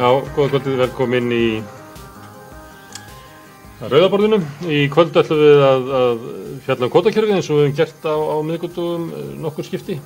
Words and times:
Já, 0.00 0.08
góða 0.32 0.54
kvöldið, 0.54 0.78
velkomin 0.80 1.26
í 1.36 1.46
Rauðaborðinu. 3.84 4.38
Í 4.72 4.78
kvöld 4.88 5.18
ætlum 5.20 5.40
við 5.42 5.64
að, 5.66 5.90
að 5.98 6.22
fjalla 6.64 6.86
um 6.86 6.92
kótakjörfið 6.94 7.32
eins 7.34 7.50
og 7.52 7.58
við 7.58 7.66
hefum 7.66 7.74
gert 7.76 8.06
á, 8.08 8.16
á 8.16 8.36
miðgutugum 8.48 9.04
nokkur 9.42 9.66
skipti 9.68 9.98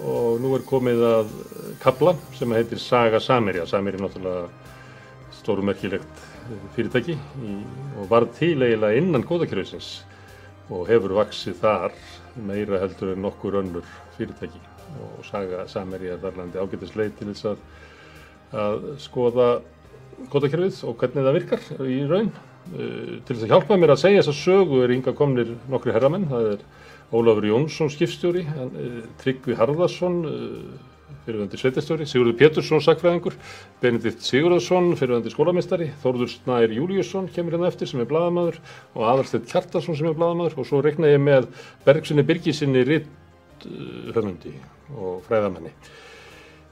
og 0.00 0.38
nú 0.40 0.54
er 0.56 0.64
komið 0.70 1.04
að 1.04 1.34
kabla 1.82 2.14
sem 2.38 2.54
heitir 2.56 2.80
Saga 2.80 3.20
Samerja. 3.20 3.66
Samerja 3.68 4.00
er 4.00 4.06
náttúrulega 4.06 4.46
stórumerkilegt 5.42 6.24
fyrirtæki 6.78 7.18
í, 7.44 7.58
og 8.00 8.08
var 8.14 8.24
til 8.38 8.54
eiginlega 8.56 9.02
innan 9.02 9.28
kótakjörfisins 9.28 9.90
og 10.72 10.88
hefur 10.88 11.18
vaksið 11.20 11.60
þar 11.60 12.00
meira 12.48 12.80
heldur 12.86 13.12
en 13.12 13.20
nokkur 13.28 13.60
önnur 13.60 13.84
fyrirtæki 14.16 14.64
og 15.04 15.20
Saga 15.28 15.68
Samerja 15.68 16.16
er 16.16 16.24
þarlandi 16.24 16.64
ágættisleið 16.64 17.18
til 17.20 17.32
þess 17.34 17.52
að 17.52 17.62
að 18.56 18.86
skoða 19.02 19.48
kótakerfið 20.30 20.82
og 20.88 21.00
hvernig 21.00 21.26
það 21.26 21.36
virkar 21.38 21.66
í 21.86 21.98
raun. 22.10 22.30
Uh, 22.70 23.16
til 23.24 23.34
þess 23.34 23.46
að 23.46 23.54
hjálpa 23.54 23.80
mér 23.80 23.94
að 23.94 24.02
segja 24.04 24.20
þess 24.20 24.32
að 24.34 24.40
sögu 24.44 24.84
er 24.84 24.94
ynga 24.94 25.16
komnir 25.16 25.56
nokkri 25.72 25.94
herramenn. 25.96 26.28
Það 26.30 26.52
er 26.54 26.68
Ólafur 27.10 27.48
Jónsson 27.48 27.90
skipstjóri, 27.90 28.44
uh, 28.46 29.00
Tryggvi 29.22 29.56
Harðarsson 29.58 30.20
uh, 30.28 30.90
fyrirvændi 31.24 31.58
sveitastjóri, 31.60 32.06
Sigurður 32.08 32.36
Pétursson 32.38 32.82
sakfræðingur, 32.84 33.36
Benedikt 33.82 34.22
Sigurðarsson 34.24 34.92
fyrirvændi 34.98 35.32
skólamestari, 35.32 35.90
Þórður 36.04 36.32
Snær 36.32 36.74
Júliusson 36.74 37.28
kemur 37.34 37.56
hérna 37.56 37.70
eftir 37.70 37.90
sem 37.90 38.02
er 38.02 38.08
bladamæður 38.10 38.60
og 38.94 39.08
Aðarstedt 39.14 39.48
Kjartarsson 39.50 39.98
sem 39.98 40.10
er 40.10 40.16
bladamæður 40.18 40.60
og 40.62 40.68
svo 40.68 40.82
rekna 40.84 41.10
ég 41.10 41.20
með 41.22 41.50
Bergsinni 41.86 42.24
Birgisinni 42.26 42.84
Ritt 42.88 43.66
höfundi 44.14 44.54
og 44.96 45.20
fræðamenni. 45.26 45.74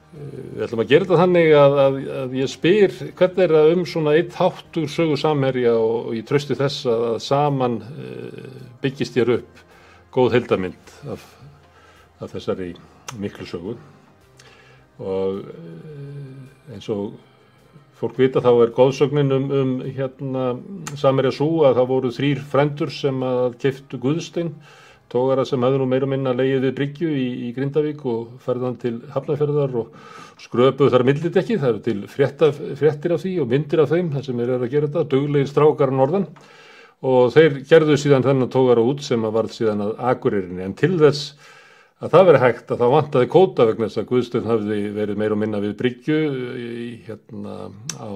Við 0.09 0.62
ætlum 0.64 0.81
að 0.81 0.89
gera 0.89 1.05
þetta 1.05 1.20
þannig 1.20 1.51
að, 1.53 1.75
að, 1.83 1.97
að 2.19 2.37
ég 2.39 2.48
spyr 2.48 2.95
hvernig 3.19 3.42
er 3.45 3.53
það 3.53 3.73
um 3.75 3.83
svona 3.91 4.14
eitt 4.17 4.39
háttur 4.39 4.87
sögu 4.89 5.19
samherja 5.20 5.75
og, 5.77 5.97
og 6.09 6.14
ég 6.17 6.25
trösti 6.28 6.56
þess 6.56 6.87
að, 6.89 7.05
að 7.11 7.19
saman 7.27 7.77
uh, 7.84 8.47
byggist 8.81 9.19
ég 9.20 9.34
upp 9.36 9.61
góð 10.17 10.39
heldamind 10.39 10.95
af, 11.12 11.27
af 12.25 12.33
þessari 12.33 12.70
miklu 13.20 13.45
sögu. 13.51 13.77
Og 14.98 15.42
uh, 15.45 16.73
eins 16.73 16.89
og 16.95 17.19
fólk 18.01 18.17
vita 18.17 18.41
þá 18.41 18.51
er 18.55 18.75
góðsögnin 18.81 19.36
um, 19.36 19.48
um 19.61 19.79
hérna 19.84 20.51
samherja 20.97 21.36
svo 21.36 21.67
að 21.69 21.83
það 21.83 21.92
voru 21.92 22.14
þrýr 22.17 22.45
frendur 22.48 22.95
sem 22.95 23.20
að 23.27 23.61
keftu 23.61 24.01
Guðstein 24.01 24.55
tógara 25.12 25.45
sem 25.48 25.62
hefði 25.64 25.81
nú 25.81 25.89
meira 25.91 26.09
minna 26.11 26.34
leiðið 26.37 26.64
við 26.67 26.75
Bryggju 26.78 27.11
í, 27.11 27.27
í 27.48 27.51
Grindavík 27.56 28.05
og 28.09 28.39
ferðan 28.45 28.78
til 28.83 28.95
Hafnarferðar 29.14 29.77
og 29.81 29.92
skröpuð 30.42 30.92
þar 30.95 31.05
millitekki, 31.09 31.59
það 31.59 31.73
eru 31.73 31.83
til 31.84 31.98
frétta, 32.12 32.51
fréttir 32.53 33.14
af 33.17 33.23
því 33.25 33.34
og 33.42 33.53
myndir 33.53 33.83
af 33.83 33.92
þeim, 33.92 34.11
það 34.14 34.27
sem 34.29 34.42
er 34.45 34.55
að 34.56 34.67
gera 34.73 34.89
þetta, 34.89 35.06
döglegir 35.14 35.51
strákar 35.51 35.95
norðan. 35.95 36.27
Og 37.09 37.31
þeir 37.34 37.61
gerðu 37.69 37.97
síðan 38.01 38.27
þennan 38.27 38.51
tógara 38.51 38.83
út 38.83 39.05
sem 39.06 39.23
að 39.27 39.36
varð 39.39 39.55
síðan 39.55 39.84
að 39.86 39.95
akuririnni 40.11 40.67
en 40.67 40.77
til 40.79 40.97
þess 40.98 41.55
að 41.98 42.12
það 42.14 42.29
veri 42.29 42.42
hægt 42.42 42.70
að 42.70 42.83
það 42.83 42.95
vantaði 42.95 43.31
kóta 43.33 43.67
vegna 43.67 43.89
þess 43.89 44.01
að 44.03 44.09
Guðstöðn 44.12 44.51
hafði 44.53 44.79
verið 44.95 45.19
meira 45.19 45.39
minna 45.39 45.62
við 45.62 45.77
Bryggju 45.79 46.19
í, 46.59 46.91
hérna 47.06 47.56
á 47.98 48.11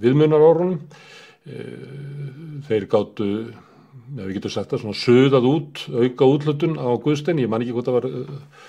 viðmunarórunum 0.00 0.78
þeir 2.64 2.86
gáttu 2.92 3.28
ja, 4.12 4.26
við 4.26 4.36
getum 4.38 4.52
sagt 4.54 4.72
það, 4.72 4.84
svona 4.84 5.00
söðað 5.00 5.48
út, 5.50 5.82
auka 5.90 6.28
útlötun 6.28 6.78
á 6.78 6.88
Guðstein, 7.02 7.42
ég 7.42 7.50
man 7.50 7.64
ekki 7.64 7.74
hvort 7.76 7.88
það 7.88 7.98
var 7.98 8.08
uh, 8.10 8.62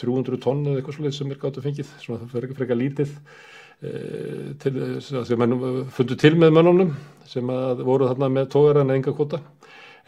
300 0.00 0.40
tonn 0.42 0.66
eða 0.66 0.80
eitthvað 0.80 0.96
svolítið 0.96 1.16
sem 1.18 1.32
er 1.32 1.40
gátt 1.42 1.58
að 1.58 1.66
fengið, 1.68 1.94
svona 2.02 2.20
það 2.20 2.34
fyrir 2.34 2.48
ekki 2.48 2.58
frekar 2.60 2.80
lítið 2.80 3.14
uh, 3.14 4.44
til 4.62 4.74
þess 4.76 5.16
að 5.20 5.32
þeir 5.32 5.56
fundu 5.96 6.18
til 6.24 6.34
með 6.38 6.54
mönnunum 6.58 6.92
sem 7.30 7.54
voru 7.84 8.10
þarna 8.10 8.30
með 8.36 8.52
tógar 8.54 8.82
en 8.82 8.94
enga 8.96 9.14
kvota. 9.14 9.42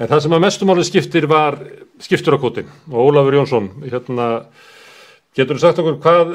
En 0.01 0.09
það 0.09 0.23
sem 0.25 0.35
að 0.35 0.45
mestumáli 0.47 0.85
skiptir 0.89 1.27
var 1.31 1.59
skiptur 2.03 2.35
á 2.35 2.43
kvotin 2.43 2.71
og 2.91 3.11
Ólafur 3.11 3.37
Jónsson, 3.37 3.69
hérna, 3.85 4.31
getur 5.37 5.61
þú 5.61 5.63
sagt 5.63 5.83
okkur 5.83 6.01
hvað, 6.03 6.33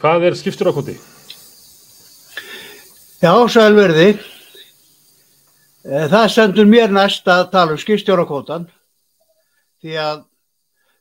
hvað 0.00 0.28
er 0.30 0.38
skiptur 0.38 0.70
á 0.70 0.76
kvoti? 0.76 0.94
Já, 3.24 3.34
sælverði. 3.48 4.14
Það 5.84 6.30
sendur 6.32 6.64
mér 6.64 6.88
næst 6.88 7.26
að 7.28 7.50
tala 7.52 7.74
um 7.74 7.80
skipstjórakótan 7.80 8.62
því 9.84 9.98
að 10.00 10.22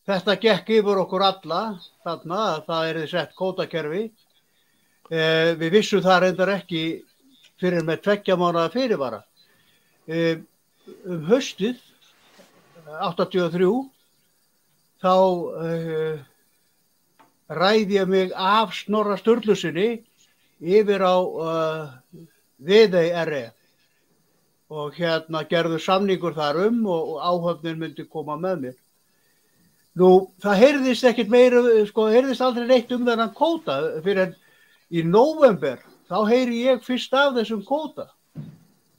þetta 0.10 0.36
gekk 0.42 0.72
yfir 0.76 1.00
okkur 1.06 1.24
alla 1.24 1.60
þarna 2.04 2.40
að 2.48 2.60
það 2.66 2.88
er 2.90 3.00
þess 3.00 3.16
eftir 3.22 3.38
kótakerfi. 3.40 4.02
Eh, 5.08 5.54
við 5.56 5.78
vissum 5.78 6.04
það 6.04 6.20
reyndar 6.26 6.52
ekki 6.58 6.84
fyrir 7.64 7.88
með 7.88 8.04
tveggja 8.10 8.36
mánuða 8.36 8.74
fyrirvara. 8.76 9.22
Eh, 10.12 10.44
um 11.08 11.24
höstið 11.32 11.80
83 13.00 13.72
þá 15.00 15.16
eh, 15.64 16.22
ræði 17.56 18.02
ég 18.02 18.16
mig 18.18 18.36
af 18.36 18.76
Snorra 18.76 19.16
Sturlusinni 19.16 19.92
yfir 20.60 21.08
á 21.08 21.16
Viðei 22.60 23.12
RF 23.24 23.63
og 24.72 24.96
hérna 24.96 25.44
gerðu 25.50 25.80
samningur 25.82 26.36
þar 26.38 26.62
um 26.68 26.86
og, 26.88 27.16
og 27.16 27.26
áhöfnin 27.28 27.82
myndi 27.82 28.06
koma 28.10 28.38
með 28.40 28.68
mér. 28.68 28.78
Nú, 30.00 30.10
það 30.42 30.62
heyrðist 30.64 31.06
ekkit 31.06 31.30
meira, 31.30 31.62
sko, 31.86 32.08
heyrðist 32.10 32.42
aldrei 32.42 32.66
neitt 32.66 32.92
um 32.96 33.04
þennan 33.06 33.34
kóta 33.38 33.76
fyrir 34.02 34.28
en 34.28 34.38
í 34.94 35.04
november 35.06 35.82
þá 36.10 36.18
heyri 36.30 36.64
ég 36.68 36.86
fyrst 36.86 37.14
af 37.18 37.36
þessum 37.38 37.62
kóta 37.68 38.08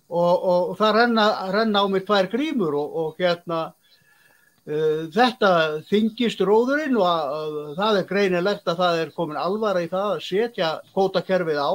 og, 0.09 0.35
og, 0.35 0.61
og 0.71 0.77
það 0.79 0.99
renna, 0.99 1.25
renna 1.55 1.83
á 1.83 1.87
mig 1.91 2.05
tvær 2.07 2.29
grímur 2.31 2.77
og 2.79 3.19
hérna 3.19 3.61
uh, 3.73 5.03
þetta 5.15 5.51
þingist 5.89 6.45
róðurinn 6.47 6.99
og 7.01 7.09
að, 7.09 7.35
að, 7.41 7.59
það 7.81 8.01
er 8.01 8.09
greinilegt 8.13 8.71
að 8.71 8.81
það 8.85 9.03
er 9.03 9.13
komin 9.19 9.41
alvara 9.41 9.83
í 9.85 9.91
það 9.91 10.13
að 10.13 10.25
setja 10.29 10.71
kótakerfið 10.95 11.59
á, 11.59 11.73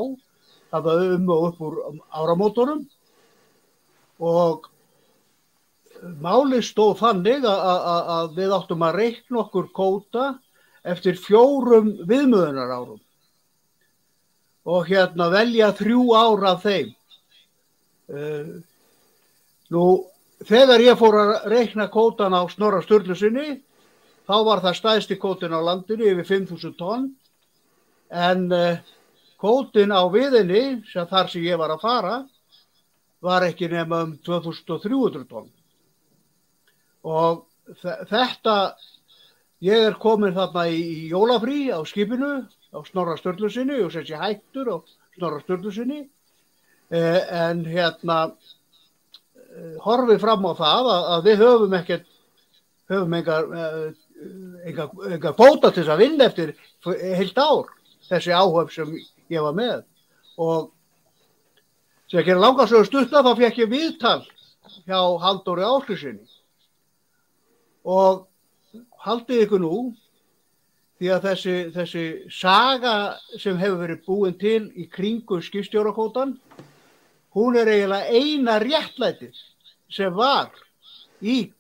það 0.72 0.88
var 0.88 1.06
um 1.18 1.36
og 1.36 1.46
upp 1.50 1.62
úr 1.68 1.80
áramótorum 2.22 2.86
og 4.20 4.68
máli 6.24 6.62
stóð 6.64 7.00
þannig 7.02 7.46
að 7.50 8.36
við 8.38 8.56
áttum 8.56 8.86
að 8.88 8.98
reikna 9.00 9.44
okkur 9.44 9.70
kóta 9.76 10.32
eftir 10.88 11.20
fjórum 11.20 11.92
viðmöðunar 12.08 12.72
árum 12.72 13.00
og 14.70 14.90
hérna 14.90 15.30
velja 15.34 15.72
þrjú 15.74 16.04
ára 16.14 16.54
af 16.54 16.66
þeim. 16.66 16.92
Nú, 19.74 19.84
þegar 20.46 20.84
ég 20.84 21.00
fór 21.00 21.18
að 21.18 21.32
reikna 21.50 21.88
kótan 21.90 22.36
á 22.38 22.42
Snorra 22.52 22.82
Sturlusinni, 22.86 23.60
þá 24.30 24.36
var 24.46 24.62
það 24.66 24.80
stæðsti 24.80 25.18
kótin 25.22 25.56
á 25.56 25.60
landinu 25.64 26.06
yfir 26.12 26.28
5.000 26.28 26.78
tonn, 26.78 27.08
en 28.10 28.46
kótin 29.42 29.94
á 29.96 30.02
viðinni, 30.12 30.84
sem 30.92 31.08
þar 31.10 31.32
sem 31.32 31.48
ég 31.48 31.58
var 31.58 31.74
að 31.74 31.84
fara, 31.86 32.16
var 33.22 33.46
ekki 33.48 33.70
nema 33.72 34.04
um 34.08 34.16
2300 34.26 35.26
tónn 35.30 35.50
og 37.04 37.46
þetta 37.84 38.56
ég 39.64 39.90
er 39.90 39.98
komin 40.02 40.36
þarna 40.36 40.68
í, 40.72 41.10
jólafrí 41.12 41.68
á 41.72 41.80
skipinu 41.88 42.46
á 42.48 42.80
Snorra 42.88 43.18
Sturlusinni 43.20 43.82
og 43.84 43.92
sér 43.94 44.20
hættur 44.22 44.72
á 44.72 44.78
Snorra 45.18 45.42
Sturlusinni 45.44 46.04
eh, 46.90 47.22
en 47.48 47.66
hérna 47.68 48.20
eh, 48.30 49.76
horfið 49.84 50.24
fram 50.24 50.48
á 50.48 50.54
það 50.56 50.94
að, 50.94 51.04
að 51.16 51.28
við 51.30 51.44
höfum 51.44 51.78
ekkert 51.80 52.08
höfum 52.90 53.14
engar 55.14 55.36
bóta 55.38 55.70
til 55.70 55.84
þess 55.84 55.94
að 55.94 56.02
vinna 56.02 56.28
eftir 56.30 56.56
heilt 56.84 57.38
ár 57.38 57.70
þessi 58.10 58.34
áhöf 58.34 58.74
sem 58.74 58.96
ég 59.30 59.44
var 59.46 59.56
með. 59.58 59.84
Og 60.40 60.72
sem 62.10 62.20
ekki 62.22 62.34
er 62.34 62.42
langarsögur 62.42 62.88
stutna 62.88 63.24
þá 63.26 63.32
fekk 63.38 63.62
ég 63.64 63.72
viðtal 63.72 64.22
hjá 64.86 65.00
Haldóri 65.24 65.66
Áslýsinni 65.66 66.26
og 67.86 68.26
haldið 69.06 69.46
ykkur 69.46 69.62
nú 69.64 69.76
því 71.00 71.12
að 71.16 71.28
þessi, 71.30 71.54
þessi 71.76 72.06
saga 72.34 72.96
sem 73.40 73.58
hefur 73.62 73.84
verið 73.86 74.02
búin 74.08 74.36
til 74.40 74.66
í 74.76 74.90
kringu 74.92 75.40
skipstjórakótan 75.46 76.36
hún 77.38 77.56
er 77.56 77.70
eiginlega 77.72 78.10
eina 78.12 78.58
réttlætið 78.60 79.38
sem 79.90 80.14
var 80.14 80.52
í 81.22 81.52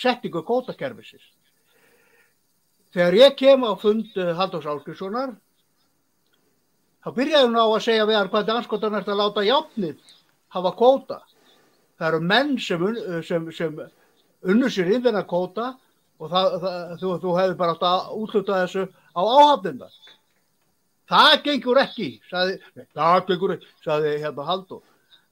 settingu 0.00 0.42
kótakerfisins. 0.46 1.26
Þegar 2.94 3.18
ég 3.18 3.36
kem 3.38 3.66
á 3.66 3.72
fund 3.78 4.16
Haldós 4.16 4.66
Álgríssonar 4.66 5.34
þá 7.04 7.10
byrjaði 7.16 7.48
hún 7.48 7.60
á 7.60 7.66
að 7.66 7.84
segja 7.86 8.06
við 8.08 8.18
hann 8.18 8.32
hvað 8.32 8.48
danskotan 8.50 8.96
er 8.98 9.08
að 9.08 9.20
láta 9.20 9.46
játnið 9.46 10.14
hafa 10.54 10.72
kóta. 10.76 11.20
Það 11.98 12.08
eru 12.08 12.20
menn 12.32 12.52
sem, 12.60 12.84
sem, 13.26 13.48
sem 13.52 13.80
unnur 14.48 14.72
sér 14.72 14.92
inn 14.94 15.04
þennan 15.04 15.28
kóta 15.28 15.74
og 16.20 16.30
það, 16.32 16.56
það, 16.62 16.94
þú, 17.00 17.12
þú 17.22 17.34
hefði 17.38 17.58
bara 17.60 17.76
átt 17.76 17.86
að 17.88 18.14
útluta 18.20 18.60
þessu 18.62 18.86
á 18.88 19.20
áhafnina. 19.20 19.90
það 21.10 21.32
gengur 21.44 21.80
ekki, 21.82 22.10
sagði, 22.30 22.58
það 22.94 23.20
gengur 23.28 23.54
ekki, 23.56 23.70
sagði 23.84 24.16
hérna 24.22 24.46
Haldur. 24.46 24.82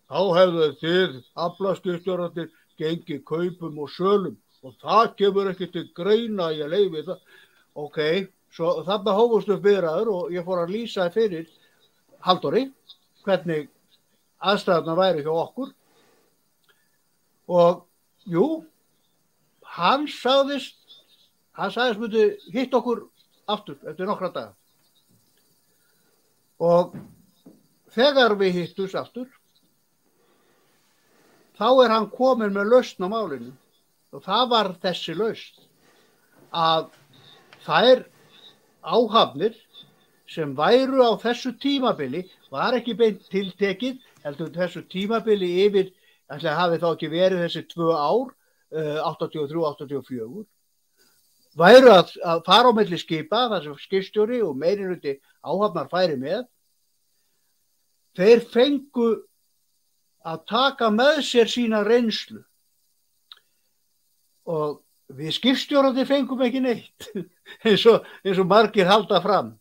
Þá 0.09 0.20
hefðu 0.38 0.69
þið 0.81 1.17
aflaskustjórandir 1.44 2.50
gengið 2.81 3.23
kaupum 3.29 3.79
og 3.82 3.93
sölum 3.93 4.37
og 4.65 4.75
það 4.82 5.12
kemur 5.20 5.50
ekki 5.53 5.69
til 5.73 5.85
greina 5.94 6.50
ég 6.56 6.70
leiði 6.73 7.05
það. 7.06 7.20
Ok, 7.79 8.00
svo 8.55 8.79
þarna 8.87 9.15
hófust 9.15 9.53
upp 9.53 9.65
viðraður 9.67 10.12
og 10.15 10.32
ég 10.35 10.47
fór 10.47 10.65
að 10.65 10.73
lýsa 10.75 11.09
fyrir 11.15 11.47
Haldóri 12.25 12.69
hvernig 13.25 13.69
aðstæðarna 14.38 14.97
væri 14.99 15.25
hjá 15.26 15.32
okkur. 15.35 15.73
Og 17.49 17.85
jú, 18.29 18.47
hann 19.79 20.06
sagðist, 20.12 20.79
hann 21.56 21.73
sagðist 21.75 22.03
myndi 22.03 22.25
hitt 22.55 22.75
okkur 22.76 23.06
aftur 23.49 23.79
eftir 23.88 24.09
nokkra 24.09 24.32
daga. 24.35 24.55
Og 26.59 26.97
þegar 27.94 28.35
við 28.38 28.62
hittus 28.62 28.97
aftur 28.99 29.29
þá 31.59 31.69
er 31.85 31.94
hann 31.94 32.11
komin 32.11 32.55
með 32.55 32.75
lausn 32.75 33.06
á 33.06 33.09
málinu. 33.11 33.55
Og 34.15 34.23
það 34.25 34.44
var 34.53 34.70
þessi 34.82 35.15
lausn 35.17 35.65
að 36.55 36.91
þær 37.67 38.05
áhafnir 38.82 39.56
sem 40.29 40.53
væru 40.57 41.01
á 41.05 41.13
þessu 41.23 41.55
tímabili 41.61 42.27
var 42.53 42.77
ekki 42.77 42.97
beint 42.99 43.25
tiltekið 43.33 43.97
heldur 44.25 44.53
þessu 44.53 44.85
tímabili 44.93 45.49
yfir 45.65 45.91
ætla 46.29 46.53
að 46.53 46.61
hafi 46.61 46.81
þá 46.83 46.89
ekki 46.93 47.11
verið 47.13 47.45
þessi 47.47 47.65
tvö 47.73 47.91
ár 47.97 48.29
uh, 48.29 48.99
83-84 49.09 50.45
væru 51.59 51.93
að, 51.93 52.13
að 52.23 52.43
fara 52.47 52.71
á 52.71 52.77
melli 52.77 52.99
skipa 53.01 53.47
þar 53.53 53.65
sem 53.65 53.79
skipstjóri 53.83 54.43
og 54.45 54.59
meirinuti 54.59 55.17
áhafnar 55.43 55.89
færi 55.91 56.19
með. 56.21 56.45
Þeir 58.19 58.45
fengu 58.53 59.09
að 60.27 60.45
taka 60.51 60.91
með 60.93 61.23
sér 61.27 61.51
sína 61.51 61.83
reynslu. 61.87 62.43
Og 64.49 64.81
við 65.19 65.35
skipstjórandi 65.39 66.05
fengum 66.09 66.43
ekki 66.45 66.63
neitt 66.63 67.09
eins 67.67 67.85
og, 67.89 68.07
eins 68.25 68.41
og 68.41 68.49
margir 68.49 68.89
halda 68.89 69.21
fram 69.25 69.55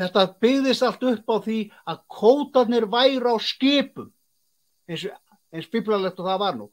þetta 0.00 0.24
byggðist 0.42 0.86
allt 0.86 1.04
upp 1.12 1.34
á 1.34 1.36
því 1.44 1.58
að 1.92 2.00
kótarnir 2.20 2.86
væri 2.90 3.20
á 3.20 3.36
skipum 3.40 4.08
eins, 4.90 5.06
eins 5.52 5.68
bíblalegt 5.70 6.20
og 6.20 6.30
það 6.30 6.40
var 6.44 6.56
nú. 6.58 6.70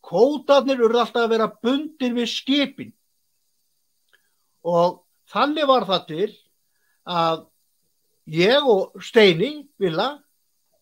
Kótarnir 0.00 0.80
eru 0.80 0.96
alltaf 0.96 1.26
að 1.26 1.34
vera 1.34 1.50
bundir 1.62 2.16
við 2.16 2.30
skipin. 2.32 2.94
Og 4.64 5.02
þannig 5.30 5.68
var 5.68 5.86
það 5.88 6.08
til 6.08 6.30
að 7.10 7.46
ég 8.30 8.66
og 8.68 9.00
Steini 9.02 9.52
Villa 9.80 10.14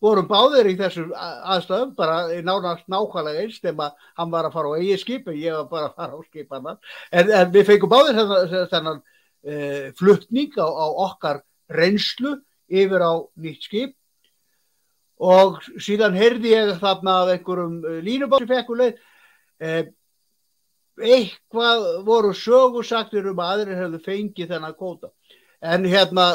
vorum 0.02 0.28
báðir 0.30 0.68
í 0.70 0.76
þessu 0.78 1.08
aðstöðum 1.16 1.94
bara 1.98 2.28
nánast 2.46 2.86
nákvæmlega 2.90 3.42
eins 3.42 3.58
þegar 3.62 3.96
hann 4.18 4.30
var 4.30 4.46
að 4.46 4.54
fara 4.54 4.70
á 4.70 4.78
eigi 4.78 4.98
skip 5.02 5.30
og 5.30 5.38
ég 5.38 5.56
var 5.56 5.68
bara 5.72 5.88
að 5.88 5.96
fara 5.98 6.18
á 6.18 6.20
skipan 6.28 6.68
en, 6.70 7.32
en 7.40 7.52
við 7.54 7.66
fengum 7.66 7.90
báðir 7.90 8.18
þennan, 8.18 8.68
þennan 8.70 9.00
e, 9.42 9.54
fluttning 9.98 10.54
á, 10.54 10.66
á 10.70 10.86
okkar 11.08 11.42
reynslu 11.69 12.37
yfir 12.69 13.05
á 13.05 13.12
nýtt 13.41 13.69
skip. 13.69 13.94
Og 15.19 15.59
síðan 15.82 16.15
heyrði 16.15 16.53
ég 16.55 16.75
þarna 16.79 17.15
að 17.25 17.32
einhverjum 17.35 17.79
línubási 18.06 18.47
fekkuleið 18.47 19.00
e, 19.59 19.73
eitthvað 20.99 21.87
voru 22.06 22.31
sögursaktir 22.37 23.26
um 23.31 23.43
aðrir 23.43 23.81
hefðu 23.81 24.00
fengið 24.05 24.55
þennan 24.55 24.79
kóta 24.79 25.11
en 25.59 25.87
hérna 25.91 26.29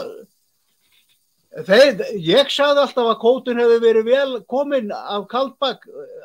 Þeir, 1.53 1.99
ég 2.17 2.47
sagði 2.49 2.81
alltaf 2.81 3.07
að 3.11 3.19
kótun 3.21 3.59
hefði 3.61 3.75
verið 3.83 4.07
vel 4.07 4.29
komin 4.49 4.87
af 4.89 5.27
Kaldbakk 5.29 5.83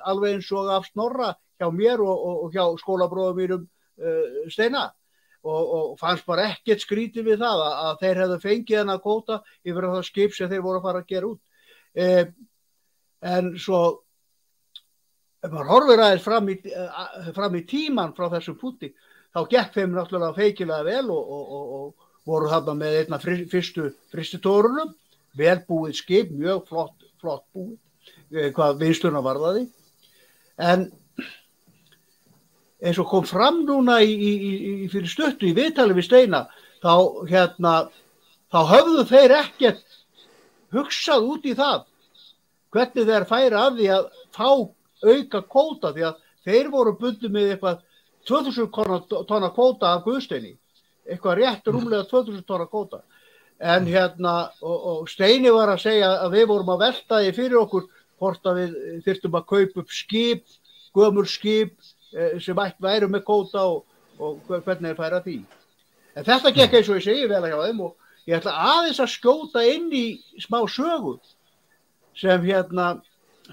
alveg 0.08 0.38
eins 0.38 0.46
og 0.56 0.70
af 0.72 0.86
Snorra 0.88 1.34
hjá 1.60 1.68
mér 1.68 2.00
og, 2.00 2.14
og, 2.16 2.38
og 2.46 2.54
hjá 2.54 2.64
skólabróðum 2.80 3.36
mínum 3.36 3.66
uh, 4.00 4.46
Steina 4.48 4.86
og, 5.48 5.70
og 5.78 5.94
fannst 6.00 6.26
bara 6.28 6.48
ekkert 6.52 6.84
skrítið 6.84 7.30
við 7.30 7.40
það 7.42 7.62
að, 7.64 7.78
að 7.86 8.02
þeir 8.02 8.20
hefðu 8.22 8.38
fengið 8.44 8.80
henn 8.80 8.92
að 8.94 9.02
kóta 9.06 9.40
yfir 9.64 9.88
það 9.88 10.04
skip 10.08 10.36
sem 10.36 10.52
þeir 10.52 10.64
voru 10.66 10.80
að 10.80 10.86
fara 10.88 11.02
að 11.02 11.10
gera 11.14 11.30
út. 11.32 11.40
Eh, 11.98 12.24
en 13.34 13.50
svo, 13.58 13.82
ef 15.42 15.50
maður 15.50 15.72
horfir 15.72 16.04
aðeins 16.04 16.26
fram 16.26 16.52
í, 16.52 16.58
uh, 16.70 17.32
fram 17.34 17.58
í 17.58 17.64
tíman 17.68 18.14
frá 18.16 18.28
þessum 18.36 18.58
putti, 18.60 18.92
þá 19.34 19.40
gekk 19.50 19.74
þeim 19.80 19.96
náttúrulega 19.96 20.36
feikilega 20.36 20.86
vel 20.86 21.10
og 21.14 22.06
voru 22.28 22.48
þarna 22.50 22.74
með 22.76 23.02
einna 23.02 23.18
fyrstu 23.22 23.90
fristutórunum 24.12 24.94
velbúið 25.38 25.98
skip, 25.98 26.30
mjög 26.34 26.64
flott, 26.68 27.04
flott 27.20 27.44
búið, 27.54 27.76
eh, 28.32 28.50
hvað 28.54 28.80
vinsluna 28.82 29.22
varðaði. 29.24 29.68
En 30.58 30.90
eins 32.82 32.98
og 33.02 33.08
kom 33.10 33.26
fram 33.26 33.62
núna 33.66 33.98
í, 34.04 34.12
í, 34.14 34.32
í, 34.38 34.72
fyrir 34.92 35.10
stöttu 35.10 35.48
í 35.48 35.54
viðtali 35.56 35.96
við 35.96 36.06
Steina, 36.06 36.44
þá, 36.82 36.94
hérna, 37.30 37.74
þá 38.52 38.60
höfðu 38.72 39.04
þeir 39.10 39.34
ekkert 39.40 39.98
hugsað 40.74 41.26
út 41.32 41.48
í 41.48 41.56
það 41.58 41.86
hvernig 42.74 43.08
þeir 43.08 43.28
færi 43.28 43.58
af 43.58 43.76
því 43.76 43.90
að 43.96 44.08
fá 44.36 44.48
auka 45.08 45.42
kóta 45.48 45.92
því 45.96 46.06
að 46.08 46.24
þeir 46.48 46.70
voru 46.72 46.94
bundið 47.00 47.34
með 47.34 47.52
eitthvað 47.54 47.84
2000 48.28 49.28
tonna 49.28 49.50
kóta 49.56 49.94
af 49.94 50.02
Guðsteini, 50.04 50.52
eitthvað 51.08 51.38
rétt 51.40 51.70
rúmlega 51.70 52.06
2000 52.10 52.44
tonna 52.46 52.68
kóta 52.68 53.02
en 53.58 53.88
hérna 53.90 54.34
og, 54.62 54.78
og 54.90 55.08
Steini 55.10 55.50
var 55.50 55.72
að 55.72 55.82
segja 55.88 56.12
að 56.22 56.36
við 56.36 56.50
vorum 56.52 56.74
að 56.76 56.82
velta 56.84 57.22
því 57.24 57.34
fyrir 57.34 57.60
okkur 57.64 57.88
hvort 58.18 58.50
að 58.50 58.60
við 58.60 58.74
þurftum 59.06 59.38
að 59.38 59.48
kaupa 59.50 59.82
upp 59.82 59.94
skip, 59.94 60.44
gömur 60.94 61.26
skip 61.30 61.74
sem 62.42 62.60
ætti 62.64 62.84
væru 62.84 63.08
með 63.12 63.24
kóta 63.26 63.64
og, 63.68 63.82
og 64.18 64.38
hvernig 64.48 64.92
er 64.92 64.98
færa 64.98 65.22
því. 65.24 65.38
En 66.16 66.26
þetta 66.26 66.54
gekk 66.54 66.78
eins 66.78 66.88
og 66.90 66.98
ég 66.98 67.06
segi 67.06 67.26
vel 67.30 67.42
að 67.42 67.52
hjá 67.52 67.58
þeim 67.66 67.82
og 67.86 68.08
ég 68.28 68.38
ætla 68.38 68.54
aðeins 68.72 69.02
að 69.02 69.12
skjóta 69.12 69.64
inn 69.68 69.90
í 69.94 70.06
smá 70.42 70.58
sögu 70.70 71.18
sem 72.18 72.42
hérna 72.44 72.88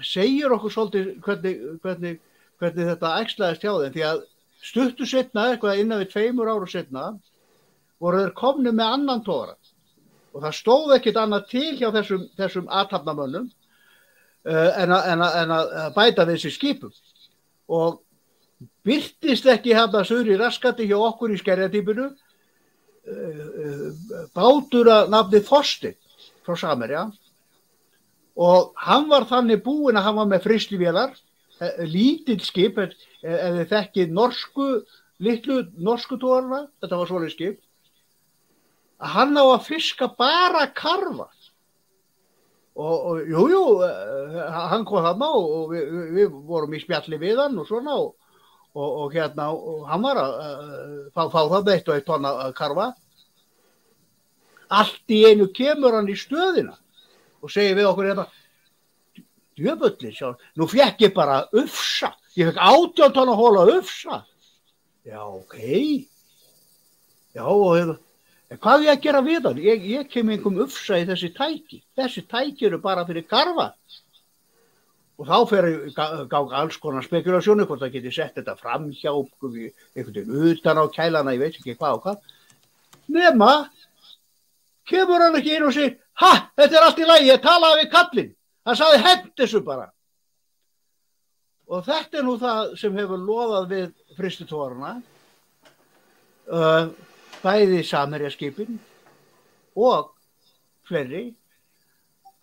segir 0.02 0.52
okkur 0.56 0.72
svolítið 0.72 1.12
hvernig, 1.24 1.60
hvernig, 1.84 2.18
hvernig 2.60 2.90
þetta 2.90 3.12
ægslaðist 3.22 3.64
hjá 3.64 3.72
þeim. 3.72 3.94
Því 3.94 4.06
að 4.08 4.24
stuttu 4.66 5.06
setna, 5.06 5.50
eitthvað 5.52 5.82
innan 5.82 6.02
við 6.02 6.12
tveimur 6.14 6.50
áru 6.50 6.68
setna 6.70 7.10
voru 8.02 8.24
þeir 8.24 8.34
komni 8.36 8.72
með 8.72 8.96
annan 8.96 9.22
tóra 9.24 9.54
og 10.36 10.42
það 10.44 10.56
stóð 10.58 10.96
ekkit 10.98 11.20
annað 11.20 11.46
til 11.52 11.70
hjá 11.78 11.86
þessum, 11.94 12.26
þessum 12.36 12.66
aðtapnamönnum 12.68 13.46
uh, 13.48 14.70
en, 14.82 14.92
en 14.92 15.54
að 15.54 15.94
bæta 15.96 16.26
þessi 16.28 16.52
skipum. 16.52 16.92
Og 17.72 18.02
byrtist 18.86 19.46
ekki 19.52 19.76
hefða 19.76 20.04
sögur 20.08 20.40
raskati 20.40 20.88
hjá 20.88 20.96
okkur 20.98 21.34
í 21.34 21.38
skerjatýpunu 21.40 22.08
uh, 22.08 22.16
uh, 23.12 24.26
bátur 24.36 24.90
að 24.92 25.12
nafni 25.14 25.42
Þorsti 25.44 25.94
frá 26.46 26.56
Samerja 26.58 27.06
og 28.36 28.72
hann 28.84 29.08
var 29.08 29.24
þannig 29.28 29.62
búin 29.64 29.96
að 29.96 30.08
hann 30.08 30.20
var 30.20 30.30
með 30.30 30.44
fristivélar 30.44 31.16
lítill 31.88 32.42
skip 32.44 32.76
þið 32.76 33.62
þekkið 33.70 34.10
norsku 34.12 34.66
litlu 35.22 35.62
norsku 35.80 36.18
tórna, 36.20 36.66
þetta 36.82 37.00
var 37.00 37.10
svolítið 37.10 37.34
skip. 37.34 37.62
Að 39.00 39.12
hann 39.16 39.40
á 39.40 39.44
að 39.44 39.64
fiska 39.66 40.08
bara 40.18 40.66
karfa. 40.76 41.28
Og 42.76 43.22
jújú 43.24 43.48
jú, 43.48 43.62
eh, 43.86 44.40
hann 44.52 44.84
kom 44.84 45.04
þarna 45.04 45.28
og 45.32 45.70
við, 45.72 45.92
við 46.12 46.34
vorum 46.44 46.74
í 46.76 46.80
spjalli 46.82 47.16
við 47.16 47.40
hann 47.40 47.56
og 47.58 47.68
svona 47.68 47.94
og, 47.96 48.12
og, 48.76 48.90
og 49.02 49.16
hérna 49.16 49.48
og 49.54 49.84
hann 49.90 50.04
var 50.04 50.20
að 50.20 50.32
fá, 51.14 51.22
fá 51.32 51.40
það 51.52 51.70
eitt 51.74 51.88
og 51.88 51.96
eitt 51.96 52.08
tonna 52.08 52.32
karfa 52.56 52.90
allt 54.68 55.14
í 55.16 55.22
einu 55.30 55.48
kemur 55.56 55.96
hann 55.96 56.10
í 56.12 56.16
stöðina 56.18 56.76
og 57.40 57.52
segir 57.52 57.78
við 57.78 57.90
okkur 57.90 58.10
hérna 58.10 58.26
djöfullir 59.56 60.12
sjá, 60.12 60.34
nú 60.56 60.68
fekk 60.68 61.06
ég 61.06 61.14
bara 61.16 61.44
ufsa, 61.56 62.12
ég 62.36 62.50
fekk 62.50 62.60
átjón 62.60 63.14
tonna 63.16 63.36
hóla 63.38 63.64
ufsa 63.78 64.24
já 65.06 65.22
ok 65.24 65.56
já 67.34 67.44
og 67.46 67.70
hérna 67.76 67.96
En 68.46 68.58
hvað 68.62 68.76
er 68.78 68.86
ég 68.86 68.92
að 68.92 69.02
gera 69.02 69.20
við 69.26 69.46
hann? 69.48 69.56
Ég, 69.58 69.86
ég 69.90 70.10
kem 70.10 70.28
einhverjum 70.30 70.60
uppsa 70.66 71.00
í 71.00 71.06
þessi 71.08 71.32
tæki. 71.34 71.80
Þessi 71.98 72.22
tæki 72.30 72.68
eru 72.68 72.78
bara 72.82 73.02
fyrir 73.08 73.26
karfa. 73.26 73.72
Og 75.16 75.24
þá 75.24 75.36
fer 75.48 75.66
gáð 76.28 76.54
alls 76.58 76.76
konar 76.80 77.04
spekulasjónu 77.04 77.64
hvort 77.64 77.80
það 77.80 77.94
geti 77.94 78.12
sett 78.12 78.36
þetta 78.36 78.56
fram 78.60 78.90
hjá 78.92 79.12
einhvern 79.14 79.54
veginn 79.94 80.50
utan 80.50 80.80
á 80.80 80.84
kælana, 80.92 81.32
ég 81.32 81.40
veit 81.40 81.56
ekki 81.56 81.76
hvað 81.78 81.96
og 81.96 82.02
hvað. 82.04 82.18
Nefna, 83.16 83.52
kemur 84.90 85.24
hann 85.24 85.38
ekki 85.40 85.56
inn 85.56 85.68
og 85.68 85.72
segir, 85.72 85.96
ha, 86.20 86.32
þetta 86.58 86.76
er 86.76 86.88
allt 86.88 87.00
í 87.00 87.08
lagi, 87.08 87.30
ég 87.30 87.44
talaði 87.44 87.80
við 87.80 87.92
kallin. 87.94 88.32
Hann 88.66 88.78
saði 88.82 89.02
hend 89.06 89.30
þessu 89.40 89.62
bara. 89.64 89.88
Og 91.66 91.82
þetta 91.86 92.20
er 92.20 92.26
nú 92.26 92.36
það 92.38 92.74
sem 92.78 92.98
hefur 93.00 93.22
loðað 93.22 93.70
við 93.72 93.86
fristutórarna. 94.18 94.96
Uh, 96.46 96.92
bæði 97.42 97.80
Samerjaskipin 97.86 98.76
og 99.74 100.12
fleiri 100.86 101.24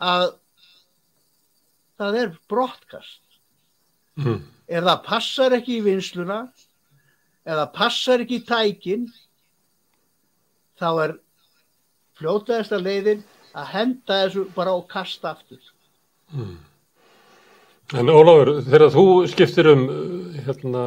að 0.03 0.34
það 2.00 2.19
er 2.21 2.33
brottkast. 2.51 3.21
Mm. 4.13 4.43
ef 4.69 4.83
það 4.85 5.00
passar 5.07 5.53
ekki 5.57 5.79
í 5.79 5.83
vinsluna 5.88 6.43
eða 7.50 7.63
passar 7.73 8.21
ekki 8.21 8.38
í 8.38 8.43
tækin 8.45 9.07
þá 10.77 10.89
er 11.07 11.15
fljótaðasta 12.19 12.77
leiðin 12.77 13.23
að 13.57 13.71
henda 13.73 14.19
þessu 14.23 14.45
bara 14.53 14.75
og 14.77 14.85
kasta 14.91 15.33
aftur. 15.33 15.62
En 17.93 18.09
Ólafur, 18.13 18.55
þegar 18.65 18.93
þú 18.93 19.05
skiptir 19.33 19.69
um 19.73 19.83
uh, 19.89 20.39
hérna, 20.45 20.85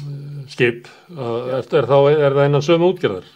uh, 0.00 0.40
skip, 0.52 0.88
er, 1.12 1.60
er, 1.60 1.88
þá, 1.88 1.96
er 2.12 2.36
það 2.40 2.48
innan 2.48 2.64
sömu 2.64 2.92
útgerðar? 2.92 3.28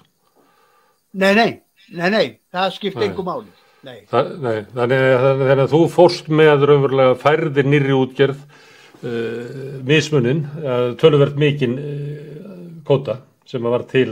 nei, 1.12 1.32
nei, 1.34 1.50
nei, 1.92 2.10
nei, 2.12 2.26
það 2.52 2.76
skipt 2.76 3.04
engum 3.04 3.28
máli 3.28 3.59
nei, 3.86 4.00
Það, 4.10 4.32
nei, 4.44 4.56
þannig, 4.74 5.04
að- 5.16 5.44
þannig 5.46 5.62
að 5.64 5.72
þú 5.74 5.80
fórst 5.94 6.28
með 6.40 6.66
raunverulega 6.70 7.14
færðir 7.22 7.68
nýri 7.72 7.94
útgerð 7.96 8.40
uh, 8.40 9.80
mismunin, 9.88 10.42
uh, 10.60 10.90
töluvert 11.00 11.38
mikinn 11.40 11.78
uh, 11.78 12.82
kóta 12.88 13.20
sem 13.48 13.64
að 13.66 13.74
var 13.76 13.86
til 13.90 14.10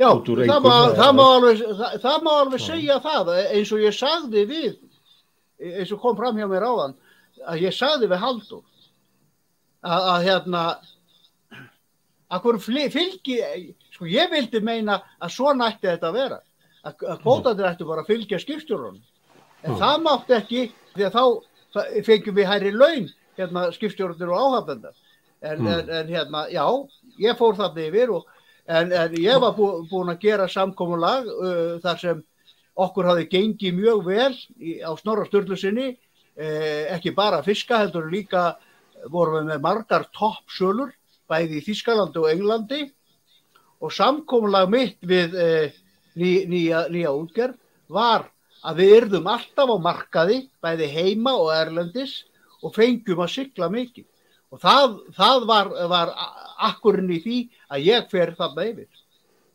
Já, 0.00 0.08
það 0.16 0.40
engu. 0.46 0.60
má, 0.64 0.76
það, 0.96 1.10
má 1.18 1.24
alveg, 1.36 1.58
það, 1.76 1.94
það 2.06 2.22
má 2.24 2.30
alveg 2.40 2.62
segja 2.64 2.96
það 3.04 3.30
eins 3.42 3.72
og 3.76 3.82
ég 3.84 3.96
sagði 3.98 4.44
við 4.48 4.70
eins 5.76 5.92
og 5.92 6.00
kom 6.00 6.16
fram 6.16 6.38
hjá 6.40 6.46
mér 6.48 6.64
áðan 6.70 6.94
að 7.50 7.62
ég 7.66 7.74
sagði 7.76 8.08
við 8.08 8.22
Haldur 8.24 8.62
að, 9.84 10.06
að 10.14 10.24
hérna 10.28 10.62
að 12.30 12.42
hverju 12.44 12.86
fylgi 12.94 13.36
sko 13.94 14.08
ég 14.08 14.30
vildi 14.32 14.60
meina 14.64 15.00
að 15.20 15.34
svona 15.36 15.68
ætti 15.72 15.88
þetta 15.90 16.08
að 16.10 16.16
vera 16.20 16.38
að, 16.84 17.20
kvótandir 17.22 17.70
ætti 17.70 17.88
bara 17.88 18.04
að 18.04 18.12
fylgja 18.12 18.40
skipstjórunum 18.42 19.00
en 19.64 19.78
það 19.80 20.02
mátti 20.06 20.36
ekki 20.38 20.66
því 20.96 21.06
að 21.08 21.16
þá 21.16 21.24
fengjum 22.06 22.36
við 22.40 22.50
hærri 22.50 22.74
laun 22.74 23.08
hérna 23.38 23.68
skipstjórunir 23.76 24.32
og 24.32 24.44
áhafnendar 24.44 24.96
en, 25.40 25.60
Mm. 25.60 25.66
en, 25.72 25.90
en 25.90 26.08
hérna 26.08 26.46
já 26.52 26.66
ég 27.18 27.38
fór 27.38 27.56
þarna 27.56 27.88
yfir 27.88 28.10
og 28.16 28.28
En, 28.70 28.92
en 28.92 29.14
ég 29.18 29.40
var 29.42 29.56
bú, 29.56 29.66
búin 29.90 30.12
að 30.12 30.20
gera 30.22 30.44
samkomulag 30.46 31.26
uh, 31.26 31.80
þar 31.82 31.96
sem 31.98 32.18
okkur 32.78 33.08
hafi 33.08 33.24
gengið 33.32 33.74
mjög 33.74 34.04
vel 34.06 34.34
í, 34.62 34.76
á 34.78 34.94
Snorra 35.00 35.24
Sturlusinni, 35.26 35.88
eh, 36.38 36.86
ekki 36.94 37.10
bara 37.16 37.42
fiska 37.42 37.80
heldur 37.82 38.06
líka 38.12 38.54
vorum 39.10 39.40
við 39.40 39.48
með 39.50 39.64
margar 39.64 40.06
toppsölur 40.14 40.92
bæði 41.28 41.58
í 41.58 41.64
Þískalandi 41.66 42.22
og 42.22 42.30
Englandi. 42.30 42.80
Og 43.82 43.92
samkomulag 43.92 44.70
mitt 44.70 45.02
við 45.02 45.34
eh, 45.34 45.76
ný, 46.18 46.30
nýja, 46.50 46.86
nýja 46.90 47.12
útgerð 47.14 47.58
var 47.90 48.28
að 48.66 48.82
við 48.82 48.94
yrðum 48.98 49.28
alltaf 49.30 49.72
á 49.72 49.76
markaði 49.80 50.40
bæði 50.62 50.88
heima 50.94 51.34
og 51.38 51.52
erlendis 51.54 52.24
og 52.60 52.74
fengjum 52.76 53.22
að 53.24 53.34
sigla 53.34 53.70
mikið 53.72 54.06
og 54.50 54.60
það, 54.62 54.96
það 55.16 55.46
var, 55.48 55.70
var 55.90 56.12
akkurinn 56.70 57.12
í 57.14 57.20
því 57.22 57.38
að 57.70 57.86
ég 57.86 58.10
fer 58.10 58.34
þarna 58.38 58.66
yfir. 58.66 58.88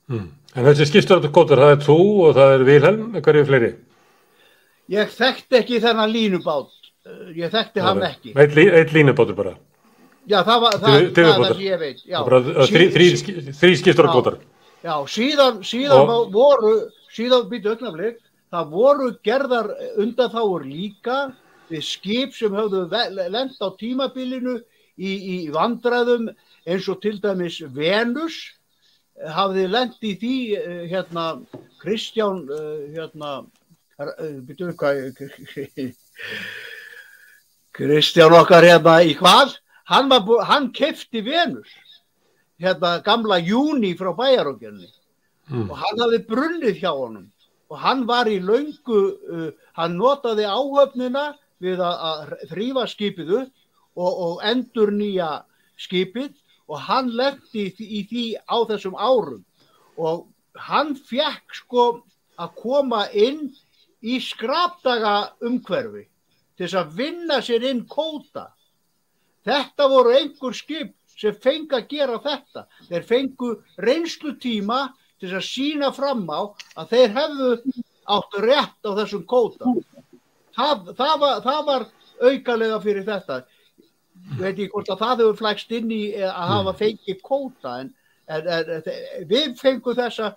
Mm. 0.07 0.29
En 0.55 0.67
þessi 0.69 0.87
skipstjórnarkótar, 0.87 1.59
kótar, 1.59 1.63
það 1.63 1.73
er 1.75 1.83
þú 1.83 1.99
og 2.23 2.35
það 2.37 2.53
er 2.55 2.65
Vilhelm, 2.69 3.05
hverju 3.19 3.45
fleiri? 3.49 3.71
Ég 4.93 5.13
þekkti 5.17 5.59
ekki 5.59 5.81
þennan 5.83 6.13
línubát, 6.13 6.69
eh, 7.03 7.31
ég 7.41 7.53
þekkti 7.53 7.83
hann 7.83 8.03
ekki. 8.05 8.35
Eitt, 8.37 8.55
eitt 8.55 8.93
línubátur 8.95 9.35
bara. 9.35 9.55
Já, 10.25 10.39
það 10.45 10.61
var 10.61 10.77
það, 10.79 10.95
það, 11.13 11.25
það 11.25 11.47
sem 11.49 11.63
ég 11.65 11.81
veit. 11.81 11.99
Það 12.05 12.47
uh, 12.49 12.67
þrý, 12.71 13.09
Sí- 14.37 14.37
já 14.85 14.95
síðan, 15.09 15.63
síðan 15.65 16.09
Og- 16.13 16.31
voru, 16.33 16.75
síðan 17.09 17.49
býtu 17.49 17.73
augnaflik, 17.73 18.19
það 18.53 18.69
voru 18.69 19.09
gerðar 19.25 19.71
undanþáur 19.97 20.65
líka 20.69 21.33
við 21.69 21.83
skip 21.83 22.35
sem 22.37 22.53
höfðu 22.53 22.85
lent 23.33 23.57
á 23.57 23.67
tímabilinu 23.79 24.59
í, 24.97 25.11
í 25.11 25.37
vandræðum 25.53 26.29
eins 26.65 26.87
og 26.89 27.01
til 27.01 27.17
dæmis 27.21 27.59
Venus 27.73 28.37
eh, 29.17 29.29
hafði 29.31 29.67
lent 29.67 29.97
í 30.05 30.13
því 30.21 30.37
eh, 30.59 30.83
hérna 30.91 31.25
Kristján 31.81 32.45
eh, 32.45 32.95
hérna 32.95 33.45
byrjuðu 33.97 34.75
hvað 34.77 35.95
Kristján 37.75 38.35
okkar 38.37 38.63
hérna 38.67 38.99
í 39.03 39.15
hvað? 39.17 39.57
Hann, 39.85 40.09
hann 40.49 40.71
kefti 40.73 41.21
Venus 41.25 41.69
hérna 42.61 42.99
gamla 43.03 43.39
júni 43.43 43.95
frá 43.97 44.13
bæjarókjörni 44.15 44.91
Mm. 45.45 45.69
og 45.69 45.77
hann 45.77 45.99
hafði 46.01 46.19
brunnið 46.25 46.79
hjá 46.81 46.89
honum. 46.89 47.25
Og 47.69 47.77
hann 47.77 48.05
var 48.09 48.25
í 48.25 48.39
löngu 48.41 49.01
uh, 49.13 49.51
hann 49.77 49.97
notaði 49.97 50.45
áhöfnina 50.49 51.35
við 51.61 51.81
að, 51.85 51.99
að 52.09 52.33
þrýfa 52.49 52.85
skipið 52.89 53.29
upp 53.41 53.51
og, 53.95 54.11
og 54.25 54.41
endur 54.41 54.89
nýja 54.93 55.43
skipið. 55.77 56.33
Og 56.65 56.81
hann 56.81 57.11
lendi 57.13 57.67
í, 57.67 57.73
í 57.77 58.01
því 58.09 58.25
á 58.49 58.57
þessum 58.71 58.97
árum. 58.97 59.45
Og 60.01 60.25
hann 60.57 60.95
fekk 60.97 61.59
sko 61.61 61.85
að 62.41 62.57
koma 62.57 63.05
inn 63.13 63.51
í 64.01 64.17
skrapdaga 64.21 65.31
umhverfi 65.45 66.07
til 66.57 66.65
þess 66.65 66.79
að 66.81 66.97
vinna 66.97 67.37
sér 67.45 67.69
inn 67.69 67.85
kóta 67.85 68.49
þetta 69.45 69.87
voru 69.91 70.13
einhver 70.17 70.57
skip 70.57 70.93
sem 71.19 71.35
fengi 71.41 71.77
að 71.77 71.89
gera 71.91 72.19
þetta. 72.23 72.65
Þeir 72.89 73.09
fengu 73.09 73.51
reynslutíma 73.87 74.79
til 75.19 75.29
þess 75.29 75.39
að 75.39 75.49
sína 75.49 75.91
fram 75.95 76.25
á 76.27 76.41
að 76.75 76.93
þeir 76.93 77.13
hefðu 77.19 77.51
áttu 78.15 78.41
rétt 78.45 78.89
á 78.89 78.91
þessum 79.01 79.25
kóta 79.25 79.75
það, 80.55 80.91
það, 80.97 81.13
var, 81.21 81.39
það 81.45 81.61
var 81.69 81.85
aukalega 82.21 82.81
fyrir 82.83 83.07
þetta. 83.07 83.39
Ég 84.25 84.41
veit 84.41 84.51
ekki 84.53 84.71
hvort 84.73 84.91
að 84.91 85.01
það 85.03 85.23
hefur 85.23 85.39
flækst 85.41 85.73
inn 85.75 85.89
í 85.91 86.03
eh, 86.15 86.29
að 86.29 86.51
hafa 86.53 86.75
fengið 86.79 87.23
kóta 87.25 87.79
en, 87.83 87.89
en, 88.31 88.47
en 88.49 89.27
við 89.29 89.57
fengum 89.59 89.97
þessa 89.97 90.35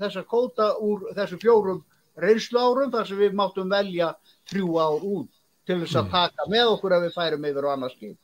þessa 0.00 0.24
kóta 0.28 0.72
úr 0.82 1.08
þessu 1.16 1.38
fjórum 1.40 1.82
reynslu 2.20 2.60
árum 2.60 2.92
þar 2.92 3.08
sem 3.08 3.20
við 3.20 3.36
máttum 3.38 3.70
velja 3.70 4.12
þrjú 4.50 4.78
ár 4.80 5.04
út 5.04 5.42
til 5.66 5.80
þess 5.82 5.98
að 6.00 6.12
taka 6.14 6.46
með 6.50 6.72
okkur 6.74 6.96
ef 6.96 7.04
við 7.06 7.16
færum 7.16 7.48
yfir 7.50 7.68
á 7.68 7.70
annars 7.74 7.96
skip 7.96 8.16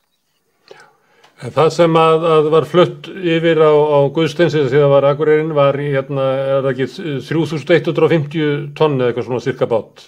En 1.42 1.50
það 1.50 1.68
sem 1.74 1.96
að, 1.98 2.24
að 2.36 2.48
var 2.54 2.66
flutt 2.70 3.08
yfir 3.10 3.58
á, 3.66 3.72
á 3.74 3.98
Guðsteinsi 4.14 4.60
þegar 4.68 4.84
það 4.84 4.92
var 4.92 5.06
Akureyrin 5.10 5.54
var 5.56 5.78
í, 5.82 5.88
hérna, 5.90 6.26
er 6.38 6.60
það 6.62 6.68
ekki 6.72 6.86
3150 7.26 8.68
tonn 8.78 8.98
eða 9.00 9.10
eitthvað 9.10 9.26
svona 9.26 9.42
cirka 9.42 9.66
bát. 9.70 10.04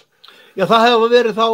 Já, 0.55 0.63
það 0.69 0.85
hefur 0.87 1.11
verið 1.11 1.35
þá, 1.35 1.47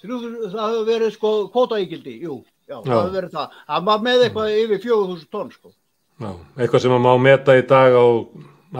það 0.00 0.62
hefur 0.62 0.86
verið 0.88 1.12
sko 1.18 1.32
kvotaíkildi, 1.52 2.14
jú, 2.24 2.38
já, 2.64 2.78
það 2.78 2.88
Já. 2.88 2.96
hefur 2.96 3.16
verið 3.18 3.34
það. 3.36 3.58
Það 3.68 3.84
var 3.90 4.00
með 4.08 4.24
eitthvað 4.30 4.54
yfir 4.62 4.82
4000 4.86 5.28
tonn, 5.36 5.52
sko. 5.52 5.74
Já, 6.16 6.30
eitthvað 6.56 6.84
sem 6.86 6.96
að 6.96 7.04
má 7.04 7.12
meta 7.26 7.58
í 7.60 7.66
dag 7.68 7.92
á 8.00 8.06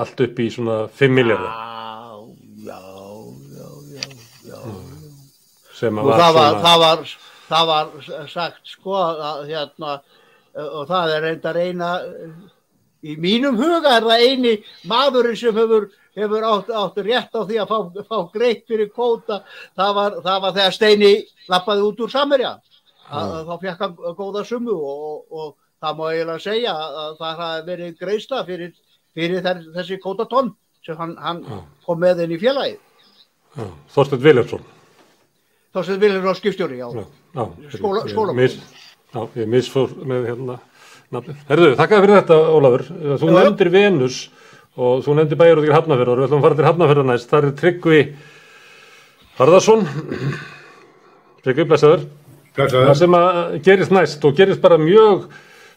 allt 0.01 0.21
upp 0.25 0.41
í 0.41 0.47
svona 0.53 0.79
5 0.97 1.13
miljardar 1.13 1.53
Já, 2.65 2.79
já, 2.81 2.81
já, 3.61 3.69
já, 4.01 4.09
já. 4.49 4.61
sem 5.77 6.01
að 6.01 6.09
var 6.09 6.23
það 6.25 6.39
var, 6.41 6.49
svona, 6.49 6.63
það 6.65 6.81
var, 6.87 7.05
það 7.51 7.69
var 7.75 8.31
sagt, 8.33 8.63
sko, 8.73 8.97
að 8.97 9.45
hérna, 9.53 9.99
og 10.57 10.87
það 10.89 11.15
er 11.17 11.23
reynda 11.27 11.51
að 11.53 11.57
reyna, 11.61 11.91
uh, 12.01 12.51
í 13.07 13.17
mínum 13.21 13.57
huga 13.61 13.97
er 13.99 14.07
það 14.09 14.25
eini 14.27 14.55
maðurinn 14.89 15.37
sem 15.39 15.55
hefur, 15.55 15.89
hefur 16.17 16.47
átt, 16.49 16.71
átt 16.73 16.97
rétt 17.05 17.37
á 17.37 17.41
því 17.45 17.59
að 17.63 17.69
fá, 17.73 17.79
fá 18.09 18.19
greitt 18.33 18.65
fyrir 18.67 18.89
kvóta, 18.95 19.43
það 19.77 19.95
var, 20.01 20.17
það 20.25 20.41
var 20.47 20.57
þegar 20.57 20.73
Steini 20.79 21.13
lappaði 21.53 21.85
út 21.91 22.01
úr 22.07 22.11
Samerja. 22.15 22.55
að, 23.07 23.35
að 23.37 23.51
þá 23.51 23.61
fekk 23.63 23.83
hann 23.85 23.97
góða 24.19 24.45
sumu 24.49 24.73
og, 24.75 25.03
og, 25.07 25.19
og 25.31 25.53
það 25.85 25.99
má 26.01 26.05
eiginlega 26.11 26.43
segja 26.43 26.73
að 26.75 27.13
það 27.21 27.37
hafi 27.43 27.67
verið 27.69 27.93
greiðsla 28.01 28.41
fyrir, 28.49 28.73
fyrir 29.15 29.45
þessi 29.77 29.99
kótatonn 30.03 30.49
sem 30.87 30.97
hann, 30.99 31.13
hann 31.23 31.45
kom 31.87 32.01
með 32.03 32.25
inn 32.25 32.35
í 32.35 32.41
félagið. 32.43 32.81
Þá 35.77 35.79
sem 35.85 36.01
viljum 36.01 36.27
á 36.27 36.35
skipstjóri, 36.39 36.81
já. 36.81 36.89
Já, 36.97 37.05
já, 37.37 37.71
Skóla- 37.77 38.03
ég- 38.09 38.11
ég 38.33 38.37
mis- 38.41 38.59
Já, 39.17 39.23
ég 39.41 39.49
misfór 39.49 39.95
með 40.05 40.27
hérna 40.29 40.59
nafnið. 41.15 41.39
Herðu, 41.49 41.69
þakka 41.79 42.01
fyrir 42.03 42.19
þetta 42.19 42.37
Ólafur. 42.53 42.83
Þú 43.23 43.31
Já. 43.31 43.37
nefndir 43.39 43.71
Venus 43.73 44.19
og 44.77 45.01
þú 45.07 45.15
nefndir 45.17 45.41
bæjarúðir 45.41 45.77
Hafnafjörðar. 45.77 46.21
Við 46.21 46.29
ætlum 46.29 46.43
að 46.43 46.47
fara 46.47 46.59
til 46.59 46.69
Hafnafjörðar 46.69 47.09
næst. 47.09 47.31
Það 47.31 47.47
er 47.49 47.57
Tryggvi 47.63 48.01
Harðarsson. 49.39 49.87
Tryggvi, 51.47 51.67
blessaður. 51.71 52.07
Það 52.57 52.63
Blessaður. 52.63 52.99
sem 53.01 53.17
að 53.19 53.41
gerist 53.65 53.93
næst 53.93 54.25
og 54.25 54.37
gerist 54.37 54.63
bara 54.63 54.79
mjög 54.81 55.27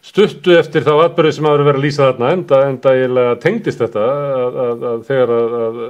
stuttu 0.04 0.54
eftir 0.56 0.84
þá 0.86 0.94
atbyrði 1.04 1.32
sem 1.36 1.48
hafa 1.48 1.64
verið 1.64 1.80
að 1.80 1.84
lýsa 1.84 2.06
þarna 2.06 2.30
enda, 2.36 2.60
enda 2.70 2.92
eiginlega 2.96 3.34
tengdist 3.42 3.82
þetta 3.82 4.04
að, 4.04 4.60
að, 4.64 4.86
að 4.90 5.02
þegar 5.10 5.32
að, 5.36 5.58
að 5.60 5.82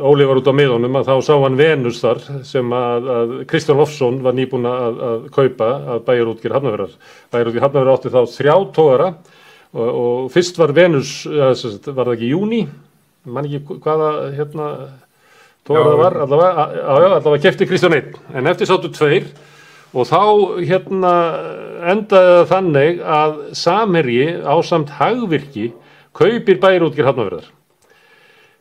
Óli 0.00 0.26
var 0.28 0.40
út 0.40 0.48
á 0.48 0.54
miðunum 0.56 0.96
að 1.00 1.10
þá 1.10 1.14
sá 1.26 1.34
hann 1.42 1.58
Venus 1.58 2.00
þar 2.02 2.22
sem 2.46 2.72
að, 2.76 3.10
að 3.16 3.34
Kristján 3.50 3.80
Lofsson 3.80 4.22
var 4.24 4.36
nýbúin 4.36 4.68
að, 4.68 5.02
að 5.08 5.26
kaupa 5.34 5.68
að 5.94 6.02
bæjarútgjör 6.08 6.56
Hafnafjörðar. 6.56 6.96
Bæjarútgjör 7.32 7.66
Hafnafjörðar 7.66 7.98
átti 7.98 8.14
þá 8.14 8.34
þrjá 8.36 8.54
tógara 8.76 9.10
og, 9.72 9.90
og 9.90 10.32
fyrst 10.34 10.60
var 10.60 10.74
Venus, 10.76 11.12
sagt, 11.60 11.90
var 11.92 12.10
það 12.10 12.16
ekki 12.16 12.32
júni, 12.32 12.64
mann 13.28 13.48
ekki 13.48 13.78
hvaða 13.84 14.10
hérna 14.38 14.72
að 15.70 15.86
það 15.86 16.00
var? 16.00 16.18
Allavega, 16.24 16.66
allavega 16.94 17.42
kefti 17.44 17.68
Kristján 17.68 17.96
1 17.98 18.18
en 18.34 18.50
eftir 18.50 18.68
sáttu 18.70 18.90
tveir 18.94 19.28
og 19.90 20.06
þá 20.08 20.22
hérna 20.62 21.14
endaði 21.92 22.34
það 22.34 22.50
þannig 22.54 23.00
að 23.18 23.38
Samherji 23.58 24.26
á 24.42 24.54
samt 24.66 24.92
hagvirki 24.98 25.70
kaupir 26.16 26.60
bæjarútgjur 26.62 27.10
hafnaverðar 27.10 27.50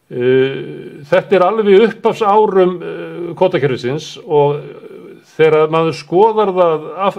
þetta 0.09 1.35
er 1.37 1.43
alveg 1.45 1.83
uppafs 1.85 2.23
árum 2.25 2.79
uh, 2.81 3.33
kvotakerfisins 3.37 4.15
og 4.25 4.63
þegar 5.39 5.69
maður 5.71 5.95
skoðar 5.95 6.49
það 6.55 6.87
af, 7.05 7.17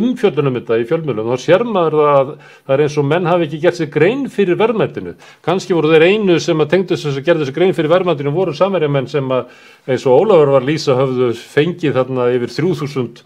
umfjöldunum 0.00 0.56
þetta 0.56 0.78
í 0.80 0.86
fjölmjölum 0.88 1.28
þá 1.28 1.42
sér 1.44 1.64
maður 1.68 1.98
það 2.00 2.14
að 2.14 2.30
það 2.40 2.72
er 2.74 2.82
eins 2.86 2.96
og 2.96 3.06
menn 3.10 3.28
hafi 3.28 3.46
ekki 3.46 3.60
gert 3.62 3.78
sér 3.78 3.90
grein 3.92 4.24
fyrir 4.32 4.58
verðmættinu 4.58 5.12
kannski 5.46 5.76
voru 5.76 5.92
þeir 5.92 6.06
einu 6.08 6.38
sem 6.42 6.64
að 6.64 6.72
tengdu 6.72 6.96
þess 6.96 7.20
að 7.20 7.28
gerðu 7.28 7.46
sér 7.46 7.58
grein 7.60 7.76
fyrir 7.76 7.92
verðmættinu 7.92 8.32
voru 8.34 8.56
samverjamenn 8.56 9.10
sem 9.12 9.36
að 9.36 9.52
eins 9.86 10.08
og 10.08 10.24
Ólafur 10.24 10.54
var 10.56 10.66
lýsa 10.66 10.96
höfðu 10.98 11.30
fengið 11.38 12.00
þarna 12.00 12.30
yfir 12.34 12.56
3000 12.56 13.22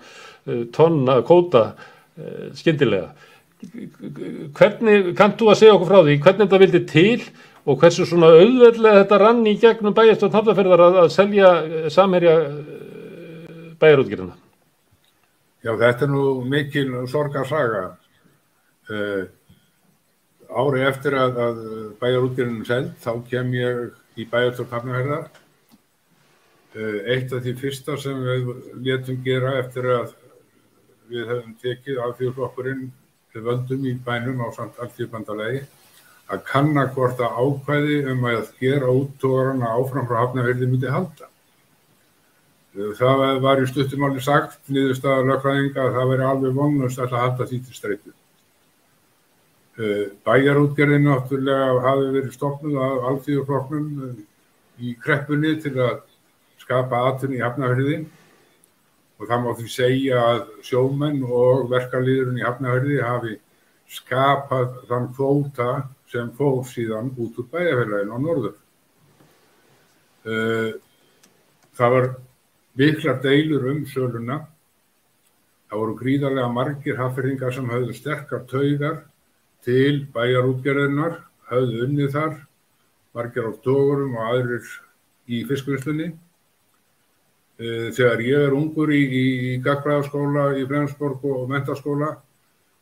tonna 0.75 1.20
kóta 1.25 1.64
skindilega 2.59 3.14
hvernig, 4.56 5.14
kannst 5.16 5.40
þú 5.40 5.50
að 5.52 5.59
segja 5.61 5.76
okkur 5.76 5.90
frá 5.90 6.02
því 6.02 6.18
hvernig 6.25 6.47
þetta 6.47 6.61
vildi 6.64 6.82
til 6.88 7.25
og 7.69 7.81
hversu 7.81 8.07
svona 8.09 8.31
auðveldlega 8.38 9.02
þetta 9.02 9.19
rann 9.21 9.43
í 9.49 9.57
gegnum 9.61 9.97
bæjastönd 9.97 10.37
hafðaferðar 10.37 10.85
að, 10.87 11.00
að 11.02 11.11
selja 11.14 11.50
samherja 11.93 12.37
bæjarútgjörðina? 13.81 14.37
Já, 15.61 15.75
þetta 15.76 16.07
er 16.07 16.12
nú 16.14 16.25
mikil 16.49 16.88
sorgarsaga. 17.11 17.83
Uh, 18.90 19.26
ári 20.50 20.87
eftir 20.88 21.14
að, 21.21 21.37
að 21.45 21.61
bæjarútgjörðinu 22.00 22.67
seld, 22.67 22.95
þá 23.02 23.12
kem 23.29 23.52
ég 23.55 23.83
í 24.19 24.26
bæjarstjórn 24.31 24.73
Hafnarherðar. 24.73 25.29
Uh, 26.71 26.97
eitt 27.12 27.35
af 27.37 27.45
því 27.45 27.55
fyrsta 27.61 27.99
sem 28.00 28.25
við 28.25 28.50
letum 28.87 29.21
gera 29.26 29.59
eftir 29.61 29.90
að 29.99 30.17
við 31.11 31.29
hefum 31.29 31.55
tekið 31.61 32.00
alþjóðflokkurinn 32.07 32.88
við 33.35 33.47
völdum 33.47 33.87
í 33.87 33.95
bænum 34.07 34.43
á 34.47 34.49
samt 34.55 34.79
alþjóðbandalegi 34.83 35.64
að 36.30 36.44
kanna 36.46 36.87
hvort 36.94 37.18
að 37.22 37.40
ákvæði 37.42 37.99
um 38.12 38.25
að 38.30 38.52
gera 38.60 38.92
úttóðarana 38.94 39.75
áfram 39.75 40.06
frá 40.06 40.20
Hafnarherði 40.20 40.68
myndi 40.70 40.92
halda. 40.92 41.26
Það 43.00 43.40
var 43.42 43.58
í 43.58 43.66
stuttumáli 43.66 44.22
sagt 44.22 44.60
nýðurstaðar 44.70 45.26
lögfræðinga 45.26 45.87
að 45.88 45.96
það 45.96 46.12
veri 46.12 46.26
alveg 46.28 46.54
vonlust 46.60 47.02
að 47.02 47.16
halda 47.18 47.49
því 47.50 47.58
til 47.64 47.78
streytu. 47.78 48.14
Bæjarútgerðin 50.26 51.08
náttúrulega 51.08 51.82
hafi 51.87 52.08
verið 52.14 52.32
stopnuð 52.37 52.78
af 52.84 53.10
alþjóðflokknum 53.10 53.90
í 54.80 54.94
kreppunni 55.02 55.56
til 55.64 55.75
að 55.82 56.00
skapa 56.62 57.04
aðtunni 57.08 57.40
í 57.40 57.42
Hafnarherði 57.44 58.00
og 59.18 59.28
það 59.28 59.42
má 59.44 59.50
því 59.56 59.70
segja 59.75 60.20
að 60.28 60.42
sjómenn 60.64 61.25
og 61.26 61.66
verkarliðurinn 61.72 62.38
í 62.38 62.46
Hafnarherði 62.46 63.00
hafi 63.02 63.38
skapað 63.90 64.76
þann 64.88 65.08
kvóta 65.16 65.70
sem 66.11 66.31
fór 66.37 66.64
síðan 66.67 67.12
út 67.17 67.38
úr 67.38 67.49
bæjarfélaginu 67.52 68.17
á 68.17 68.19
norður. 68.21 68.57
Það 71.78 71.95
var 71.95 72.08
miklar 72.80 73.21
deilur 73.23 73.69
um 73.71 73.84
söluna. 73.87 74.41
Það 75.71 75.82
voru 75.82 75.97
gríðarlega 76.00 76.50
margir 76.50 76.99
hafðfyrringar 76.99 77.54
sem 77.54 77.71
höfðu 77.71 77.95
sterkar 77.95 78.47
taugar 78.50 78.97
til 79.65 80.06
bæjarútgerðinar, 80.15 81.21
höfðu 81.50 81.84
unnið 81.87 82.15
þar, 82.17 82.34
margir 83.15 83.47
á 83.47 83.52
tógurum 83.63 84.17
og 84.19 84.32
aðrir 84.32 84.73
í 85.30 85.45
fiskvinnslunni. 85.47 86.08
Þegar 87.61 88.23
ég 88.25 88.47
er 88.49 88.56
ungur 88.56 88.91
í, 88.91 89.00
í, 89.04 89.25
Gagfræðaskóla 89.63 90.54
í 90.56 90.65
Flensborg 90.67 91.25
og 91.28 91.45
Mentaskóla, 91.50 92.15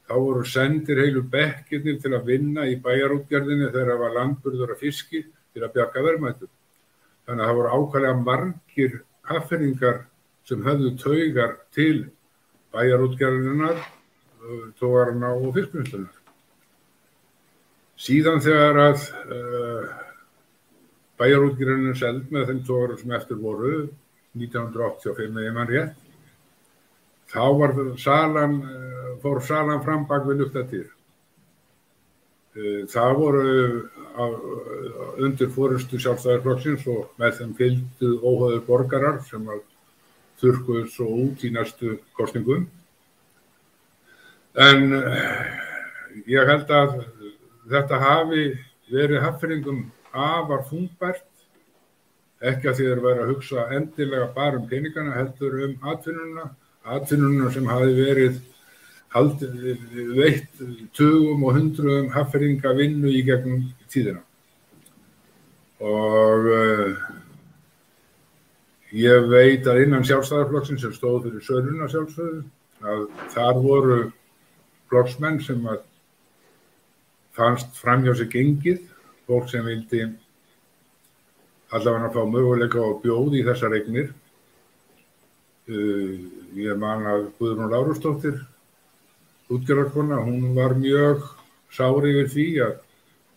þá 0.08 0.14
voru 0.16 0.44
sendir 0.48 1.02
heilu 1.02 1.22
bekkirnir 1.28 1.98
til 2.00 2.14
að 2.16 2.30
vinna 2.30 2.64
í 2.68 2.78
bæjarútgerðinni 2.80 3.68
þegar 3.68 3.90
það 3.92 4.02
var 4.02 4.14
landburður 4.16 4.72
af 4.72 4.80
fiski 4.80 5.20
til 5.26 5.64
að 5.64 5.74
bjarga 5.74 6.04
verðmættum. 6.06 6.52
Þannig 7.28 7.44
að 7.44 7.50
það 7.50 7.58
voru 7.58 7.74
ákvæmlega 7.74 8.20
margir 8.22 8.94
hafðfyrringar 9.28 9.98
sem 10.48 10.64
höfðu 10.64 10.94
taugar 11.02 11.54
til 11.76 11.96
bæjarútgerðinar, 12.72 13.82
tógarna 14.80 15.34
og 15.36 15.52
fiskvinnslunar. 15.56 16.14
Síðan 17.98 18.40
þegar 18.40 18.80
að 18.86 19.06
uh, 19.34 19.86
bæjarútgerðinu 21.20 21.96
seld 21.98 22.28
með 22.32 22.52
þeim 22.52 22.60
tógarum 22.68 23.00
sem 23.00 23.14
eftir 23.18 23.40
voru, 23.42 23.72
1985 24.38 25.40
eða 25.42 25.54
mann 25.56 25.72
rétt, 25.72 26.04
þá 27.28 27.44
var 27.58 27.74
salan, 28.00 28.60
uh, 28.62 28.97
fór 29.22 29.42
salan 29.44 29.82
fram 29.84 30.06
bak 30.10 30.26
við 30.28 30.44
luktatýr. 30.44 30.86
Uh, 32.58 32.82
það 32.90 33.14
voru 33.20 33.44
undir 35.22 35.50
fórustu 35.54 36.00
sjálfstæðarflokksins 36.02 36.86
og 36.90 37.12
með 37.20 37.36
þeim 37.38 37.52
fylgdu 37.58 38.14
óhauður 38.18 38.64
borgarar 38.66 39.20
sem 39.28 39.44
þurkuðu 40.40 40.86
svo 40.90 41.06
út 41.26 41.44
í 41.46 41.52
næstu 41.54 41.98
kostningum. 42.18 42.66
En 44.58 44.90
ég 46.26 46.50
held 46.50 46.72
að 46.74 46.96
þetta 47.70 48.00
hafi 48.02 48.44
verið 48.90 49.22
hafðfyringum 49.22 49.80
afar 50.12 50.64
þungbært, 50.70 51.26
ekki 52.38 52.70
að 52.70 52.80
þeir 52.80 53.02
verið 53.04 53.22
að 53.24 53.32
hugsa 53.32 53.66
endilega 53.76 54.28
bara 54.34 54.60
um 54.60 54.68
peningana, 54.70 55.16
heldur 55.18 55.58
um 55.66 55.74
atvinnuna, 55.92 56.46
atvinnuna 56.96 57.50
sem 57.54 57.66
hafi 57.68 57.96
verið 57.98 58.38
haldið, 59.14 59.84
veitt 60.16 60.60
tugum 60.96 61.44
og 61.48 61.56
hundruðum 61.56 62.10
hafðfyringa 62.12 62.74
vinnu 62.76 63.12
í 63.12 63.22
gegnum 63.26 63.64
tíðina. 63.92 64.22
Og 65.78 66.48
uh, 66.52 67.08
ég 68.92 69.28
veit 69.30 69.66
að 69.70 69.84
innan 69.84 70.06
sjálfstæðarflokksinn 70.06 70.80
sem 70.82 70.94
stóð 70.96 71.28
fyrir 71.28 71.44
söluna 71.46 71.88
sjálfsögðu, 71.90 72.42
að 72.84 73.04
þar 73.34 73.60
voru 73.62 73.98
flokksmenn 74.90 75.40
sem 75.44 75.64
að 75.68 75.84
fannst 77.38 77.76
framhjá 77.78 78.16
sig 78.18 78.32
gengið, 78.34 78.82
fólk 79.28 79.48
sem 79.50 79.64
vildi 79.66 80.04
allavega 81.68 82.08
að 82.08 82.14
fá 82.16 82.22
möguleika 82.26 82.82
á 82.82 82.90
bjóð 83.02 83.38
í 83.38 83.44
þessar 83.46 83.76
eignir. 83.78 84.12
Uh, 85.68 86.28
ég 86.58 86.76
man 86.80 87.06
að 87.06 87.28
Guðrún 87.38 87.70
Lárustóttir, 87.72 88.40
útgjörðarkona, 89.48 90.20
hún 90.26 90.54
var 90.56 90.76
mjög 90.76 91.24
sári 91.72 92.12
yfir 92.14 92.30
því 92.32 92.46
að 92.66 92.74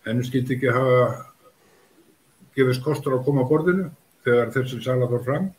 henni 0.08 0.28
skildi 0.28 0.58
ekki 0.58 0.74
hafa 0.76 1.02
gefist 2.56 2.84
kostur 2.84 3.17
að 3.17 3.26
koma 3.28 3.45
á 3.47 3.52
borðinu 3.52 3.89
þegar 4.26 4.54
þessi 4.56 4.82
sala 4.84 5.10
fór 5.12 5.24
fram. 5.26 5.50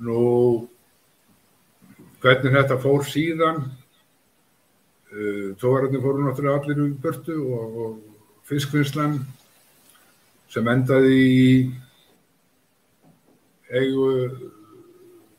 Nú, 0.00 0.22
hvernig 2.22 2.56
þetta 2.56 2.78
fór 2.80 3.04
síðan, 3.06 3.60
uh, 5.12 5.50
tógararnir 5.60 6.02
fóru 6.02 6.24
náttúrulega 6.24 6.62
allir 6.62 6.82
um 6.86 6.96
börtu 7.02 7.36
og, 7.44 7.78
og 7.84 8.48
fiskvinnslan 8.48 9.20
sem 10.50 10.66
endaði 10.66 11.20
í 11.20 11.44
eigu 13.70 14.08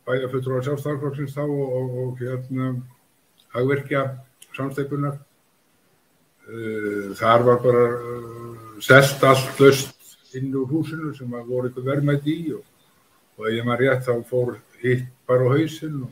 bæjarfuttur 0.07 0.61
á 0.61 0.65
sjálfstaflokksins 0.65 1.35
þá 1.35 1.43
og, 1.43 1.65
og, 1.67 1.95
og 2.05 2.21
hérna 2.21 2.71
hagverkja 3.55 4.05
samsteipunar. 4.55 5.19
Uh, 6.51 7.11
þar 7.19 7.45
var 7.47 7.59
bara 7.63 7.83
uh, 7.95 8.55
selt 8.83 9.23
allt 9.23 9.59
löst 9.61 10.15
inn 10.35 10.53
úr 10.55 10.67
húsinu 10.71 11.13
sem 11.15 11.31
að 11.35 11.51
voru 11.51 11.69
eitthvað 11.69 11.91
verðmætt 11.91 12.27
í 12.31 12.39
og, 12.55 12.63
og 13.37 13.45
ef 13.47 13.55
ég 13.57 13.67
maður 13.67 13.85
rétt 13.85 14.07
þá 14.07 14.13
fór 14.31 14.57
hitt 14.81 15.05
bara 15.29 15.47
á 15.47 15.53
hausin 15.53 16.01
og, 16.07 16.11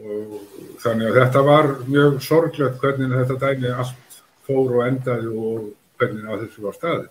og 0.00 0.34
þannig 0.82 1.10
að 1.10 1.18
þetta 1.20 1.44
var 1.46 1.70
mjög 1.86 2.18
sorglegt 2.26 2.82
hvernig 2.82 3.14
þetta 3.14 3.38
dæmi 3.46 3.72
allt 3.76 4.20
fór 4.48 4.76
og 4.80 4.84
endaði 4.88 5.30
og 5.30 5.70
hvernig 6.00 6.26
á 6.26 6.34
þessu 6.40 6.66
var 6.66 6.76
staðið. 6.78 7.10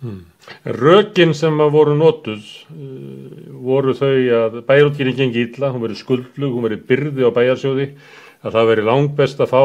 Hmm. 0.00 0.22
Rökin 0.64 1.34
sem 1.36 1.58
að 1.60 1.74
voru 1.74 1.94
notuð 1.98 2.40
uh, 2.72 3.50
voru 3.60 3.92
þau 3.92 4.14
að 4.38 4.54
bæjarútgjörðin 4.64 5.18
gengi 5.18 5.42
illa, 5.44 5.68
hún 5.74 5.84
verið 5.84 6.00
skuldflug, 6.00 6.54
hún 6.54 6.64
verið 6.64 6.86
byrði 6.88 7.28
á 7.28 7.30
bæjarsjóði, 7.36 7.86
að 8.40 8.56
það 8.56 8.70
verið 8.70 8.88
langt 8.88 9.12
best 9.18 9.42
að 9.44 9.50
fá 9.52 9.60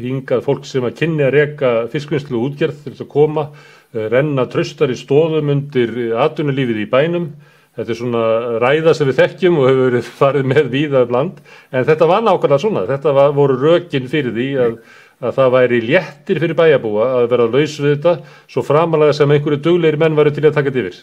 hingað 0.00 0.46
fólk 0.46 0.64
sem 0.64 0.86
að 0.88 0.96
kynni 1.02 1.26
að 1.26 1.34
reyka 1.36 1.74
fiskvinnslu 1.92 2.40
útgjörð 2.46 2.78
til 2.80 2.94
þess 2.94 3.04
að 3.04 3.12
koma, 3.12 3.44
uh, 3.52 4.06
renna 4.14 4.48
tröstar 4.48 4.94
í 4.94 4.96
stóðum 4.96 5.52
undir 5.52 5.92
atunulífið 6.24 6.80
í 6.86 6.88
bænum. 6.96 7.34
Þetta 7.74 7.90
er 7.90 7.98
svona 7.98 8.26
ræða 8.62 8.92
sem 8.94 9.08
við 9.10 9.16
þekkjum 9.18 9.56
og 9.58 9.64
hefur 9.66 9.88
verið 9.90 10.10
farið 10.16 10.44
með 10.46 10.68
víða 10.70 11.00
um 11.04 11.14
land, 11.16 11.40
en 11.74 11.86
þetta 11.88 12.06
var 12.06 12.20
nákvæmlega 12.22 12.62
svona, 12.62 12.84
þetta 12.88 13.14
var, 13.16 13.32
voru 13.34 13.56
rökin 13.58 14.06
fyrir 14.08 14.32
því 14.32 14.50
að 14.62 14.76
að 15.22 15.36
það 15.36 15.52
væri 15.54 15.80
léttir 15.84 16.40
fyrir 16.42 16.58
bæjabúa 16.58 17.10
að 17.20 17.28
vera 17.32 17.50
laus 17.50 17.76
við 17.80 17.94
þetta 17.94 18.14
svo 18.50 18.64
framalega 18.66 19.14
sem 19.16 19.30
einhverju 19.30 19.60
dugleiri 19.62 20.00
menn 20.00 20.16
varu 20.18 20.32
til 20.34 20.46
að 20.46 20.56
taka 20.56 20.72
þetta 20.72 20.82
yfir. 20.82 20.98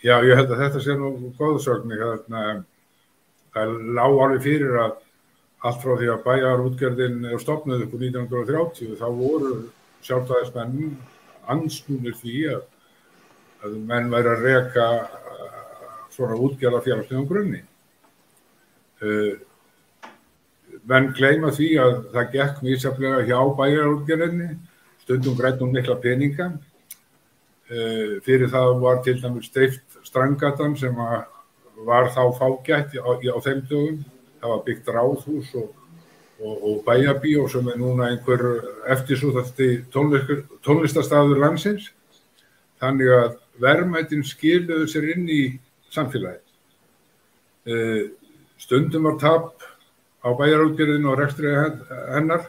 Já, 0.00 0.16
ég 0.24 0.36
held 0.38 0.50
að 0.54 0.62
þetta 0.64 0.82
sé 0.82 0.96
nú 0.96 1.12
góðsögni. 1.38 1.98
Það 3.50 3.72
lág 3.98 4.18
alveg 4.24 4.44
fyrir 4.46 4.76
að 4.80 4.98
allt 5.68 5.82
frá 5.82 5.96
því 5.98 6.08
að 6.08 6.22
bæjarútgerðin 6.24 7.24
er 7.28 7.40
stopnað 7.42 7.84
upp 7.84 7.96
úr 7.96 8.04
1930 8.06 8.94
þá 8.96 9.08
voru 9.18 9.54
sjálfstæðismenn 10.06 10.94
ansnúnir 11.52 12.16
því 12.16 12.36
að, 12.54 12.62
að 13.66 13.74
menn 13.90 14.08
væri 14.12 14.32
að 14.32 14.46
reka 14.46 14.86
svona 16.14 16.38
útgerða 16.40 16.80
félagslegum 16.86 17.28
grunni. 17.28 17.60
Uh, 19.00 19.36
menn 20.88 21.10
gleyma 21.16 21.52
því 21.54 21.70
að 21.82 21.96
það 22.14 22.32
gekk 22.34 22.62
mísaflega 22.64 23.24
hjá 23.28 23.38
bæjarútgerðinni, 23.58 24.48
stundum 25.04 25.36
grættum 25.38 25.72
mikla 25.74 25.98
peninga. 26.00 26.52
Uh, 27.70 28.18
fyrir 28.26 28.50
það 28.50 28.80
var 28.82 29.02
til 29.06 29.20
dæmis 29.22 29.46
steift 29.46 30.00
strangatan 30.02 30.72
sem 30.78 30.96
var 31.86 32.08
þá 32.10 32.22
fágætt 32.38 32.96
á, 32.98 33.10
á 33.14 33.38
þeim 33.44 33.60
dögum 33.68 34.00
það 34.40 34.52
var 34.54 34.64
byggt 34.66 34.90
ráðhús 34.94 35.52
og, 35.60 35.68
og, 36.40 36.54
og 36.56 36.82
bæjabíó 36.86 37.46
sem 37.52 37.68
er 37.68 37.78
núna 37.80 38.10
einhver 38.10 38.44
eftirsúðasti 38.90 39.70
tónlistastafur 39.92 41.40
landsins. 41.40 41.90
Þannig 42.80 43.12
að 43.12 43.34
verðmættin 43.60 44.24
skiluðu 44.24 44.88
sér 44.88 45.10
inn 45.14 45.26
í 45.28 45.42
samfélagi. 45.92 46.40
Uh, 47.68 48.08
stundum 48.60 49.04
var 49.10 49.18
tap 49.20 49.59
á 50.20 50.28
bæjarálgjörðinu 50.36 51.12
og 51.12 51.20
rekstriði 51.20 51.60
hennar 52.14 52.48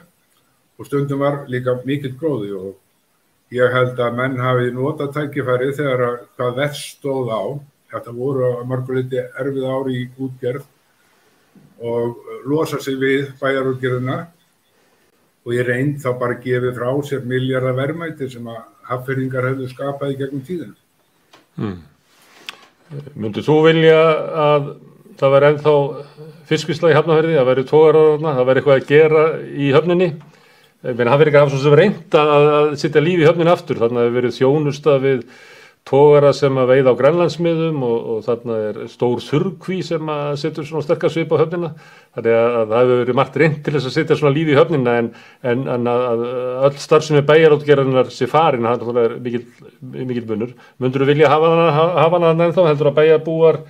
og 0.77 0.87
stundum 0.87 1.21
var 1.21 1.43
líka 1.51 1.77
mikill 1.85 2.15
gróði 2.19 2.51
og 2.57 3.55
ég 3.55 3.71
held 3.73 3.99
að 3.99 4.17
menn 4.17 4.39
hafi 4.41 4.71
nota 4.75 5.07
tækifæri 5.11 5.71
þegar 5.77 6.05
að 6.07 6.17
hvað 6.37 6.59
vest 6.61 6.85
stóð 6.97 7.31
á. 7.31 7.43
Þetta 7.91 8.13
voru 8.15 8.45
að 8.47 8.67
marguliti 8.69 9.19
erfið 9.19 9.65
ári 9.67 9.95
í 9.99 10.09
útgerð 10.23 10.67
og 11.83 12.29
losa 12.47 12.79
sig 12.79 12.95
við 13.01 13.33
bæjarútgerðina 13.41 14.17
og 15.41 15.55
ég 15.55 15.67
reynd 15.67 15.99
þá 15.99 16.11
bara 16.21 16.39
gefa 16.39 16.71
frá 16.75 16.89
sér 17.03 17.25
miljardar 17.27 17.75
verðmæti 17.75 18.29
sem 18.31 18.47
að 18.47 18.61
hafðfyrringar 18.87 19.47
hefðu 19.49 19.69
skapað 19.71 20.13
í 20.13 20.19
gegnum 20.21 20.45
tíðinu. 20.47 20.77
Hmm. 21.57 21.79
Mundið 23.15 23.47
þú 23.47 23.57
vilja 23.65 23.99
að 24.45 24.69
það 25.19 25.35
verði 25.35 25.51
ennþá 25.51 25.75
fiskvísla 26.49 26.91
í 26.91 26.97
hafnaferði, 26.97 27.37
að 27.39 27.49
verði 27.51 27.67
tógararna, 27.69 28.35
að 28.35 28.49
verði 28.49 28.61
eitthvað 28.61 28.79
að 28.79 28.91
gera 28.91 29.23
í 29.51 29.71
höfninni? 29.75 30.11
Það 30.81 31.35
af 31.37 31.51
svo 31.51 31.61
sem 31.61 31.77
reynd 31.77 32.15
að, 32.17 32.29
að 32.57 32.69
sitja 32.81 33.03
lífi 33.03 33.21
í 33.21 33.27
höfninni 33.29 33.53
aftur, 33.53 33.77
þannig 33.81 34.01
að 34.01 34.07
það 34.07 34.15
verið 34.17 34.37
þjónusta 34.39 34.95
við 35.03 35.25
tógara 35.87 36.29
sem 36.35 36.57
að 36.61 36.71
veið 36.75 36.89
á 36.93 36.99
grænlandsmiðum 36.99 37.81
og, 37.85 38.09
og 38.13 38.19
þarna 38.25 38.57
er 38.67 38.79
stór 38.91 39.21
þurrkví 39.25 39.79
sem 39.85 40.11
að 40.13 40.35
setja 40.43 40.65
svona 40.65 40.85
sterkarsvip 40.85 41.33
á 41.33 41.41
höfnina 41.41 41.71
þannig 42.13 42.37
að, 42.37 42.57
að 42.59 42.73
það 42.73 42.83
hefur 42.83 43.01
verið 43.01 43.17
margt 43.17 43.39
reynd 43.41 43.57
til 43.65 43.73
þess 43.75 43.89
að 43.89 43.95
setja 43.95 44.17
svona 44.19 44.35
lífi 44.35 44.53
í 44.53 44.59
höfnina 44.59 44.95
en, 45.01 45.09
en, 45.41 45.63
en 45.73 45.89
að, 45.89 46.25
öll 46.69 46.81
starf 46.83 47.07
sem 47.07 47.17
er 47.17 47.25
bæjarátgerðinar 47.31 48.11
sé 48.13 48.29
farin, 48.29 48.69
það 48.69 49.01
er 49.01 49.15
mikil, 49.25 49.41
mikil 49.81 50.25
bunur. 50.29 50.53
Mundur 50.81 51.03
þú 51.03 51.09
vilja 51.09 51.31
hafa 51.33 52.11
hana 52.13 52.35
ennþá, 52.35 52.67
heldur 52.69 52.91
að 52.91 52.99
bæjarbúar 53.01 53.61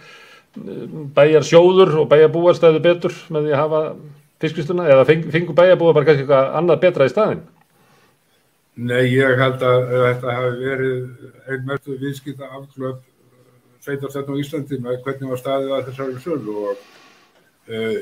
bæjarsjóður 1.16 1.96
og 2.02 2.10
bæjarbúar 2.12 2.58
stæðu 2.58 2.82
betur 2.84 3.16
með 3.32 3.48
því 3.48 3.54
að 3.56 3.62
hafa 3.62 3.82
fiskvistuna 4.42 4.88
eða 4.92 5.06
fengur 5.08 5.56
bæjarbúar 5.56 5.96
bara 5.96 6.08
kannski 6.10 6.26
eitthvað 6.26 6.56
annað 6.60 6.82
betra 6.86 7.08
í 7.08 7.14
staðin? 7.14 7.44
Nei, 8.82 9.04
ég 9.12 9.40
held 9.40 9.64
að 9.68 9.90
þetta 9.92 10.36
hafi 10.38 10.52
verið 10.64 11.52
einn 11.52 11.66
mestu 11.68 11.98
viðskipta 12.00 12.50
afklöp 12.56 13.02
sveitarstættin 13.82 14.38
á 14.38 14.42
Íslandi 14.42 14.80
með 14.82 15.02
hvernig 15.06 15.32
var 15.32 15.42
staðið 15.42 15.76
að 15.76 15.88
þessari 15.90 16.22
sölu 16.24 16.56
og 16.70 16.84
uh, 17.72 17.98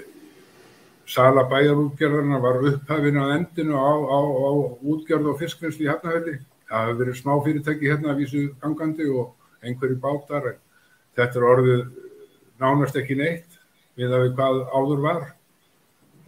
sala 1.09 1.45
bæjarútgerðarna 1.49 2.41
var 2.43 2.61
upphafinn 2.69 3.17
á 3.17 3.25
endinu 3.37 3.79
á, 3.79 3.91
á, 3.97 4.19
á 4.19 4.51
útgerð 4.93 5.31
og 5.33 5.39
fiskvinnslu 5.39 5.87
í 5.87 5.89
Hafnahöldi. 5.89 6.35
Það 6.69 6.85
hafi 6.85 6.99
verið 6.99 7.17
smá 7.17 7.31
fyrirtæki 7.45 7.89
hérna 7.89 8.11
að 8.13 8.21
vísu 8.21 8.43
gangandi 8.61 9.09
og 9.09 9.31
einhverju 9.65 9.97
bátar. 10.03 10.51
Þetta 11.17 11.39
er 11.39 11.47
orðið 11.53 11.81
nánast 12.61 12.97
ekki 12.99 13.17
neitt 13.19 13.57
við 13.99 14.13
að 14.13 14.25
við 14.25 14.35
hvað 14.37 14.61
áður 14.75 15.03
var. 15.05 15.25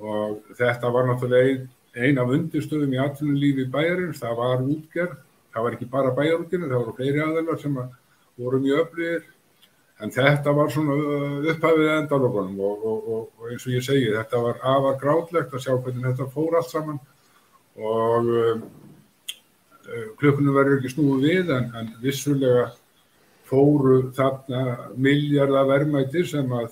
Og 0.02 0.56
þetta 0.58 0.90
var 0.92 1.08
náttúrulega 1.08 1.52
einn 1.52 1.70
ein 1.96 2.20
af 2.22 2.32
undirstöðum 2.32 2.96
í 2.96 3.00
atvinnulífi 3.04 3.68
bæjarins, 3.72 4.22
það 4.22 4.38
var 4.40 4.64
útgerð, 4.64 5.16
það 5.52 5.66
var 5.66 5.76
ekki 5.76 5.88
bara 5.92 6.16
bæjarútgerð, 6.16 6.68
það 6.70 6.84
voru 6.84 6.96
fleiri 6.98 7.24
aðeinar 7.26 7.60
sem 7.60 7.78
voru 8.40 8.60
mjög 8.64 8.84
öflugir, 8.86 9.26
en 10.02 10.14
þetta 10.16 10.54
var 10.58 10.72
svona 10.72 10.96
upphafið 11.52 11.90
endalokunum 11.98 12.62
og, 12.64 12.86
og, 12.92 13.10
og, 13.16 13.26
og 13.38 13.50
eins 13.52 13.66
og 13.68 13.76
ég 13.76 13.86
segi, 13.86 14.14
þetta 14.16 14.44
var 14.46 14.62
afar 14.76 15.02
grátlegt 15.04 15.54
að 15.54 15.66
sjá 15.66 15.74
hvernig 15.76 16.08
þetta 16.08 16.30
fór 16.32 16.58
allt 16.58 16.72
saman. 16.72 17.02
Og 17.82 18.32
um, 18.40 18.64
klukkunum 20.20 20.56
verður 20.56 20.80
ekki 20.80 20.94
snúið 20.96 21.28
við 21.28 21.52
en, 21.58 21.70
en 21.76 21.92
vissulega 22.02 22.70
fóru 23.52 23.98
þarna 24.16 24.92
miljardar 24.96 25.68
verðmæti 25.70 26.24
sem 26.30 26.56
að 26.56 26.72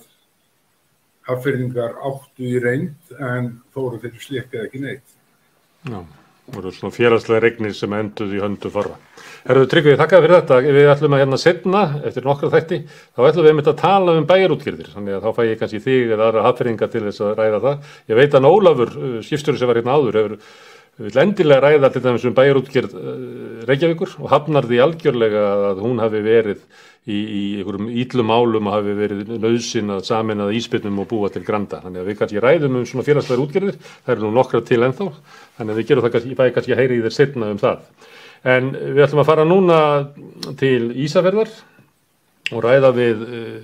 haffyrðingar 1.28 1.98
áttu 2.08 2.48
í 2.48 2.62
reynd 2.62 3.20
en 3.20 3.52
fóru 3.74 4.00
fyrir 4.02 4.24
slikkið 4.24 4.64
ekki 4.64 4.80
neitt. 4.82 5.18
Já, 5.86 6.00
voru 6.54 6.72
svona 6.74 6.94
félagslega 6.94 7.44
regnir 7.44 7.76
sem 7.76 7.92
enduð 7.96 8.34
í 8.36 8.40
höndu 8.42 8.72
forra. 8.72 8.96
Herðu 9.44 9.68
Tryggvið, 9.72 9.96
þakka 10.00 10.18
fyrir 10.24 10.36
þetta. 10.36 10.58
Við 10.76 10.88
ætlum 10.92 11.14
að 11.16 11.22
hérna 11.22 11.38
setna, 11.40 11.84
eftir 12.08 12.26
nokkra 12.26 12.50
þætti, 12.52 12.80
þá 13.16 13.20
ætlum 13.28 13.46
við 13.46 13.52
einmitt 13.52 13.70
að 13.70 13.78
tala 13.80 14.16
um 14.18 14.26
bæjarútgjörðir. 14.28 14.90
Þannig 14.96 15.16
að 15.16 15.24
þá 15.24 15.30
fæ 15.38 15.42
ég 15.46 15.62
kannski 15.62 15.80
þig 15.86 16.12
eða 16.16 16.26
aðra 16.26 16.44
haffyrðingar 16.48 16.92
til 16.92 17.04
þess 17.06 17.24
að 17.24 17.32
ræða 17.38 17.62
það. 17.64 17.94
Ég 18.10 18.20
veit 18.20 18.36
að 18.36 18.50
Ólafur, 18.50 18.92
skipstjóri 19.24 19.60
sem 19.62 19.70
var 19.70 19.80
hérna 19.80 19.96
áður, 19.96 20.20
hefur 20.20 20.36
vil 21.00 21.22
endilega 21.22 21.64
ræða 21.64 21.90
til 21.92 22.04
dæmis 22.04 22.24
um 22.28 22.36
bæjarútgjörð 22.36 22.94
Reykjavíkur 23.68 24.14
og 24.20 24.30
hafnar 24.32 24.66
því 24.68 24.80
algjörlega 24.84 25.44
að 25.70 25.82
hún 25.84 26.00
hafi 26.02 26.20
verið 26.24 26.60
í, 27.08 27.16
í 27.16 27.42
einhverjum 27.60 27.88
íllum 28.02 28.32
álum 28.32 28.68
og 28.68 28.74
hafi 28.74 28.94
verið 28.98 29.32
nöðsin 29.40 29.92
að 29.94 30.04
samin 30.08 30.44
að 30.44 30.54
íspilnum 30.58 31.00
og 31.02 31.08
búa 31.10 31.30
til 31.32 31.42
granda. 31.46 31.80
Þannig 31.84 32.02
að 32.02 32.10
við 32.10 32.18
kannski 32.20 32.44
ræðum 32.44 32.78
um 32.80 32.86
svona 32.88 33.06
félagslegar 33.06 33.44
útgjörðir, 33.44 33.80
það 34.04 34.14
eru 34.14 34.26
nú 34.26 34.32
nokkra 34.36 34.62
til 34.68 34.80
ennþá, 34.84 35.08
þannig 35.58 35.74
að 35.74 35.80
við 35.80 35.90
gerum 35.90 36.06
það 36.06 36.14
kannski, 36.16 36.32
ég 36.32 36.40
bæði 36.40 36.54
kannski 36.56 36.76
að 36.76 36.82
heyri 36.82 36.98
í 36.98 37.04
þér 37.06 37.16
setna 37.16 37.50
um 37.54 37.60
það. 37.60 37.82
En 38.50 38.70
við 38.76 39.02
ætlum 39.04 39.22
að 39.24 39.28
fara 39.28 39.48
núna 39.48 39.80
til 40.60 40.90
Ísafjörðar 41.04 41.52
og 42.50 42.64
ræða 42.64 42.94
við 42.96 43.26
uh, 43.26 43.58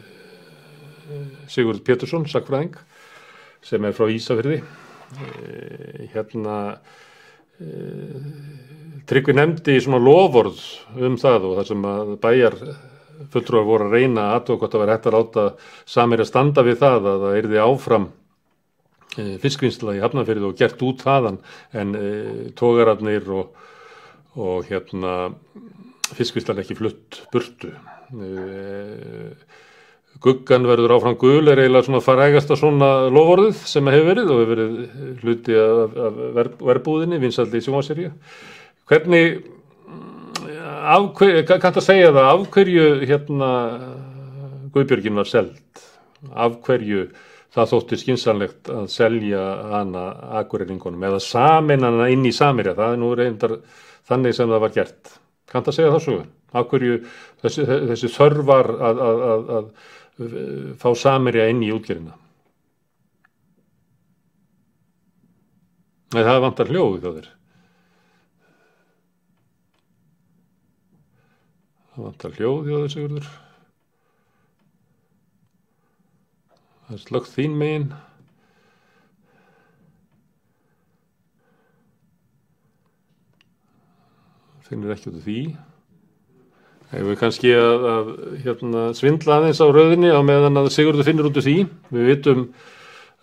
Sigurd 1.53 1.85
Pétursson, 1.87 2.29
sakfræðing, 2.29 2.77
sem 3.65 3.85
er 3.85 3.97
frá 3.97 4.09
Ísafjörði. 4.13 4.61
Uh, 5.17 6.07
hérna 6.13 6.57
Tryggvi 9.07 9.37
nefndi 9.37 9.79
svona 9.81 10.03
lofórð 10.03 10.61
um 11.07 11.17
það 11.21 11.49
og 11.49 11.57
þar 11.61 11.69
sem 11.71 11.89
að 11.89 12.13
bæjar 12.21 12.57
fulltrúar 13.33 13.67
voru 13.67 13.89
að 13.89 13.97
reyna 13.97 14.31
aðtók 14.35 14.61
hvort 14.61 14.77
að 14.77 14.83
vera 14.85 14.97
hægt 14.97 15.09
að 15.09 15.17
láta 15.17 15.45
samir 15.89 16.23
að 16.23 16.31
standa 16.31 16.65
við 16.67 16.81
það 16.83 17.09
að 17.11 17.25
það 17.25 17.37
erði 17.41 17.61
áfram 17.63 18.09
e, 19.17 19.25
fiskvinnsla 19.43 19.97
í 19.97 20.03
hafnafyrðu 20.05 20.51
og 20.51 20.59
gert 20.59 20.85
út 20.87 21.05
þaðan. 21.07 21.39
En 21.73 21.95
e, 21.97 22.09
tógararnir 22.59 23.31
og, 23.39 23.69
og 24.37 24.69
hérna 24.71 25.15
fiskvinnslan 26.17 26.63
ekki 26.63 26.79
flutt 26.79 27.23
burtu. 27.33 27.73
E, 28.13 28.31
Guggan 30.25 30.65
verður 30.69 30.97
áfram 30.97 31.17
gul 31.21 31.51
er 31.51 31.61
eiginlega 31.61 31.87
svona 31.87 32.03
farægast 32.05 32.51
að 32.53 32.61
svona 32.63 32.91
lofórðið 33.13 33.59
sem 33.69 33.91
hefur 33.93 34.09
verið 34.11 34.33
og 34.33 34.41
hefur 34.41 34.53
verið 34.55 35.21
hluti 35.23 35.59
af, 35.61 35.99
af 36.07 36.49
verbúðinni, 36.71 37.21
vinsaldi 37.21 37.61
í 37.61 37.67
sjónvarsýrju. 37.67 38.13
Hvernig, 38.89 39.39
kannst 41.51 41.81
að 41.83 41.85
segja 41.85 42.15
það, 42.15 42.31
af 42.33 42.49
hverju 42.55 42.89
hérna 43.05 43.51
Guðbjörgin 44.73 45.21
var 45.21 45.29
seld? 45.29 45.85
Af 46.33 46.61
hverju 46.65 47.09
það 47.57 47.71
þótti 47.73 47.99
skynsanlegt 48.01 48.71
að 48.73 48.89
selja 48.93 49.43
hana 49.73 50.07
akureyringunum 50.41 51.05
eða 51.09 51.21
samin 51.25 51.85
hana 51.87 52.09
inn 52.13 52.27
í 52.29 52.35
Samirja, 52.37 52.77
það 52.77 52.97
er 52.97 53.01
nú 53.01 53.13
reyndar 53.17 53.55
þannig 54.09 54.37
sem 54.37 54.51
það 54.53 54.65
var 54.65 54.75
gert. 54.75 55.15
Kannst 55.51 55.71
að 55.71 55.79
segja 55.79 55.93
það 55.95 56.03
svo? 56.05 56.17
Af 56.57 56.69
hverju 56.71 56.99
þessi, 57.45 57.65
þessi 57.93 58.11
þörfar 58.13 58.71
að, 58.89 59.01
að, 59.07 59.23
að 59.59 59.71
fá 60.17 60.93
samirja 60.97 61.49
inn 61.53 61.65
í 61.65 61.73
útgerina. 61.75 62.15
Nei, 66.15 66.23
það 66.25 66.45
vantar 66.45 66.71
hljóðu 66.71 67.01
þá 67.03 67.09
þér. 67.17 67.27
Það 71.93 72.07
vantar 72.07 72.37
hljóðu 72.39 72.71
hjá 72.71 72.79
þessu 72.85 73.05
urður. 73.09 73.29
Það 76.87 76.97
er 76.97 77.03
slögt 77.03 77.33
þín 77.35 77.57
megin. 77.61 77.89
Finnir 84.67 84.95
ekki 84.95 85.11
út 85.11 85.19
af 85.21 85.27
því. 85.27 85.41
Hefur 86.93 87.11
við 87.11 87.19
kannski 87.21 87.53
að, 87.59 87.85
að 87.91 88.11
hérna, 88.45 88.87
svindla 88.95 89.41
aðeins 89.41 89.61
á 89.63 89.67
rauðinni 89.67 90.13
á 90.15 90.21
meðan 90.23 90.61
að 90.61 90.71
Sigurður 90.75 91.09
finnur 91.09 91.31
út 91.31 91.41
úr 91.41 91.47
því. 91.47 91.57
Við 91.95 92.11
vitum 92.13 92.45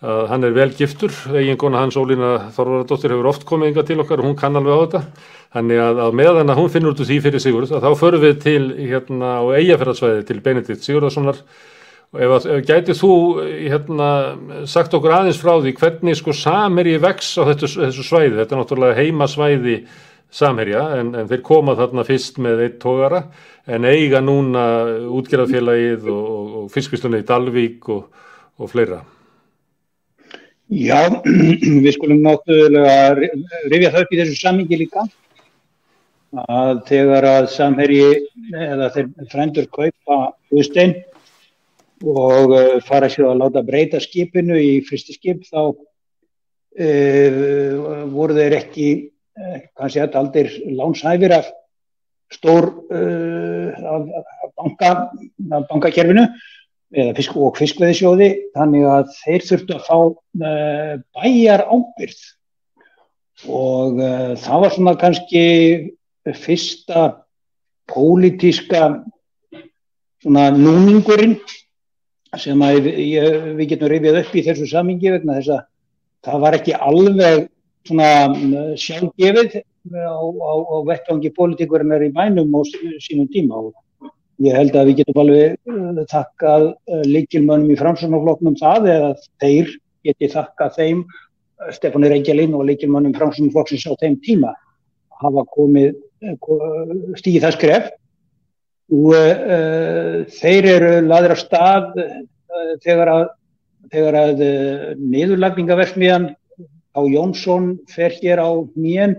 að 0.04 0.24
hann 0.28 0.44
er 0.44 0.56
vel 0.56 0.70
giftur, 0.76 1.14
eigin 1.32 1.60
kona 1.60 1.80
hans 1.80 1.96
Ólína 1.96 2.50
Þorvaradóttir 2.52 3.14
hefur 3.14 3.30
oft 3.30 3.46
komið 3.48 3.72
yngar 3.72 3.86
til 3.88 4.00
okkar 4.04 4.20
og 4.20 4.28
hún 4.28 4.36
kann 4.36 4.58
alveg 4.60 4.76
á 4.76 4.82
þetta. 4.84 5.02
Þannig 5.54 5.80
að, 5.80 6.02
að 6.04 6.18
meðan 6.20 6.52
að 6.52 6.60
hún 6.60 6.72
finnur 6.74 6.92
út 6.92 7.00
úr 7.00 7.08
því 7.08 7.20
fyrir 7.24 7.44
Sigurð, 7.44 7.72
þá 7.78 7.90
förum 7.96 8.24
við 8.24 8.34
til 8.42 8.64
hérna 8.80 9.38
á 9.40 9.44
eigafæraðsvæði 9.54 10.26
til 10.28 10.40
Benedikt 10.44 10.84
Sigurðarssonar 10.84 11.40
ef, 12.14 12.30
að, 12.30 12.48
ef 12.56 12.64
gætið 12.68 12.98
þú 13.00 13.12
hérna 13.70 14.08
sagt 14.70 14.94
okkur 14.96 15.14
aðeins 15.18 15.40
frá 15.40 15.54
því 15.56 15.74
hvernig 15.78 16.18
sko 16.18 16.34
samherji 16.36 16.98
vex 17.02 17.34
á 17.38 17.42
þetta, 17.50 17.70
þessu 17.86 18.06
svæði, 18.06 18.36
þetta 18.40 18.56
er 18.56 18.62
náttúrulega 18.62 18.98
heimasvæði 19.00 19.78
samherja 20.34 20.84
en, 20.98 21.14
en 21.18 21.30
þeir 21.30 21.44
koma 21.46 21.76
þarna 21.78 22.06
fyrst 22.06 22.40
með 22.42 22.64
eitt 22.66 22.78
tógara 22.82 23.24
en 23.64 23.84
eiga 23.88 24.20
núna 24.20 24.64
útgerðarfélagið 25.08 26.08
og, 26.12 26.24
og, 26.36 26.54
og 26.60 26.70
fiskvíslunni 26.74 27.22
í 27.22 27.26
Dalvík 27.28 27.88
og, 27.92 28.02
og 28.60 28.70
fleira. 28.72 29.00
Já, 30.72 31.08
við 31.84 31.92
skulum 31.96 32.22
náttúrulega 32.24 33.14
rifja 33.70 33.92
það 33.92 34.02
upp 34.02 34.12
í 34.12 34.20
þessu 34.20 34.36
samingi 34.40 34.76
líka 34.84 35.02
að 36.34 36.80
þegar 36.88 37.24
að 37.30 37.44
samherji 37.54 38.06
eða 38.58 38.90
þeir 38.94 39.08
frendur 39.30 39.66
kaupa 39.70 40.16
hústein 40.50 40.94
og 42.04 42.52
uh, 42.52 42.80
fara 42.84 43.08
sér 43.12 43.30
að 43.30 43.40
láta 43.44 43.62
breyta 43.64 44.00
skipinu 44.02 44.56
í 44.58 44.82
fyrsti 44.88 45.12
skip 45.14 45.44
þá 45.46 45.60
uh, 45.70 45.74
voru 48.12 48.34
þeir 48.36 48.54
ekki 48.60 48.88
kannski 49.34 49.98
þetta 49.98 50.20
aldir 50.20 50.46
lánshæfir 50.78 51.32
af 51.34 51.46
stór 52.34 52.70
uh, 52.92 54.12
bankakerfinu 55.70 56.26
fisk 57.16 57.34
og 57.40 57.56
fiskveðisjóði 57.58 58.28
þannig 58.54 58.86
að 58.86 59.08
þeir 59.24 59.46
þurftu 59.48 59.76
að 59.76 59.86
fá 59.88 59.98
uh, 59.98 60.92
bæjar 61.16 61.64
ábyrð 61.66 62.22
og 63.50 63.98
uh, 63.98 64.32
það 64.38 64.62
var 64.64 64.74
svona 64.76 64.94
kannski 65.00 65.44
fyrsta 66.44 67.02
pólitíska 67.90 68.86
svona 70.24 70.48
núningurinn 70.54 71.36
sem 72.40 72.62
að 72.66 72.88
ég, 72.88 73.42
við 73.58 73.74
getum 73.74 73.90
rifið 73.92 74.20
upp 74.22 74.32
í 74.34 74.44
þessu 74.46 74.70
samingi 74.70 75.12
vegna 75.12 75.38
þess 75.38 75.56
að 75.58 75.66
það 76.24 76.44
var 76.46 76.56
ekki 76.58 76.78
alveg 76.78 77.44
svona 77.84 78.08
sjálfgefið 78.80 79.58
á, 79.92 80.16
á, 80.16 80.52
á 80.64 80.76
vettvangi 80.88 81.30
pólitíkurinnar 81.36 82.04
í 82.04 82.12
bænum 82.12 82.54
á 82.56 82.60
sínum 83.04 83.28
tíma 83.28 83.60
og 83.60 83.74
ég 84.40 84.56
held 84.56 84.74
að 84.74 84.90
við 84.90 84.96
getum 85.02 85.20
alveg 85.22 85.58
takkað 86.10 86.70
uh, 86.72 87.04
líkilmönnum 87.04 87.74
í 87.74 87.78
framsunarfloknum 87.78 88.56
það 88.58 88.88
eða 88.94 89.10
þeir 89.42 89.74
geti 90.04 90.30
takkað 90.32 90.78
þeim 90.78 91.04
uh, 91.04 91.70
Stefáni 91.76 92.10
Reykjælin 92.10 92.56
og 92.56 92.66
líkilmönnum 92.70 93.14
framsunarflokksins 93.18 93.86
á 93.86 93.94
þeim 94.00 94.18
tíma 94.24 94.54
hafa 95.20 95.44
komið 95.54 95.94
stíð 97.20 97.44
það 97.44 97.56
skref. 97.58 97.90
Og 98.94 99.14
uh, 99.16 100.24
þeir 100.40 100.70
eru 100.74 100.92
laður 101.06 101.36
á 101.36 101.38
stað 101.40 102.00
uh, 102.00 102.74
þegar 102.84 103.12
að, 103.12 103.22
þegar 103.92 104.18
að 104.20 104.42
uh, 104.44 104.88
niðurlagningaversmiðan 105.00 106.32
á 106.94 107.00
Jónsson 107.10 107.74
fer 107.90 108.12
hér 108.20 108.42
á 108.44 108.50
nýjen 108.76 109.16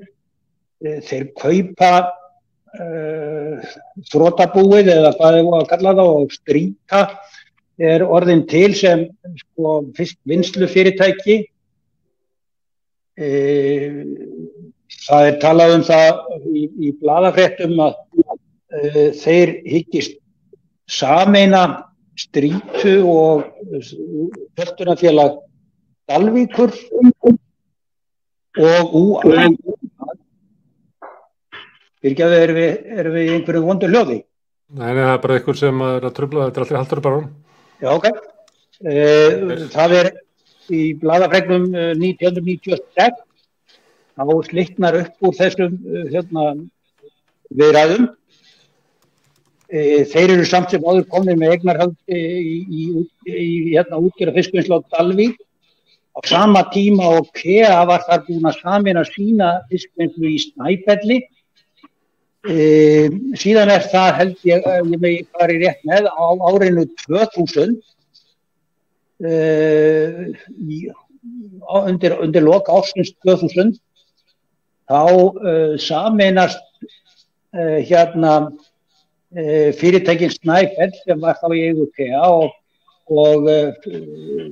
þeir 0.84 1.28
kaupa 1.40 1.92
þrótabúið 4.12 4.92
eða 4.92 5.14
hvað 5.16 5.38
er 5.40 5.50
að 5.60 5.70
kalla 5.70 5.94
það 5.96 6.10
og 6.20 6.34
stríka 6.36 7.02
er 7.80 8.04
orðin 8.04 8.44
til 8.52 8.72
sem 8.76 9.06
sko, 9.40 9.78
vinslu 10.28 10.68
fyrirtæki 10.72 11.38
það 15.06 15.30
er 15.30 15.40
talað 15.40 15.76
um 15.78 15.84
það 15.88 16.22
í, 16.52 16.66
í 16.88 16.92
bladafréttum 17.00 17.80
að 17.86 17.96
uh, 18.20 19.10
þeir 19.16 19.54
hyggist 19.64 20.20
sameina 20.92 21.66
strítu 22.20 23.00
og 23.10 23.48
höftunafélag 24.60 25.42
Dalvíkur 26.06 26.72
og 28.62 28.94
úr 28.94 29.24
Fyrirgjafi, 32.06 32.36
erum 32.38 32.58
við, 32.60 32.74
er 33.02 33.08
við 33.10 33.30
einhverju 33.34 33.60
vondur 33.66 33.90
hljóði? 33.90 34.16
Nei, 34.78 34.90
nei, 34.92 35.00
það 35.00 35.14
er 35.16 35.22
bara 35.24 35.38
einhver 35.40 35.58
sem 35.58 35.80
er 35.82 36.04
að 36.06 36.12
tröfla, 36.20 36.44
þetta 36.46 36.62
er 36.62 36.66
allir 36.66 36.78
haldur 36.78 37.02
bara 37.02 37.18
hún. 37.18 37.32
Já, 37.82 37.88
ok. 37.96 38.06
E, 38.86 39.06
það 39.74 39.96
er 39.98 40.10
í 40.70 40.82
bladafregnum 41.02 41.66
1996, 41.74 43.18
þá 44.14 44.34
slittnar 44.52 45.00
upp 45.02 45.26
úr 45.26 45.36
þessum 45.40 45.82
hérna, 46.14 46.46
viðræðum. 47.58 48.08
E, 49.66 50.06
þeir 50.14 50.38
eru 50.38 50.46
samt 50.46 50.78
sem 50.78 50.86
áður 50.86 51.10
komnir 51.10 51.42
með 51.42 51.58
eignarhald 51.58 51.98
í, 52.06 52.22
í, 52.70 52.90
í 53.34 53.52
hérna, 53.72 53.98
útgjara 53.98 54.38
fiskvinnsla 54.38 54.78
á 54.78 54.88
Dalvík. 54.94 55.42
Á 56.14 56.22
sama 56.30 56.68
tíma 56.70 57.16
og 57.18 57.34
KEA 57.34 57.80
var 57.90 58.06
þar 58.06 58.28
búin 58.30 58.46
að 58.46 58.62
samina 58.62 59.02
sína 59.10 59.56
fiskvinnslu 59.74 60.30
í 60.30 60.44
Snæfelli 60.52 61.26
E, 62.46 63.10
síðan 63.42 63.72
er 63.74 63.86
það 63.90 64.12
held 64.20 64.44
ég, 64.46 64.66
eh, 64.70 64.82
ég 64.94 65.02
megi 65.02 65.22
farið 65.34 65.64
rétt 65.64 65.86
með 65.90 66.10
á 66.14 66.26
árinu 66.46 66.84
2000 67.02 67.72
e, 69.26 69.38
í, 70.62 70.82
á, 71.66 71.76
undir, 71.90 72.14
undir 72.22 72.46
loka 72.46 72.76
ásins 72.78 73.16
2000 73.26 73.74
þá 74.86 75.02
e, 75.02 75.56
saminast 75.82 76.62
hérna 77.56 78.52
fyrirtækin 79.80 80.34
Snæfell 80.34 80.92
sem 81.02 81.22
var 81.24 81.40
þá 81.40 81.48
í 81.56 81.62
EUPA 81.72 82.28
og, 82.28 82.52
og 83.10 83.48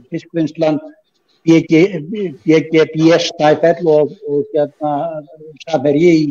fiskvinnslan 0.07 0.79
BGB 1.43 3.19
Snæfell 3.27 3.91
og, 3.91 4.15
og 4.23 4.49
hérna 4.55 4.95
Samherji 5.67 6.15
í 6.23 6.25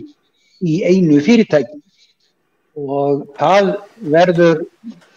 í 0.63 0.79
einu 0.87 1.21
fyrirtæki 1.25 1.81
og 2.79 3.27
það 3.37 3.73
verður 4.15 4.63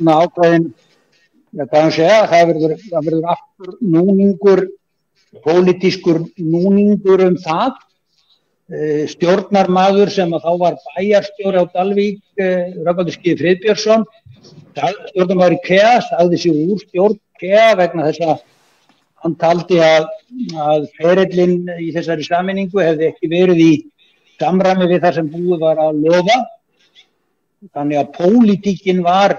ákveðin, 0.03 0.65
ja, 1.55 1.67
segja, 1.93 2.23
það 2.31 2.47
verður, 2.51 2.75
það 2.89 3.09
verður 3.09 3.29
aftur 3.31 3.75
núningur, 3.81 4.63
pólitískur 5.45 6.23
núningur 6.35 7.23
um 7.29 7.37
það. 7.39 7.77
E, 8.65 9.05
stjórnarmadur 9.11 10.09
sem 10.09 10.31
að 10.33 10.47
þá 10.47 10.53
var 10.57 10.77
bæjarstjóri 10.87 11.61
á 11.61 11.65
Dalvík, 11.69 12.21
e, 12.33 12.45
Röggaldur 12.81 13.13
Skið 13.13 13.43
Friðbjörnsson, 13.43 14.05
stjórnarmadur 14.73 15.57
í 15.59 15.63
KEA, 15.67 15.99
staði 16.01 16.41
sér 16.41 16.61
úr 16.73 16.81
stjórn 16.81 17.19
KEA 17.39 17.75
vegna 17.77 18.07
þess 18.09 18.25
að 18.25 18.39
hann 19.21 19.35
taldi 19.41 19.77
að, 19.81 20.07
að 20.57 20.87
ferillin 20.97 21.59
í 21.77 21.91
þessari 21.93 22.25
saminningu 22.25 22.81
hefði 22.81 23.11
ekki 23.11 23.29
verið 23.31 23.61
í 23.61 23.71
samræmi 24.41 24.89
við 24.91 25.03
það 25.05 25.17
sem 25.19 25.31
búið 25.33 25.63
var 25.63 25.81
að 25.81 26.01
lofa. 26.05 26.39
Þannig 27.75 28.01
að 28.01 28.11
pólitíkin 28.17 29.01
var 29.05 29.37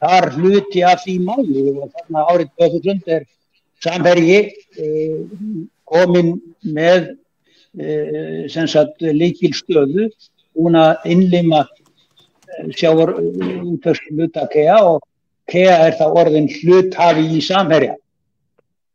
þar 0.00 0.30
hluti 0.36 0.84
af 0.86 1.02
því 1.04 1.16
máli. 1.24 1.64
Og 1.72 1.88
þannig 1.94 2.20
að 2.20 2.30
árið 2.32 2.52
2000 2.62 3.16
er 3.16 3.26
samvergi 3.84 4.38
eh, 4.80 5.16
komin 5.86 6.36
með 6.62 7.10
eh, 7.78 9.12
líkil 9.12 9.52
stöðu 9.56 10.08
hún 10.56 10.78
að 10.80 11.10
innlima 11.12 11.66
sjáur 12.76 13.12
út 13.18 13.86
af 13.86 14.00
hluta 14.08 14.46
KEA 14.52 14.78
og 14.80 15.04
KEA 15.50 15.76
er 15.88 15.98
það 15.98 16.16
orðin 16.22 16.48
hluthafi 16.50 17.26
í 17.36 17.42
samverja 17.44 17.96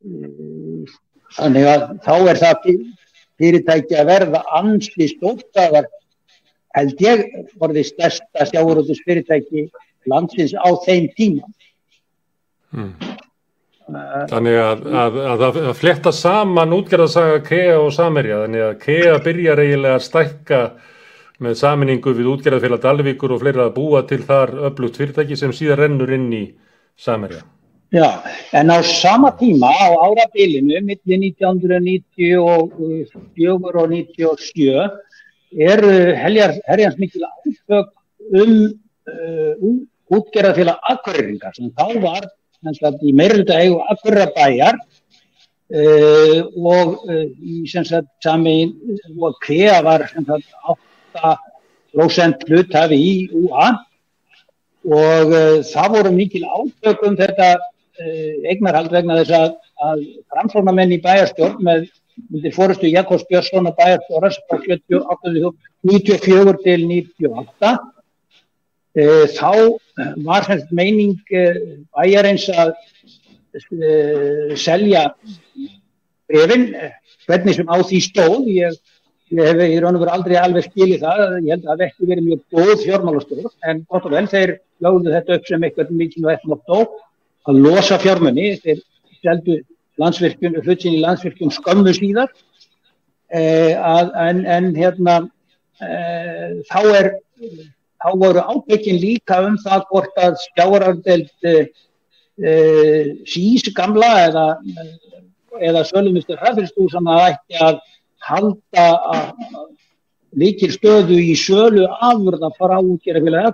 eh, 0.06 0.96
þannig 1.38 1.70
að 1.76 1.86
þá 2.06 2.16
er 2.34 2.42
það 2.42 2.66
fyrirtæki 3.42 3.98
að 3.98 4.12
verða 4.12 4.44
ansli 4.60 5.10
stóttaðar 5.12 5.90
held 6.78 7.02
ég 7.04 7.26
voruði 7.60 7.84
stærsta 7.88 8.48
sjáurútus 8.48 9.02
fyrirtæki 9.06 9.68
landsins 10.10 10.54
á 10.56 10.70
þeim 10.86 11.10
tíma. 11.18 11.50
Hmm. 12.72 12.94
Þannig 14.32 14.56
að, 14.56 14.84
að, 14.88 15.18
að, 15.20 15.42
að 15.68 15.74
fletta 15.76 16.14
saman 16.16 16.76
útgerðarsaga 16.78 17.42
KEA 17.44 17.76
og 17.82 17.90
Samerja, 17.92 18.44
þannig 18.46 18.64
að 18.64 18.76
KEA 18.86 19.18
byrjar 19.26 19.62
eiginlega 19.66 19.98
að 19.98 20.06
stækka 20.06 20.62
með 21.42 21.58
saminningu 21.60 22.14
við 22.16 22.30
útgerðarfélag 22.36 22.84
Dalvíkur 22.86 23.34
og 23.36 23.42
fleira 23.42 23.66
að 23.68 23.74
búa 23.76 24.04
til 24.08 24.22
þar 24.24 24.54
öflugt 24.70 25.02
fyrirtæki 25.02 25.36
sem 25.40 25.52
síðan 25.56 25.82
rennur 25.82 26.14
inn 26.16 26.30
í 26.38 26.44
Samerja. 26.96 27.44
Já, 27.92 28.24
en 28.54 28.72
á 28.72 28.80
sama 28.84 29.36
tíma 29.36 29.68
á 29.68 29.92
árabilinu, 30.08 30.80
millir 30.80 31.20
1994 31.36 32.40
og 32.40 32.72
1997, 33.92 34.88
er 35.52 35.80
herjans 36.16 36.96
mikil 36.96 37.28
áfög 37.28 37.92
um 38.32 38.54
uh, 39.12 39.54
útgerðarfélag 40.08 40.80
Akureyringar 40.88 41.52
sem 41.56 41.68
þá 41.76 42.00
var 42.00 42.24
sagt, 42.80 43.04
í 43.04 43.12
meirölda 43.12 43.60
eigu 43.60 43.82
Akureyrbæjar 43.92 44.80
uh, 44.80 46.40
og 46.56 46.88
uh, 47.12 47.28
í 47.44 47.68
sagt 47.68 48.08
sami 48.24 48.72
og 49.20 49.36
KEA 49.44 49.82
var 49.84 50.08
sagt 50.08 50.48
8% 51.12 52.48
hlutafi 52.48 52.96
í 52.96 53.14
UA 53.36 53.68
og 54.88 55.36
uh, 55.36 55.60
það 55.74 55.92
voru 55.98 56.16
mikil 56.16 56.48
átökum 56.48 57.20
þetta 57.20 57.52
uh, 57.58 57.71
eignarhald 58.52 58.94
vegna 58.94 59.20
þess 59.22 59.36
að, 59.38 59.58
að 59.88 60.06
framfórnamenn 60.34 60.96
í 60.96 61.02
bæjarstjórn 61.04 61.66
með 61.66 61.90
myndir 62.30 62.54
fórustu 62.56 62.90
Jakobs 62.92 63.26
Björnsson 63.30 63.70
að 63.70 63.80
bæjarstjórn 63.80 64.36
frá 64.50 65.52
94 65.82 66.56
til 66.62 66.80
98 66.86 67.72
e, 68.94 69.06
þá 69.34 69.52
var 70.28 70.46
þetta 70.48 70.78
meining 70.78 71.18
e, 71.34 71.46
bæjarins 71.96 72.48
að 72.54 72.74
e, 73.58 74.56
selja 74.60 75.08
brefin 76.30 76.70
hvernig 77.28 77.58
sem 77.58 77.70
á 77.70 77.78
því 77.80 78.02
stóð. 78.06 78.50
Ég, 78.52 78.78
ég 79.32 79.48
hef 79.48 79.64
í 79.66 79.80
raun 79.82 79.98
og 79.98 80.04
veru 80.04 80.14
aldrei 80.14 80.38
alveg 80.40 80.68
skilið 80.68 81.06
það. 81.06 81.24
Ég 81.40 81.54
held 81.56 81.64
að 81.64 81.72
það 81.72 81.84
vekti 81.86 82.10
verið 82.12 82.28
mjög 82.28 82.44
góð 82.58 82.74
fjármálastóð 82.86 83.48
en 83.72 83.86
gott 83.88 84.08
og 84.08 84.16
vel 84.16 84.28
þeir 84.32 84.58
lögðu 84.84 85.16
þetta 85.16 85.38
upp 85.38 85.50
sem 85.50 85.66
eitthvað 85.68 85.96
mikilvægt 85.98 86.48
motto 86.50 86.84
að 87.50 87.62
losa 87.66 87.98
fjármunni 88.02 88.56
þeir 88.62 88.82
seldu 89.22 89.60
landsvirkjum, 90.02 90.58
hlutin 90.66 90.98
í 90.98 91.04
landsvirkjum 91.04 91.52
skömmu 91.54 91.94
síðar. 91.98 92.32
Eh, 93.32 93.78
að, 93.78 94.12
en, 94.20 94.42
en 94.44 94.74
hérna 94.76 95.22
eh, 95.80 96.60
þá 96.68 96.80
er 96.98 97.14
þá 98.02 98.10
voru 98.18 98.44
ábyggin 98.44 99.00
líka 99.02 99.40
um 99.46 99.58
það 99.62 99.86
hvort 99.92 100.20
að 100.20 100.38
skjáarardelt 100.46 101.48
eh, 101.48 101.70
eh, 102.42 103.12
sís 103.30 103.68
gamla 103.78 104.10
eða, 104.26 104.46
eða 105.62 105.86
sölumistur 105.90 106.42
hraðfyrstúsan 106.42 107.10
að 107.12 107.28
ætti 107.30 107.62
að 107.62 107.80
halda 108.28 108.88
að 109.14 109.30
líkir 110.42 110.74
stöðu 110.74 111.20
í 111.20 111.36
sölu 111.38 111.88
afurða 112.00 112.52
fara 112.58 112.82
útgjara 112.82 113.24
fyrir 113.24 113.48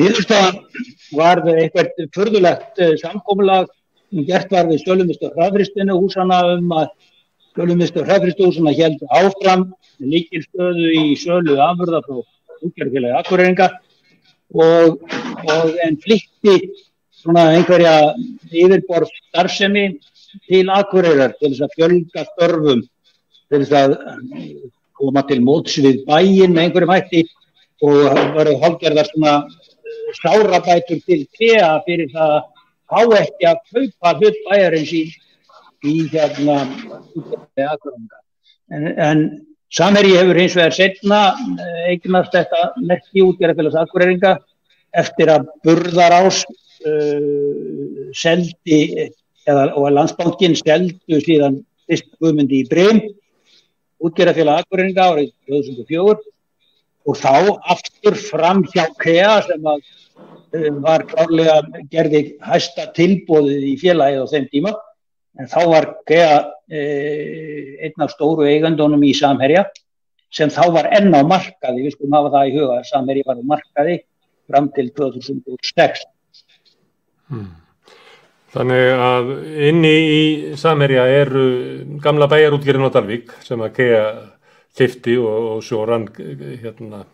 Íðurstafan 0.00 0.60
var 1.18 1.42
eitthvað 1.52 2.08
förðulegt 2.14 2.80
eh, 2.80 2.96
samkómulag 3.00 3.68
gert 4.26 4.50
var 4.52 4.68
við 4.70 4.82
Stölumistu 4.82 5.30
hraðfristinu 5.34 5.96
húsana 5.98 6.40
um 6.56 6.72
að 6.74 6.90
Stölumistu 7.52 8.04
hraðfristu 8.06 8.48
húsana 8.48 8.74
held 8.74 9.02
áfram 9.10 9.68
líkilstöðu 10.00 10.92
í 10.96 11.04
sölu 11.20 11.58
afurða 11.60 12.02
frá 12.06 12.20
útgjörðfélagi 12.66 13.18
akkureringa 13.20 13.68
og, 14.54 15.00
og 15.46 15.76
en 15.84 15.98
flytti 16.02 16.56
svona 17.20 17.50
einhverja 17.56 17.94
yfirborð 18.50 19.10
starfsemi 19.30 19.86
til 20.48 20.66
akkurirar 20.72 21.34
til 21.38 21.52
þess 21.52 21.66
að 21.66 21.76
fjölga 21.76 22.26
störfum 22.32 22.84
til 23.50 23.62
þess 23.62 23.76
að 23.82 23.96
koma 25.00 25.24
til 25.28 25.40
móts 25.44 25.78
við 25.82 26.04
bæin 26.08 26.54
með 26.54 26.66
einhverjum 26.66 26.94
hætti 26.94 27.24
og 27.86 28.20
varu 28.36 28.56
hálfgerðar 28.62 29.08
svona 29.10 29.34
sárabætur 30.18 31.02
til 31.06 31.26
TEA 31.36 31.70
fyrir 31.86 32.10
það 32.14 32.36
fá 32.90 33.00
ekki 33.20 33.48
að 33.50 33.60
kaupa 33.74 34.14
hlut 34.18 34.40
bæjarins 34.48 34.92
í, 34.96 35.04
í 35.86 35.94
hérna 36.12 36.56
en, 38.70 38.86
en 38.96 39.22
Samherji 39.70 40.16
hefur 40.18 40.38
hins 40.40 40.56
vegar 40.58 40.74
setna 40.74 41.20
eh, 41.62 41.92
eignast 41.92 42.34
þetta 42.34 42.62
nekki 42.82 43.22
útgerðarfélags 43.22 43.78
akkureringa 43.78 44.32
eftir 44.98 45.30
að 45.30 45.46
burðarás 45.62 46.40
uh, 46.42 48.10
seldi 48.16 48.80
eða, 49.46 49.68
og 49.76 49.84
að 49.86 49.94
landsbánkin 49.94 50.56
seldu 50.58 51.20
síðan 51.22 51.60
fyrst 51.86 52.08
guðmundi 52.18 52.64
í 52.64 52.66
Brym 52.66 52.98
útgerðarfélag 54.02 54.64
akkureringa 54.64 55.06
árið 55.12 55.30
2004 55.46 56.18
og 57.08 57.16
þá 57.16 57.56
aftur 57.72 58.18
fram 58.18 58.64
hjá 58.68 58.84
KEA 59.00 59.38
sem 59.46 59.66
að 59.66 59.80
Eh, 60.50 60.70
var 60.82 61.04
klárlega 61.06 61.60
gerði 61.92 62.20
hæsta 62.42 62.88
tilbóðið 62.96 63.66
í 63.68 63.74
félagið 63.78 64.24
á 64.26 64.32
þeim 64.32 64.46
tíma. 64.50 64.72
En 65.38 65.46
þá 65.46 65.60
var 65.70 65.86
Gea 66.10 66.40
eh, 66.66 67.76
einn 67.86 68.02
af 68.02 68.10
stóru 68.16 68.48
eigandunum 68.50 69.04
í 69.06 69.12
Samherja 69.14 69.68
sem 70.34 70.50
þá 70.50 70.64
var 70.74 70.88
enn 70.96 71.14
á 71.14 71.22
markaði, 71.22 71.84
við 71.86 71.94
skulum 71.94 72.16
hafa 72.18 72.32
það 72.34 72.50
í 72.50 72.56
huga 72.56 72.80
Samherja 72.86 73.28
var 73.28 73.38
á 73.38 73.44
markaði 73.52 73.96
fram 74.50 74.68
til 74.74 74.88
2006 74.98 76.04
hmm. 77.30 77.48
Þannig 78.50 79.02
að 79.06 79.32
inni 79.70 79.94
í 80.10 80.20
Samherja 80.58 81.06
eru 81.14 81.46
gamla 82.02 82.26
bæjarútgerinn 82.30 82.90
á 82.90 82.94
Dalvík 82.94 83.34
sem 83.46 83.62
að 83.62 83.78
Gea 83.78 84.04
kifti 84.78 85.16
og, 85.18 85.48
og 85.56 85.64
sjóran 85.64 86.06
hérna 86.62 87.04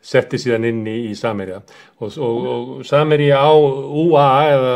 setti 0.00 0.38
síðan 0.40 0.64
inn 0.70 0.80
í, 0.88 0.96
í 1.10 1.14
Samerja 1.18 1.60
og, 1.60 2.08
og, 2.08 2.46
og 2.54 2.68
Samerja 2.88 3.42
á 3.44 3.52
UA 3.52 4.28
eða 4.54 4.74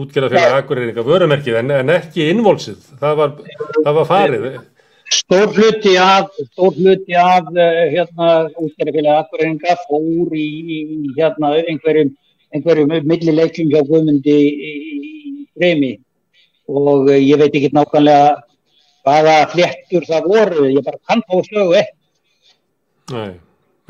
útgjörðafélag 0.00 0.56
akkurýringa 0.62 1.04
vörumerkið 1.04 1.60
en, 1.60 1.72
en 1.82 1.94
ekki 1.98 2.30
innvolsið, 2.32 2.78
það 3.02 3.18
var, 3.20 3.34
það 3.76 3.98
var 3.98 4.08
farið. 4.08 4.46
Stór 5.10 5.52
hluti 5.58 5.96
af 6.00 6.30
stór 6.52 6.76
hluti 6.78 7.16
af 7.18 7.50
eh, 7.52 7.84
hérna 7.96 8.30
útgjörðafélag 8.54 9.24
akkurýringa 9.26 9.76
fór 9.84 10.36
í, 10.38 10.48
í 10.78 10.80
hérna 11.18 11.56
einhverjum 11.60 12.14
einhverjum 12.50 12.94
millileikum 13.06 13.68
hjá 13.70 13.82
guðmundi 13.86 14.38
í 14.70 14.72
bremi 15.58 15.98
og 16.70 17.10
eh, 17.12 17.20
ég 17.28 17.42
veit 17.42 17.52
ekki 17.52 17.74
nákvæmlega 17.76 18.38
hvaða 19.04 19.36
flettur 19.54 20.06
það 20.08 20.28
voru, 20.32 20.66
ég 20.70 20.84
bara 20.86 21.00
kann 21.08 21.24
á 21.24 21.34
slögu 21.46 21.78
ekki. 21.80 21.96
Nei. 23.14 23.32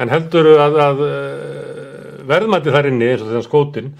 En 0.00 0.08
heldur 0.08 0.48
að, 0.56 0.78
að 0.80 1.04
eh, 1.06 2.24
verðmætti 2.30 2.72
þar 2.72 2.88
inni 2.88 3.10
eins 3.10 3.24
og 3.24 3.28
þannig 3.30 3.48
skótin 3.48 3.92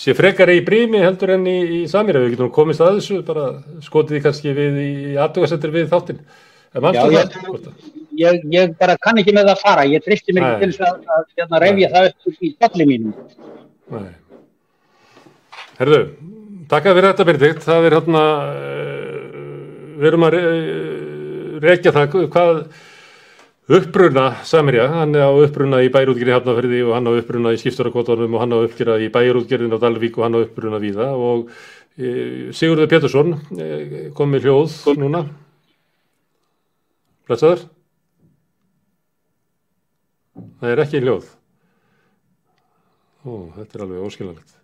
sé 0.00 0.14
frekar 0.16 0.52
í 0.52 0.60
brími 0.64 1.00
heldur 1.02 1.34
enn 1.34 1.48
í, 1.50 1.58
í 1.80 1.80
samir? 1.90 2.20
Ef 2.20 2.26
við 2.26 2.36
getum 2.36 2.52
komist 2.54 2.84
að 2.84 3.00
þessu 3.00 3.18
bara 3.26 3.48
skótið 3.84 4.20
í 4.20 4.22
kannski 4.24 4.54
við 4.56 4.78
í 4.84 4.92
aðtöðasettur 5.20 5.74
við 5.74 5.90
þáttinn. 5.90 6.22
Já, 6.70 7.02
ég, 7.10 7.32
ég, 8.14 8.42
ég 8.54 8.74
bara 8.78 8.94
kann 9.02 9.18
ekki 9.18 9.34
með 9.34 9.48
það 9.48 9.56
að 9.56 9.62
fara, 9.64 9.86
ég 9.90 10.04
tristi 10.04 10.34
mér 10.36 10.44
ekki 10.52 10.68
til 10.70 10.86
að, 10.86 11.00
að, 11.02 11.24
að, 11.34 11.48
að 11.48 11.62
reyfja 11.64 11.88
það 11.96 12.06
upp 12.30 12.44
í 12.46 12.50
dolli 12.62 12.86
mínum. 12.86 13.16
Nei. 13.90 14.12
Herðu, 15.80 16.00
takk 16.70 16.86
fyrir 16.86 17.08
þetta 17.08 17.26
Benedikt, 17.26 17.66
það 17.66 17.88
er 17.88 17.96
hérna, 17.98 18.22
uh, 18.54 19.19
við 20.00 20.08
erum 20.10 20.26
að 20.26 20.36
re 20.36 20.44
reykja 21.60 21.92
það, 21.92 22.14
hvað 22.32 22.60
uppbrunna 23.70 24.26
Samirja, 24.48 24.86
hann 24.90 25.12
á 25.14 25.28
uppbrunna 25.28 25.82
í 25.84 25.90
bæjarútgerði 25.92 26.34
Hafnarferði 26.34 26.80
og 26.86 26.94
hann 26.96 27.10
á 27.10 27.12
uppbrunna 27.12 27.52
í 27.54 27.60
skipstarakotunum 27.60 28.34
og 28.34 28.42
hann 28.42 28.56
á 28.56 28.58
uppgjara 28.64 28.96
í 29.04 29.10
bæjarútgerðin 29.12 29.76
á 29.76 29.82
Dalvík 29.82 30.16
og 30.18 30.26
hann 30.26 30.38
á 30.40 30.42
uppbrunna 30.42 30.80
víða 30.82 31.10
og 31.14 31.52
e, 32.00 32.48
Sigurður 32.56 32.90
Pétursson 32.90 33.36
e, 33.54 34.08
kom 34.16 34.32
með 34.32 34.48
hljóð 34.48 34.78
núna. 34.98 35.26
Blæsaður 37.28 37.68
Það 40.60 40.72
er 40.72 40.82
ekki 40.84 41.00
hljóð. 41.04 41.28
Ó, 43.24 43.32
þetta 43.58 43.76
er 43.76 43.84
alveg 43.84 44.08
óskiljanlegt 44.08 44.59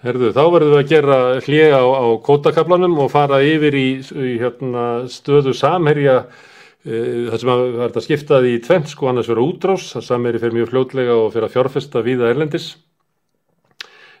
Herðu, 0.00 0.30
þá 0.32 0.44
verðum 0.48 0.70
við 0.72 0.78
að 0.80 0.86
gera 0.94 1.16
hlið 1.44 1.74
á, 1.76 1.84
á 1.84 2.04
kótakablanum 2.24 2.94
og 3.04 3.10
fara 3.12 3.42
yfir 3.44 3.74
í, 3.76 3.88
í 4.00 4.38
hérna, 4.40 4.84
stöðu 5.12 5.52
samherja 5.52 6.22
e, 6.24 7.26
þar 7.26 7.42
sem 7.42 7.52
að 7.52 7.64
verða 7.82 8.02
skiptaði 8.06 8.54
í 8.54 8.62
tvenn 8.64 8.88
sko 8.88 9.10
annars 9.10 9.28
vera 9.28 9.44
útrás, 9.44 9.90
það 9.92 10.06
samherji 10.06 10.40
fyrir 10.40 10.56
mjög 10.56 10.72
fljótlega 10.72 11.18
og 11.20 11.28
fyrir 11.34 11.50
að 11.50 11.52
fjárfesta 11.58 12.04
viða 12.08 12.32
erlendis. 12.32 12.70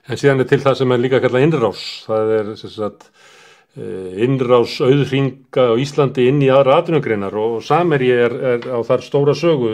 En 0.04 0.20
síðan 0.20 0.44
er 0.44 0.52
til 0.52 0.60
það 0.60 0.78
sem 0.82 0.92
er 0.92 1.00
líka 1.00 1.16
að 1.16 1.26
kalla 1.30 1.44
innrás, 1.46 1.88
það 2.04 2.36
er 2.36 2.54
sagt, 2.60 3.10
e, 3.72 3.88
innrás 4.28 4.76
auðringa 4.84 5.64
á 5.64 5.80
Íslandi 5.80 6.28
inn 6.28 6.44
í 6.44 6.52
aðra 6.52 6.82
atvinnugreinar 6.82 7.40
og 7.40 7.60
samherji 7.64 8.18
er, 8.28 8.40
er 8.52 8.68
á 8.68 8.84
þar 8.84 9.08
stóra 9.08 9.32
sögu, 9.32 9.72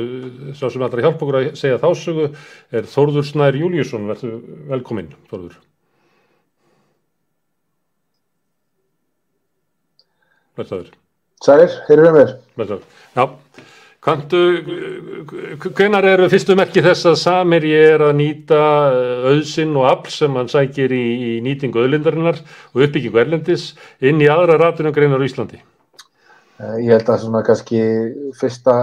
svo 0.55 0.71
sem 0.71 0.87
allra 0.87 1.09
hjálp 1.09 1.19
okkur 1.19 1.43
að 1.43 1.55
segja 1.59 1.83
þá 1.83 1.91
sögu 1.99 2.31
er 2.71 2.93
Þórður 2.95 3.33
Snær 3.35 3.65
Júliusson, 3.65 4.13
verður 4.15 4.45
velkominn 4.71 5.17
Þórður 5.27 5.65
Blessaður. 10.57 10.93
Sælir, 11.45 11.73
erum 11.93 12.17
við. 12.17 12.31
Blessaður. 12.57 12.85
Já, 13.17 13.25
kantu, 14.07 14.41
hvenar 15.67 16.07
eru 16.09 16.29
fyrstu 16.33 16.57
merki 16.57 16.85
þess 16.85 17.09
að 17.11 17.19
Samir 17.21 17.67
ég 17.69 17.97
er 17.97 18.05
að 18.07 18.15
nýta 18.23 18.61
eh, 18.93 19.27
auðsinn 19.33 19.77
og 19.77 19.89
afl 19.91 20.15
sem 20.15 20.39
hann 20.39 20.49
sækir 20.53 20.95
í, 20.97 21.05
í 21.29 21.33
nýtingu 21.45 21.83
auðlindarinnar 21.83 22.41
og 22.73 22.87
uppbyggingu 22.87 23.21
erlendis 23.21 23.75
inn 24.01 24.23
í 24.23 24.31
aðra 24.33 24.57
ratunum 24.63 24.97
greinar 24.97 25.21
á 25.21 25.29
Íslandi? 25.29 25.61
Eh, 25.61 26.79
ég 26.87 26.95
held 26.97 27.13
að 27.13 27.27
svona 27.27 27.45
kannski 27.45 27.83
fyrsta 28.41 28.79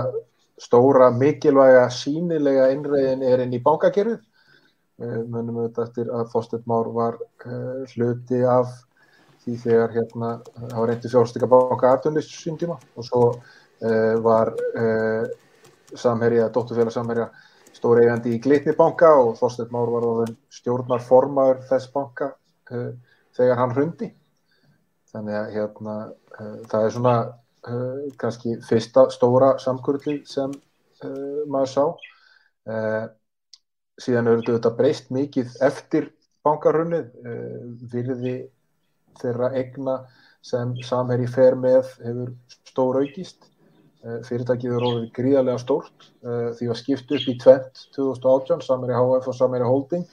stóra 0.62 1.10
mikilvæga 1.16 1.88
sínilega 1.90 2.70
innræðin 2.76 3.26
er 3.26 3.48
inn 3.48 3.58
í 3.58 3.64
bankakerfið. 3.64 4.22
Mönum 5.04 5.58
auðvitað 5.58 5.88
eftir 5.88 6.10
að 6.14 6.28
Þorstein 6.32 6.62
Már 6.70 6.86
var 6.94 7.16
hluti 7.96 8.44
af 8.46 8.70
því 9.44 9.56
þegar 9.64 9.96
hérna 9.98 10.30
var 10.74 10.90
reyndi 10.90 11.12
fjárstykka 11.12 11.50
banka 11.52 11.92
aðtunlist 11.92 12.34
sín 12.38 12.58
tíma 12.60 12.78
og 12.96 13.08
svo 13.08 13.24
uh, 13.34 14.16
var 14.24 14.54
uh, 14.80 15.28
samherja, 15.94 16.50
dótturfélag 16.54 16.96
samherja 16.96 17.30
stóri 17.74 18.06
eigandi 18.06 18.36
í 18.38 18.42
Glitni 18.42 18.74
banka 18.78 19.12
og 19.20 19.36
Þorstein 19.40 19.72
Már 19.74 19.92
var 19.92 20.34
stjórnarformaður 20.54 21.64
þess 21.70 21.90
banka 21.94 22.30
þegar 22.70 23.58
hann 23.60 23.74
hrundi. 23.74 24.08
Þannig 25.12 25.38
að 25.38 25.50
hérna 25.58 25.96
það 26.70 26.86
er 26.86 26.94
svona 26.94 27.16
uh, 27.68 28.08
kannski 28.20 28.58
fyrsta 28.68 29.08
stóra 29.14 29.54
samkurli 29.62 30.22
sem 30.30 30.52
uh, 30.54 31.44
maður 31.50 31.72
sá 31.74 31.84
uh, 31.86 33.06
síðan 34.02 34.32
eru 34.32 34.46
þetta 34.48 34.74
breyst 34.78 35.12
mikið 35.14 35.54
eftir 35.64 36.10
bankarunnið 36.44 37.12
virði 37.94 38.34
þeirra 39.22 39.52
egna 39.60 39.98
sem 40.44 40.76
samherji 40.84 41.30
fer 41.32 41.56
með 41.56 41.92
hefur 42.04 42.34
stór 42.70 43.02
aukist 43.04 43.50
fyrirtækið 44.28 44.74
eru 44.76 44.88
ofið 44.90 45.06
gríðarlega 45.16 45.62
stórt 45.62 46.10
því 46.58 46.66
að 46.68 46.80
skiptu 46.82 47.16
upp 47.16 47.30
í 47.32 47.38
20 47.40 47.86
2018 47.96 48.66
samherji 48.66 48.98
HF 49.00 49.30
og 49.32 49.38
samherji 49.38 49.70
Holding 49.70 50.04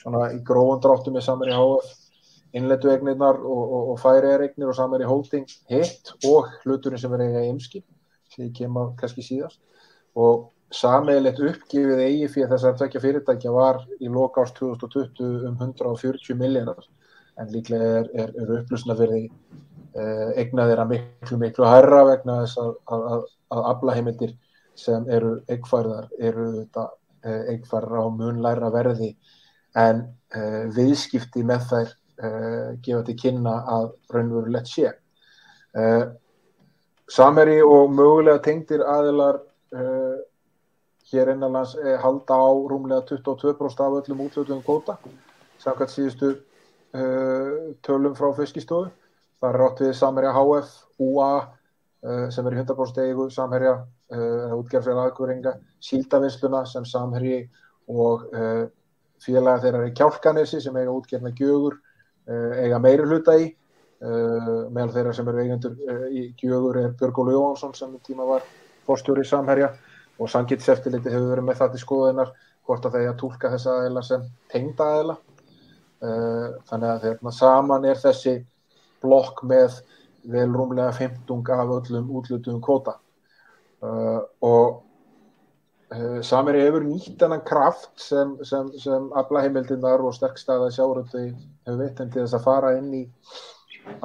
svona 0.00 0.30
í 0.32 0.40
grófandráttu 0.48 1.12
með 1.12 1.26
samherji 1.26 1.58
HF 1.58 1.92
innletu 2.54 2.90
eignirnar 2.92 3.38
og, 3.42 3.62
og, 3.62 3.92
og 3.92 4.00
færi 4.02 4.32
eignir 4.38 4.70
og 4.70 4.76
saman 4.78 5.00
er 5.00 5.06
í 5.06 5.10
holding 5.10 5.46
hitt 5.70 6.12
og 6.28 6.50
hluturinn 6.62 7.00
sem 7.02 7.14
er 7.16 7.24
í 7.26 7.46
ymskip 7.48 7.86
sem 8.34 8.50
kemur 8.54 8.92
kannski 8.98 9.24
síðast. 9.26 9.58
Og 10.14 10.50
sammeilegt 10.74 11.42
uppgifið 11.42 12.02
eigi 12.06 12.28
fyrir 12.30 12.52
þess 12.52 12.68
að 12.68 12.78
tvekja 12.82 13.02
fyrirtækja 13.02 13.54
var 13.54 13.82
í 13.98 14.10
loka 14.10 14.44
árs 14.44 14.54
2020 14.58 15.48
um 15.50 15.58
140 15.58 16.38
milljarar 16.38 16.86
en 17.40 17.52
líklega 17.52 17.90
er, 18.00 18.10
er, 18.24 18.32
er 18.40 18.52
upplusnaferði 18.58 19.22
eh, 19.24 20.28
eignaðir 20.42 20.82
að 20.82 20.92
miklu 20.94 21.38
miklu 21.40 21.68
herra 21.68 22.04
vegna 22.10 22.40
þess 22.44 22.60
að, 22.62 22.74
að, 22.96 23.24
að, 23.54 23.64
aflaheimildir 23.72 24.36
sem 24.78 25.08
eru 25.10 25.36
eigfærðar 25.50 26.08
eru 26.18 26.46
þetta 26.58 26.88
eh, 27.26 27.42
eigfærðar 27.54 28.06
á 28.06 28.08
munlæra 28.20 28.70
verði 28.74 29.14
en 29.78 30.04
eh, 30.34 30.64
viðskipti 30.74 31.42
með 31.46 31.68
þær 31.72 31.94
uh, 32.22 32.74
gefa 32.82 33.02
til 33.06 33.16
kynna 33.18 33.54
að 33.70 33.88
raunverulegt 34.14 34.70
sé. 34.70 34.92
Uh, 35.74 36.12
Sameri 37.10 37.58
og 37.62 37.90
mögulega 37.92 38.40
tengdir 38.44 38.84
aðilar 38.88 39.40
uh, 39.74 40.20
hér 41.10 41.34
innanlands 41.34 41.74
halda 42.00 42.38
á 42.38 42.48
rúmlega 42.70 43.04
22% 43.10 43.82
af 43.84 43.98
öllum 43.98 44.22
útlötuðum 44.24 44.62
kóta 44.64 44.96
samkvæmt 45.60 45.92
síðustu 45.92 46.30
tölum 46.94 48.14
frá 48.14 48.28
fiskistofu. 48.36 48.90
Það 49.42 49.48
er 49.50 49.60
rátt 49.60 49.80
við 49.82 49.94
Sameri 49.98 50.30
HF, 50.30 50.74
UA 51.02 51.30
sem 52.30 52.46
er 52.46 52.54
í 52.54 52.60
100% 52.60 53.00
eigu, 53.02 53.24
Samherja, 53.34 53.72
útgerðfélag 54.54 55.08
aðgöringa, 55.08 55.54
Síldavinsluna 55.82 56.60
sem 56.70 56.86
Samherji 56.86 57.40
og 57.90 58.28
félaga 59.24 59.64
þeirra 59.64 59.88
í 59.88 59.94
Kjálkanessi 59.96 60.60
sem 60.62 60.76
eiga 60.78 60.94
útgerðna 60.94 61.34
Gjögur 61.34 61.80
Eh, 62.24 62.52
eiga 62.64 62.78
meiri 62.80 63.04
hluta 63.04 63.34
í 63.36 63.44
eh, 63.44 64.46
meðal 64.72 64.92
þeirra 64.94 65.10
sem 65.12 65.26
eru 65.28 65.40
eigendur 65.42 65.74
eh, 65.76 66.04
í 66.08 66.22
Gjögur 66.40 66.78
er 66.80 66.94
Björgólu 66.96 67.34
Jóhansson 67.34 67.74
sem 67.76 67.90
tíma 68.06 68.24
var 68.24 68.46
fórstjóri 68.86 69.26
í 69.26 69.28
Samherja 69.28 69.68
og 70.16 70.30
Sangitseftiliti 70.32 71.12
hefur 71.12 71.34
verið 71.34 71.44
með 71.44 71.58
það 71.58 71.74
til 71.74 71.82
skoðunar 71.82 72.30
hvort 72.64 72.88
að 72.88 72.96
þeir 72.96 73.10
að 73.10 73.18
tólka 73.20 73.50
þessa 73.52 73.74
aðeila 73.74 74.04
sem 74.08 74.24
tengda 74.54 74.86
aðeila 74.94 75.18
þannig 76.04 76.88
að 76.90 77.04
þeirna 77.06 77.32
saman 77.32 77.86
er 77.88 78.00
þessi 78.00 78.34
blokk 79.00 79.44
með 79.48 79.78
vel 80.34 80.48
rúmlega 80.52 80.92
15 80.96 81.52
af 81.54 81.72
öllum 81.78 82.10
útlutum 82.18 82.60
kvota 82.64 82.98
og 83.84 84.84
Uh, 85.94 86.22
Samir 86.26 86.56
hefur 86.58 86.82
nýtt 86.82 87.20
enn 87.22 87.36
kraft 87.46 87.92
sem, 88.00 88.32
sem, 88.48 88.70
sem 88.80 89.10
aflaheimildinnar 89.20 90.02
og 90.02 90.14
sterkstaða 90.16 90.70
sjáuröldu 90.74 91.26
hefur 91.28 91.76
veitt 91.78 92.00
en 92.02 92.08
til 92.10 92.22
þess 92.24 92.38
að 92.38 92.46
fara 92.46 92.72
inn 92.78 92.88
í 92.96 93.02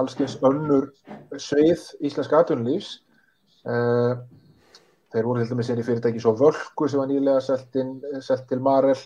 allskeins 0.02 0.36
önnur 0.46 0.90
sveið 1.40 1.86
íslenska 2.06 2.44
atvinnulífs. 2.44 3.00
Uh, 3.64 4.20
þeir 5.14 5.30
voru 5.30 5.42
til 5.42 5.54
dæmis 5.56 5.72
inn 5.72 5.82
í 5.82 5.88
fyrirtæki 5.88 6.22
svo 6.22 6.36
Völku 6.38 6.90
sem 6.92 7.02
var 7.02 7.10
nýlega 7.10 7.42
selt 7.48 8.46
til 8.52 8.62
Marel. 8.66 9.00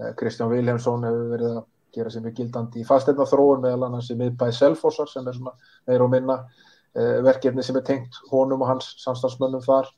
Uh, 0.00 0.10
Kristján 0.18 0.50
Viljámsson 0.50 1.06
hefur 1.06 1.30
verið 1.36 1.58
að 1.60 1.62
gera 1.94 2.12
sem 2.12 2.26
er 2.26 2.34
gildandi 2.36 2.82
í 2.82 2.86
fasteinna 2.88 3.26
þróun 3.30 3.62
meðal 3.64 3.88
annars 3.88 4.10
í 4.12 4.18
miðbæði 4.18 4.58
Selfossar 4.58 5.10
sem 5.10 5.26
er 5.28 5.38
svona 5.38 5.54
meir 5.88 6.04
og 6.04 6.10
minna 6.12 6.40
verkefni 6.94 7.62
sem 7.66 7.76
er 7.80 7.82
tengt 7.86 8.20
honum 8.30 8.62
og 8.62 8.68
hans 8.70 8.92
samstagsmönnum 9.02 9.62
þar. 9.64 9.88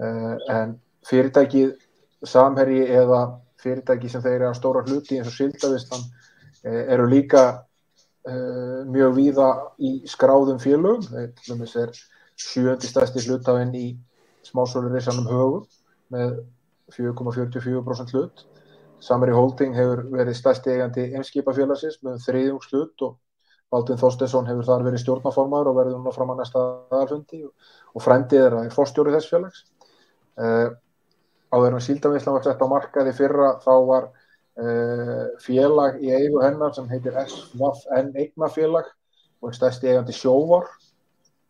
En 0.00 0.78
fyrirtækið 1.04 1.74
samherji 2.24 2.86
eða 2.88 3.20
fyrirtæki 3.62 4.10
sem 4.10 4.22
þeir 4.24 4.40
eru 4.40 4.48
að 4.50 4.58
stóra 4.58 4.82
hluti 4.86 5.18
eins 5.18 5.30
og 5.30 5.36
Sildavistan 5.36 6.02
eh, 6.64 6.82
eru 6.94 7.06
líka 7.10 7.44
uh, 7.56 8.82
mjög 8.90 9.16
víða 9.16 9.48
í 9.78 9.92
skráðum 10.08 10.60
félögum 10.62 11.06
þeir 11.06 11.86
er 11.86 12.02
sjöndi 12.36 12.90
stæsti 12.90 13.24
hlutafinn 13.24 13.74
í 13.76 13.86
smásólurissanum 14.46 15.28
högum 15.30 15.64
með 16.12 16.36
4,44% 16.94 18.14
hlut 18.14 18.44
Samherji 19.04 19.36
Holding 19.36 19.76
hefur 19.76 20.02
verið 20.12 20.38
stæsti 20.38 20.72
eigandi 20.72 21.06
einskipafélagsins 21.18 22.00
með 22.06 22.20
þriðjungs 22.24 22.68
hlut 22.72 23.06
og 23.06 23.16
Baldvin 23.72 23.98
Þorstesson 24.00 24.46
hefur 24.48 24.66
þar 24.66 24.84
verið 24.86 25.02
stjórnaformaður 25.02 25.70
og 25.72 25.78
verður 25.80 25.98
núna 25.98 26.14
fram 26.14 26.32
að 26.32 26.42
næsta 26.42 26.64
aðalfundi 26.94 27.42
og 27.46 28.04
frendið 28.04 28.44
er 28.44 28.56
að 28.56 28.68
er 28.68 28.76
fórstjóri 28.76 29.14
þess 29.16 29.32
félags. 29.32 29.64
Uh, 30.36 30.68
áður 31.52 31.76
en 31.76 31.84
síldavinslan 31.84 32.36
var 32.38 32.46
sett 32.46 32.62
á 32.62 32.66
markaði 32.70 33.14
fyrra 33.16 33.50
þá 33.64 33.72
var 33.90 34.08
uh, 34.08 35.24
félag 35.42 36.00
í 36.04 36.12
eigu 36.14 36.42
hennar 36.44 36.74
sem 36.76 36.88
heitir 36.90 37.16
SVN 37.24 38.12
eignafélag 38.14 38.92
og 39.42 39.50
er 39.50 39.58
stæsti 39.58 39.90
eigandi 39.90 40.14
sjóvar 40.16 40.68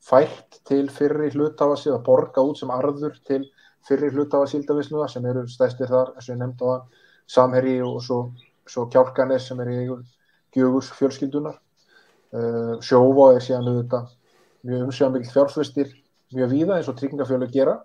fætt 0.06 0.60
til 0.68 0.86
fyrri 0.92 1.30
hlutafa 1.34 1.78
síðan 1.80 2.04
borga 2.06 2.44
út 2.46 2.60
sem 2.60 2.70
arður 2.70 3.16
til 3.26 3.42
fyrri 3.86 4.10
hlutafa 4.14 4.48
síldavinsluða 4.50 5.08
sem 5.10 5.26
eru 5.26 5.44
stæstir 5.50 5.90
þar 5.90 6.14
eins 6.14 6.28
og 6.28 6.34
ég 6.34 6.40
nefndi 6.42 6.66
á 6.66 6.68
það 6.70 7.04
Samherji 7.26 7.80
og 7.82 7.98
svo, 8.04 8.20
svo 8.68 8.86
Kjálkanes 8.92 9.48
sem 9.48 9.60
er 9.64 9.72
í 9.72 9.80
Gjögus 10.56 10.92
fjölskyldunar 10.96 11.56
uh, 11.56 12.76
sjóva 12.80 13.32
er 13.34 13.44
síðan 13.44 13.68
auðvitað 13.70 14.12
mjög 14.66 14.86
umsjáðan 14.86 15.16
mikil 15.18 15.32
fjárfæstir 15.34 15.92
mjög 16.34 16.52
víða 16.54 16.78
eins 16.78 16.88
og 16.90 16.96
tryggingafjölu 16.98 17.50
gera. 17.52 17.76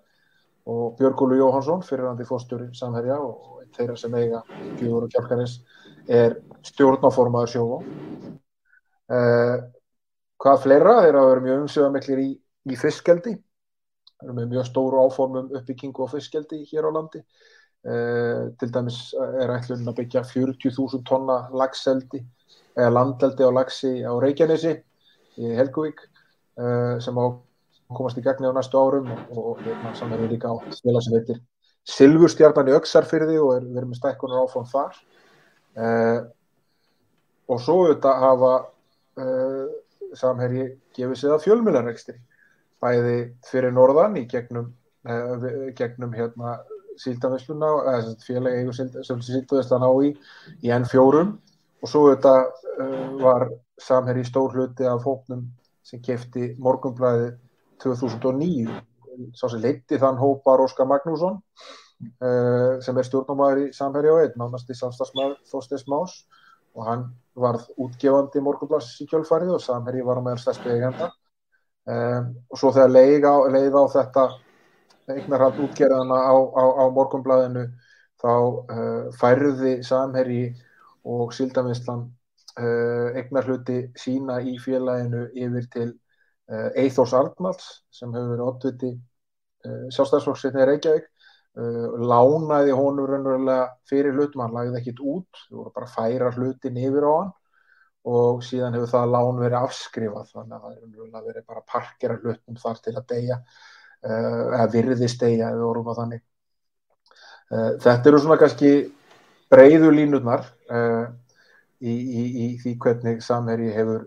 Og 0.70 0.94
Björgólu 1.00 1.40
Jóhansson 1.40 1.82
fyrirandi 1.82 2.26
fórstjóri 2.30 2.68
samherja 2.78 3.18
og 3.18 3.64
þeirra 3.74 3.96
sem 3.98 4.14
eiga 4.14 4.44
Gjúður 4.78 5.08
og 5.08 5.14
Kjálkanis 5.14 5.56
er 6.12 6.36
stjórnáformaður 6.68 7.50
sjófa 7.50 7.80
eh, 9.12 9.64
hvað 10.42 10.62
fleira? 10.66 11.00
Þeir 11.06 11.18
hafa 11.18 11.32
verið 11.32 11.48
mjög 11.48 11.64
umsöðamiklir 11.66 12.22
í, 12.22 12.30
í 12.70 12.78
fiskgeldi 12.78 13.34
þeir 13.40 14.28
eru 14.28 14.38
með 14.38 14.52
mjög 14.54 14.68
stóru 14.70 15.02
áformum 15.02 15.50
uppbyggingu 15.58 16.06
á 16.06 16.14
fiskgeldi 16.14 16.62
hér 16.70 16.90
á 16.90 16.92
landi. 16.94 17.22
eh, 17.22 17.26
til 17.82 18.70
dæmis 18.70 18.98
er 19.18 19.50
ætlun 19.56 19.90
að 19.90 19.96
byggja 19.98 20.22
40.000 20.30 21.02
tonna 21.08 21.38
lagseldi 21.50 22.20
eða 22.78 22.92
landeldi 22.94 23.48
á 23.48 23.52
lagsi 23.52 23.92
á 24.06 24.14
Reykjanesi 24.22 24.76
í 25.42 25.54
Helgvík 25.58 26.04
eh, 26.62 27.00
sem 27.04 27.18
á 27.18 27.26
komast 27.92 28.20
í 28.20 28.24
gegni 28.24 28.48
á 28.48 28.56
næstu 28.56 28.80
árum 28.80 29.10
og, 29.12 29.60
hérna 29.66 29.94
saman 29.98 30.24
er 30.24 30.32
líka 30.32 30.52
á 30.52 30.56
spila 30.72 31.02
sem 31.04 31.18
heitir 31.18 31.42
Silvurstjarnan 31.90 32.70
í 32.70 32.76
Öksarfyrði 32.78 33.40
og 33.42 33.56
er 33.56 33.64
verið 33.66 33.90
með 33.90 33.98
stækkunar 33.98 34.44
áfram 34.44 34.68
þar. 34.70 35.00
Uh, 35.72 36.20
og 37.50 37.62
svo 37.64 37.78
auðvitað 37.80 38.20
hafa 38.22 38.52
uh, 39.24 39.72
samherji 40.20 40.68
gefið 40.94 41.18
sig 41.18 41.34
að 41.34 41.42
fjölmjölarrekstri 41.48 42.16
bæði 42.84 43.16
fyrir 43.50 43.74
norðan 43.74 44.20
í 44.22 44.28
gegnum, 44.30 44.68
uh, 45.10 45.48
gegnum 45.74 46.14
hérna 46.14 46.60
síldavisluna 47.00 47.72
eða 47.94 48.16
félagi 48.26 48.76
sem 49.08 49.24
síldavislan 49.24 49.86
á 49.88 49.92
í 50.04 50.12
í 50.66 50.74
N4 50.76 51.24
og 51.82 51.90
svo 51.90 52.06
auðvitað 52.08 53.22
var 53.22 53.48
samherji 53.82 54.28
stór 54.28 54.56
hluti 54.56 54.88
af 54.88 55.06
hóknum 55.06 55.48
sem 55.86 56.02
kefti 56.04 56.52
morgunblæði 56.62 57.32
2009 57.84 58.82
sá 59.36 59.48
sem 59.50 59.62
leiti 59.64 60.00
þann 60.02 60.20
hópar 60.20 60.62
Óskar 60.64 60.88
Magnússon 60.90 61.40
uh, 61.42 62.78
sem 62.84 62.98
er 62.98 63.08
stjórnumæður 63.08 63.64
í 63.66 63.72
Samherja 63.76 64.14
og 64.16 64.22
einn 64.26 64.38
nánast 64.40 64.72
í 64.72 64.78
samstagsmaður 64.78 65.40
Þorsteins 65.52 65.88
Más. 65.92 66.22
Og 66.72 66.86
hann 66.88 67.10
varð 67.36 67.66
útgefandi 67.84 68.44
morgunblass 68.44 69.02
í 69.04 69.08
kjölfarið 69.10 69.58
og 69.58 69.64
Samherji 69.64 70.06
var 70.08 70.22
á 70.22 70.24
meðan 70.24 70.40
stærstu 70.40 70.72
eigenda. 70.72 71.10
Um, 71.92 72.32
og 72.48 72.62
svo 72.62 72.72
þegar 72.76 72.94
leið 72.94 73.28
á, 73.28 73.36
leið 73.52 73.76
á 73.76 73.84
þetta 73.98 74.26
eignarhald 75.18 75.60
útgerðana 75.66 76.18
á, 76.18 76.36
á, 76.36 76.64
á 76.82 76.84
morgunblæðinu 76.94 77.66
þá 78.22 78.32
uh, 78.32 79.06
færði 79.18 79.78
samherji 79.86 80.52
og 81.10 81.34
síldaminslan 81.34 82.06
uh, 82.60 83.10
eignarhluti 83.18 83.80
sína 83.98 84.40
í 84.46 84.58
félaginu 84.62 85.26
yfir 85.34 85.68
til 85.74 85.88
uh, 85.92 86.70
Eithors 86.78 87.16
Arnalds 87.18 87.72
sem 87.94 88.14
hefur 88.14 88.36
verið 88.36 88.48
oddviti 88.48 88.92
uh, 88.94 89.88
sjálfstæðsflokksveitni 89.90 90.70
Reykjavík. 90.70 91.10
Lánaði 91.52 92.72
honum 92.72 93.10
raunverulega 93.10 93.66
fyrir 93.90 94.14
hlutum, 94.16 94.40
hann 94.46 94.54
lagði 94.56 94.78
ekkit 94.80 95.02
út 95.04 95.40
þú 95.50 95.58
voru 95.58 95.74
bara 95.76 95.90
að 95.90 95.96
færa 95.98 96.30
hlutin 96.38 96.78
yfir 96.80 97.04
á 97.04 97.12
hann. 97.12 97.34
Og 98.08 98.40
síðan 98.48 98.78
hefur 98.78 98.90
það 98.94 99.12
lán 99.12 99.42
verið 99.42 99.58
afskrifað 99.60 100.30
þannig 100.32 100.56
að 100.56 100.62
það 100.62 100.72
er 100.72 100.78
raunverulega 100.86 101.26
verið 101.26 101.46
bara 101.52 101.66
parkera 101.74 102.16
hlutum 102.22 102.62
þar 102.64 102.80
til 102.86 102.94
að 102.96 103.10
deyja 103.12 103.38
eða 104.02 104.68
virðist 104.74 105.22
deyja 105.22 105.52
ef 105.52 105.58
við 105.58 105.66
vorum 105.68 105.90
á 105.92 105.94
þannig. 106.00 106.22
Uh, 107.52 107.74
þetta 107.84 108.10
eru 108.10 108.20
svona 108.24 108.40
kannski 108.40 108.72
breyðu 109.52 109.92
línurnar 109.92 110.46
uh, 110.72 111.10
í, 111.84 111.92
í, 111.92 112.24
í 112.46 112.46
því 112.62 112.76
hvernig 112.80 113.24
samherji 113.26 113.74
hefur 113.76 114.06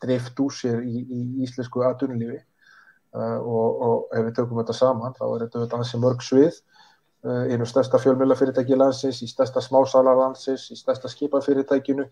drift 0.00 0.40
úr 0.40 0.54
sér 0.56 0.80
í, 0.80 1.02
í 1.02 1.22
íslensku 1.44 1.82
aðtunulífi 1.84 2.38
uh, 2.38 3.38
og, 3.38 3.82
og 3.88 4.14
ef 4.16 4.28
við 4.28 4.36
tökum 4.38 4.62
þetta 4.62 4.78
saman 4.78 5.18
þá 5.18 5.26
er 5.28 5.48
þetta 5.48 5.80
ansi 5.80 6.00
mörg 6.02 6.24
svið. 6.24 6.62
Einu 7.22 7.62
stærsta 7.70 8.00
fjölmjölafyrirtæki 8.02 8.74
landsins, 8.74 9.20
í 9.22 9.28
stærsta 9.30 9.60
smásalar 9.62 10.16
landsins, 10.18 10.64
í 10.74 10.74
stærsta 10.74 11.06
skipafyrirtækinu 11.06 12.08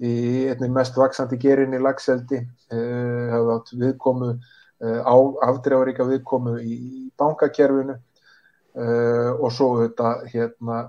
í 0.00 0.12
einnig 0.48 0.72
mest 0.72 0.96
vaksandi 0.96 1.36
gerinni 1.42 1.76
lagseldi 1.84 2.38
hafði 2.70 3.52
átt 3.58 3.74
viðkomu 3.82 4.30
á 4.78 5.16
afdreifaríka 5.48 6.06
viðkomu 6.06 6.58
í 6.62 6.76
bankakerfinu 7.18 7.96
uh, 7.98 9.30
og 9.34 9.50
svo 9.52 9.72
þetta 9.82 10.14
hérna 10.30 10.84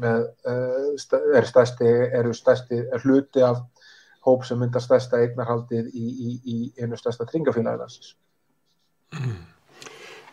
með 0.00 0.28
er 1.36 1.46
stærsti, 1.46 1.88
eru 2.16 2.32
stærsti 2.34 2.78
er 2.88 3.02
hluti 3.04 3.42
af 3.44 3.60
hóp 4.24 4.46
sem 4.48 4.58
myndar 4.58 4.82
stærsta 4.82 5.20
eignarhaldið 5.20 5.90
í, 5.92 6.04
í, 6.08 6.30
í 6.48 6.56
einu 6.80 6.96
stærsta 6.96 7.26
tringafélagalansins. 7.28 8.14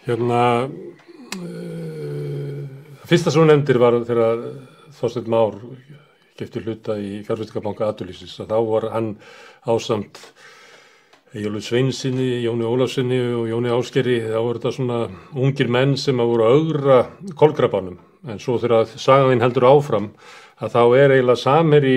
Hérna, 0.06 0.44
uh, 1.36 2.62
fyrsta 3.10 3.34
svo 3.34 3.44
nefndir 3.46 3.82
var 3.82 4.00
þegar 4.08 4.46
Þorstein 4.96 5.30
Már 5.32 5.60
gefti 6.40 6.64
hluta 6.64 6.96
í 6.98 7.20
fjárfæstingabanka 7.26 7.90
Adolísins 7.92 8.40
að 8.42 8.54
þá 8.54 8.58
var 8.72 8.90
hann 8.96 9.12
ásamt 9.70 10.22
Jólu 11.32 11.62
Sveinsinni, 11.64 12.42
Jóni 12.44 12.66
Ólafsinni 12.68 13.18
og 13.32 13.46
Jóni 13.48 13.70
Áskeri, 13.72 14.18
þá 14.20 14.40
voru 14.44 14.60
þetta 14.60 14.72
svona 14.76 14.96
ungir 15.32 15.70
menn 15.72 15.94
sem 15.96 16.18
að 16.20 16.28
voru 16.28 16.48
augra 16.52 16.96
kolgrabanum, 17.40 17.94
en 18.28 18.40
svo 18.44 18.58
þegar 18.60 18.90
sagaðinn 19.00 19.40
heldur 19.40 19.64
áfram 19.70 20.10
að 20.60 20.74
þá 20.74 20.82
er 21.00 21.14
eiginlega 21.16 21.40
samherri 21.40 21.94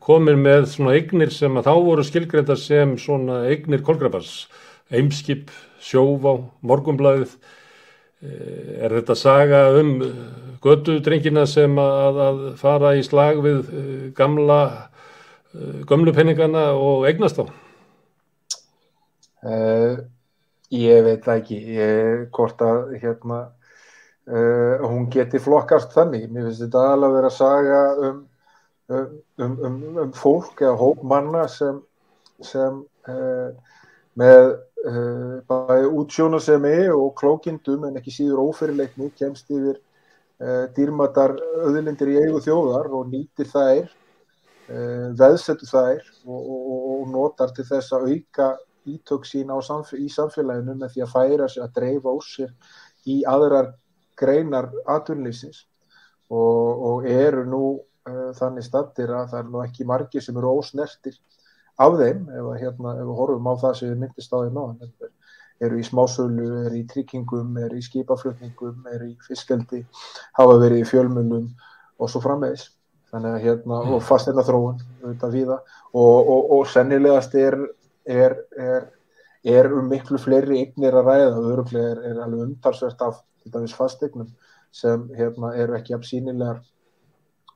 komin 0.00 0.40
með 0.40 0.64
svona 0.72 0.94
eignir 0.96 1.34
sem 1.36 1.60
að 1.60 1.68
þá 1.68 1.74
voru 1.84 2.06
skilgreinda 2.08 2.56
sem 2.56 2.94
svona 2.96 3.42
eignir 3.50 3.84
kolgrabans, 3.84 4.46
eimskip, 4.88 5.52
sjófá, 5.84 6.38
morgumblæðið, 6.64 7.34
er 8.24 8.94
þetta 8.96 9.18
saga 9.20 9.60
um 9.82 9.98
gödudrengina 10.64 11.44
sem 11.44 11.76
að, 11.76 12.22
að 12.24 12.40
fara 12.62 12.94
í 12.96 13.04
slag 13.04 13.44
við 13.44 13.68
gamla, 14.16 14.62
gömlu 15.84 16.16
penningana 16.16 16.70
og 16.72 17.04
eignast 17.10 17.44
á? 17.44 17.52
Uh, 19.42 19.98
ég 20.70 21.02
veit 21.02 21.24
það 21.24 21.40
ekki, 21.40 21.56
ég, 21.74 22.20
hvort 22.36 22.60
að 22.62 22.92
hérna, 23.02 23.38
uh, 24.30 24.84
hún 24.86 25.08
geti 25.10 25.40
flokkast 25.42 25.94
þannig. 25.96 26.28
Mér 26.30 26.46
finnst 26.46 26.62
þetta 26.62 26.84
alveg 26.92 27.08
að 27.08 27.16
vera 27.16 27.30
að 27.32 27.38
saga 27.40 27.80
um, 28.08 28.20
um, 28.94 29.56
um, 29.66 29.80
um 30.04 30.12
fólk 30.14 30.62
eða 30.62 30.78
hóp 30.78 31.02
manna 31.10 31.48
sem, 31.50 31.82
sem 32.46 32.84
uh, 33.10 33.80
með 34.18 34.54
bæði 35.46 35.90
útsjónasemi 35.94 36.88
og 36.90 37.12
klókindum 37.20 37.84
en 37.86 38.00
ekki 38.00 38.10
síður 38.10 38.40
ófyrirleikni 38.48 39.12
kemst 39.14 39.46
yfir 39.54 39.76
dýrmatar 40.74 41.36
öðlindir 41.68 42.10
í 42.10 42.16
eigu 42.24 42.40
þjóðar 42.42 42.88
og 42.90 43.12
nýtir 43.12 43.46
þær, 43.46 43.92
veðsetur 45.20 45.70
þær 45.70 46.02
og, 46.26 46.40
og, 46.40 46.66
og 46.96 47.06
notar 47.14 47.54
til 47.54 47.68
þess 47.68 47.94
að 47.94 48.08
auka 48.10 48.48
ítök 48.88 49.26
sín 49.28 49.52
samf 49.62 49.92
í 49.94 50.08
samfélaginu 50.08 50.74
með 50.78 50.94
því 50.94 51.04
að 51.04 51.12
færa 51.12 51.48
sig 51.48 51.62
að 51.62 51.74
dreifa 51.78 52.14
úr 52.16 52.26
sér 52.26 52.52
í 53.06 53.22
aðrar 53.24 53.72
greinar 54.18 54.70
atvinnlýsins 54.86 55.64
og, 56.30 56.82
og 56.90 57.06
eru 57.06 57.44
nú 57.44 57.64
uh, 58.08 58.30
þannig 58.38 58.66
stattir 58.66 59.10
að 59.10 59.32
það 59.32 59.40
er 59.40 59.50
nú 59.50 59.62
ekki 59.64 59.88
margir 59.88 60.24
sem 60.24 60.36
eru 60.36 60.54
ósnertir 60.58 61.18
af 61.80 61.98
þeim 61.98 62.28
ef, 62.28 62.52
hérna, 62.60 62.96
ef 62.98 63.08
við 63.08 63.18
horfum 63.22 63.50
á 63.50 63.54
það 63.64 63.76
sem 63.78 63.92
við 63.92 64.00
myndist 64.04 64.34
á 64.34 64.38
þeim 64.42 64.58
náðan 64.58 65.12
eru 65.62 65.78
í 65.78 65.84
smásölu, 65.86 66.46
eru 66.66 66.78
í 66.80 66.86
tryggingum, 66.90 67.56
eru 67.62 67.78
í 67.78 67.84
skipaflutningum, 67.86 68.86
eru 68.90 69.12
í 69.12 69.16
fiskeldi, 69.22 69.84
hafa 70.38 70.56
verið 70.58 70.82
í 70.82 70.88
fjölmunum 70.88 71.50
og 72.02 72.10
svo 72.10 72.22
framvegis. 72.24 72.70
Þannig 73.12 73.36
að 73.36 73.44
hérna, 73.44 73.78
og 73.92 74.02
fasteina 74.02 74.42
þróun 74.46 74.78
og, 75.04 75.26
og, 75.92 76.50
og 76.56 76.62
sennilegast 76.72 77.34
er 77.36 77.58
er, 78.04 78.36
er, 78.58 78.88
er 79.44 79.72
um 79.72 79.88
miklu 79.90 80.18
fleiri 80.20 80.60
eignir 80.62 80.96
að 80.98 81.08
ræða 81.10 81.30
og 81.38 81.48
öruglega 81.52 81.94
er, 81.94 82.02
er 82.10 82.22
alveg 82.24 82.48
umtalsvert 82.48 83.02
af 83.06 83.22
fasteignum 83.76 84.28
sem 84.72 85.08
hérna, 85.16 85.52
eru 85.54 85.76
ekki 85.76 85.94
apsýnilegar 85.96 86.62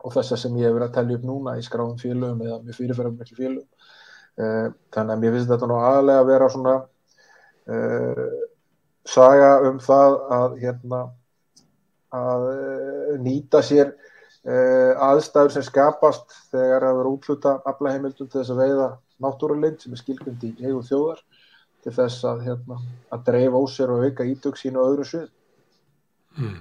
og 0.05 0.13
þessar 0.15 0.41
sem 0.41 0.57
ég 0.61 0.69
hef 0.69 0.75
verið 0.77 0.89
að 0.89 0.97
tellja 0.97 1.19
upp 1.19 1.27
núna 1.27 1.55
í 1.59 1.63
skráðum 1.65 2.01
félögum 2.01 2.43
eða 2.45 2.59
með 2.63 2.79
fyrirferðum 2.79 3.17
miklu 3.21 3.39
félögum. 3.39 3.69
Uh, 4.37 4.67
þannig 4.93 5.15
að 5.15 5.23
mér 5.23 5.33
finnst 5.33 5.49
þetta 5.49 5.69
nú 5.71 5.79
aðlega 5.81 6.23
að 6.23 6.29
vera 6.29 6.49
svona 6.53 6.75
uh, 7.73 8.27
saga 9.09 9.53
um 9.65 9.79
það 9.81 10.17
að 10.37 10.59
hérna 10.61 11.01
að 12.17 12.45
uh, 12.51 13.15
nýta 13.23 13.65
sér 13.65 13.97
aðstæður 14.47 15.51
sem 15.57 15.65
skapast 15.67 16.35
þegar 16.53 16.85
það 16.85 16.99
verður 17.01 17.09
útluta 17.17 17.55
aflaheimildum 17.67 18.29
til 18.31 18.39
þess 18.39 18.53
að 18.53 18.61
veiða 18.61 18.85
náttúrulind 19.23 19.81
sem 19.83 19.95
er 19.97 20.03
skilgjönd 20.03 20.45
í 20.47 20.53
eigum 20.65 20.85
þjóðar 20.87 21.23
til 21.87 21.95
þess 21.95 22.25
að, 22.27 22.47
hérna, 22.49 22.79
að 23.15 23.27
dreifa 23.29 23.61
á 23.61 23.65
sér 23.71 23.93
og 23.95 24.07
auka 24.07 24.27
ítök 24.27 24.59
sín 24.59 24.79
og 24.81 24.93
öðru 24.93 25.07
svið. 25.07 25.29
Hmm. 26.37 26.57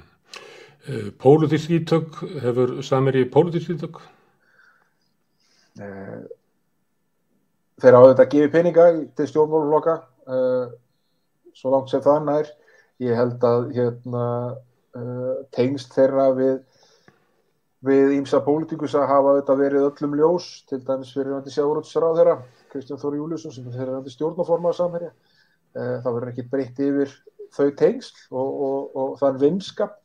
Pólitísk 1.17 1.71
ítök, 1.73 2.19
hefur 2.43 2.75
samir 2.85 3.17
í 3.17 3.25
pólitísk 3.33 3.73
ítök? 3.73 3.97
Eh, 5.81 6.19
þeir 7.81 7.97
á 7.97 8.01
þetta 8.05 8.23
að 8.23 8.33
gefa 8.35 8.51
peninga 8.53 8.85
til 9.17 9.27
stjórnmálufloka 9.31 9.95
eh, 10.29 10.75
svo 11.57 11.73
langt 11.73 11.89
sem 11.91 12.03
það 12.05 12.29
nær. 12.29 12.53
Ég 13.03 13.17
held 13.17 13.43
að 13.49 13.65
hérna, 13.75 14.27
eh, 14.95 15.33
tengst 15.57 15.97
þeirra 15.97 16.29
við 16.37 16.61
við 17.85 18.15
ímsa 18.17 18.41
pólitíkus 18.45 18.95
að 18.97 19.09
hafa 19.11 19.35
þetta 19.39 19.55
verið 19.59 19.87
öllum 19.89 20.17
ljós, 20.17 20.47
til 20.69 20.79
dæmis 20.85 21.11
fyrir 21.13 21.33
nætti 21.35 21.53
sjáuröldsráð 21.53 22.19
þeirra, 22.19 22.35
Kristján 22.71 23.01
Þóri 23.01 23.19
Júliusson 23.19 23.53
sem 23.53 23.67
þeirra 23.73 23.99
nætti 23.99 24.13
stjórnaformað 24.15 24.77
samherja. 24.79 25.11
Eh, 25.75 25.95
það 26.01 26.15
verður 26.15 26.31
ekki 26.31 26.47
breytt 26.51 26.81
yfir 26.81 27.13
þau 27.55 27.67
tengsl 27.77 28.21
og, 28.31 28.63
og, 28.67 28.97
og 29.01 29.15
þann 29.21 29.39
vinskap 29.43 29.99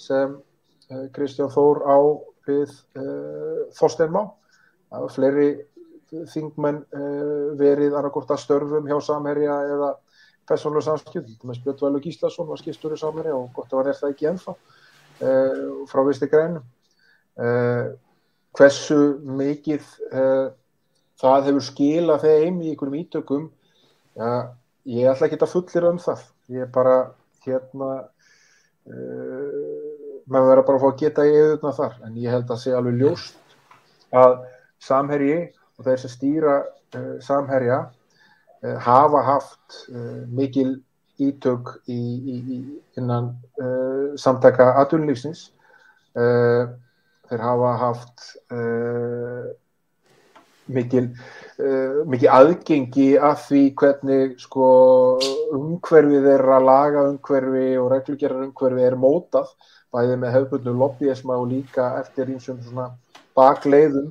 sem 0.00 0.36
eh, 0.90 1.06
Kristján 1.16 1.52
Þór 1.54 1.82
á 1.88 1.98
við 2.48 2.74
eh, 3.00 3.62
Þorstein 3.78 4.12
Má. 4.12 4.24
Var 4.92 5.14
fleiri 5.14 5.50
þingmenn 6.28 6.82
verið 7.56 7.94
annarkort 7.96 8.28
að 8.34 8.42
störfum 8.42 8.84
hjá 8.84 8.98
samherja 9.00 9.54
eða 9.72 9.86
persónulega 10.44 10.90
samskjöld, 10.90 11.30
með 11.48 11.62
Spjöldvælu 11.62 12.02
Gíslason 12.04 12.50
var 12.50 12.60
skipstur 12.60 12.92
í 12.92 12.98
samherja 13.00 13.38
og 13.38 13.46
gott 13.56 13.72
að 13.72 13.78
var 13.78 13.88
er 13.88 13.96
það 13.96 14.12
ekki 14.12 14.28
ennþá 14.28 14.54
frá 15.88 16.02
visti 16.04 16.28
grænum 16.28 16.66
hversu 18.56 18.98
mikið 19.38 19.84
uh, 20.12 20.52
það 21.22 21.48
hefur 21.48 21.66
skilað 21.66 22.26
þeim 22.26 22.60
í 22.60 22.72
einhverjum 22.72 22.98
ítökum. 23.00 23.46
Ja, 24.18 24.32
ég 24.88 25.08
ætla 25.12 25.28
ekki 25.28 25.40
að 25.40 25.54
fullir 25.54 25.88
um 25.88 26.00
það. 26.02 26.26
Ég 26.52 26.66
er 26.66 26.72
bara 26.74 26.96
hérna 27.46 27.90
uh, 28.02 29.80
maður 30.28 30.50
verður 30.50 30.68
bara 30.68 30.76
að 30.76 30.84
fá 30.84 30.90
að 30.90 31.00
geta 31.00 31.26
í 31.26 31.34
auðvitað 31.38 31.80
þar. 31.80 31.98
En 32.06 32.20
ég 32.20 32.36
held 32.36 32.52
að 32.52 32.62
sé 32.62 32.76
alveg 32.76 33.00
ljóst 33.00 33.56
að 34.12 34.38
samherji 34.82 35.40
og 35.78 35.86
þeir 35.86 36.00
sem 36.02 36.12
stýra 36.12 36.60
samherja 37.24 37.78
hafa 38.84 39.22
haft 39.24 39.76
mikil 40.28 40.82
ítök 41.22 41.70
í, 41.88 41.96
í, 41.96 42.34
í 42.36 42.58
innan 43.00 43.30
samtaka 44.20 44.66
aðunlýfsins 44.82 45.46
og 46.12 46.74
þeir 47.32 47.42
hafa 47.46 47.72
haft 47.80 48.24
uh, 48.52 49.48
mikil, 50.72 51.08
uh, 51.56 52.02
mikil 52.08 52.32
aðgengi 52.36 53.10
af 53.16 53.46
því 53.48 53.62
hvernig 53.80 54.34
sko, 54.42 54.66
umhverfið 55.56 56.28
er 56.34 56.48
að 56.58 56.66
laga 56.68 57.04
umhverfi 57.10 57.68
og 57.80 57.92
reglugjörðar 57.94 58.48
umhverfi 58.50 58.88
er 58.88 58.98
mótað 59.00 59.54
bæði 59.92 60.18
með 60.20 60.34
hefðbundum 60.36 60.82
lobbyisma 60.82 61.36
og 61.40 61.48
líka 61.52 61.92
eftir 62.00 62.32
einsum 62.32 62.60
svona 62.64 62.90
bakleiðum 63.36 64.10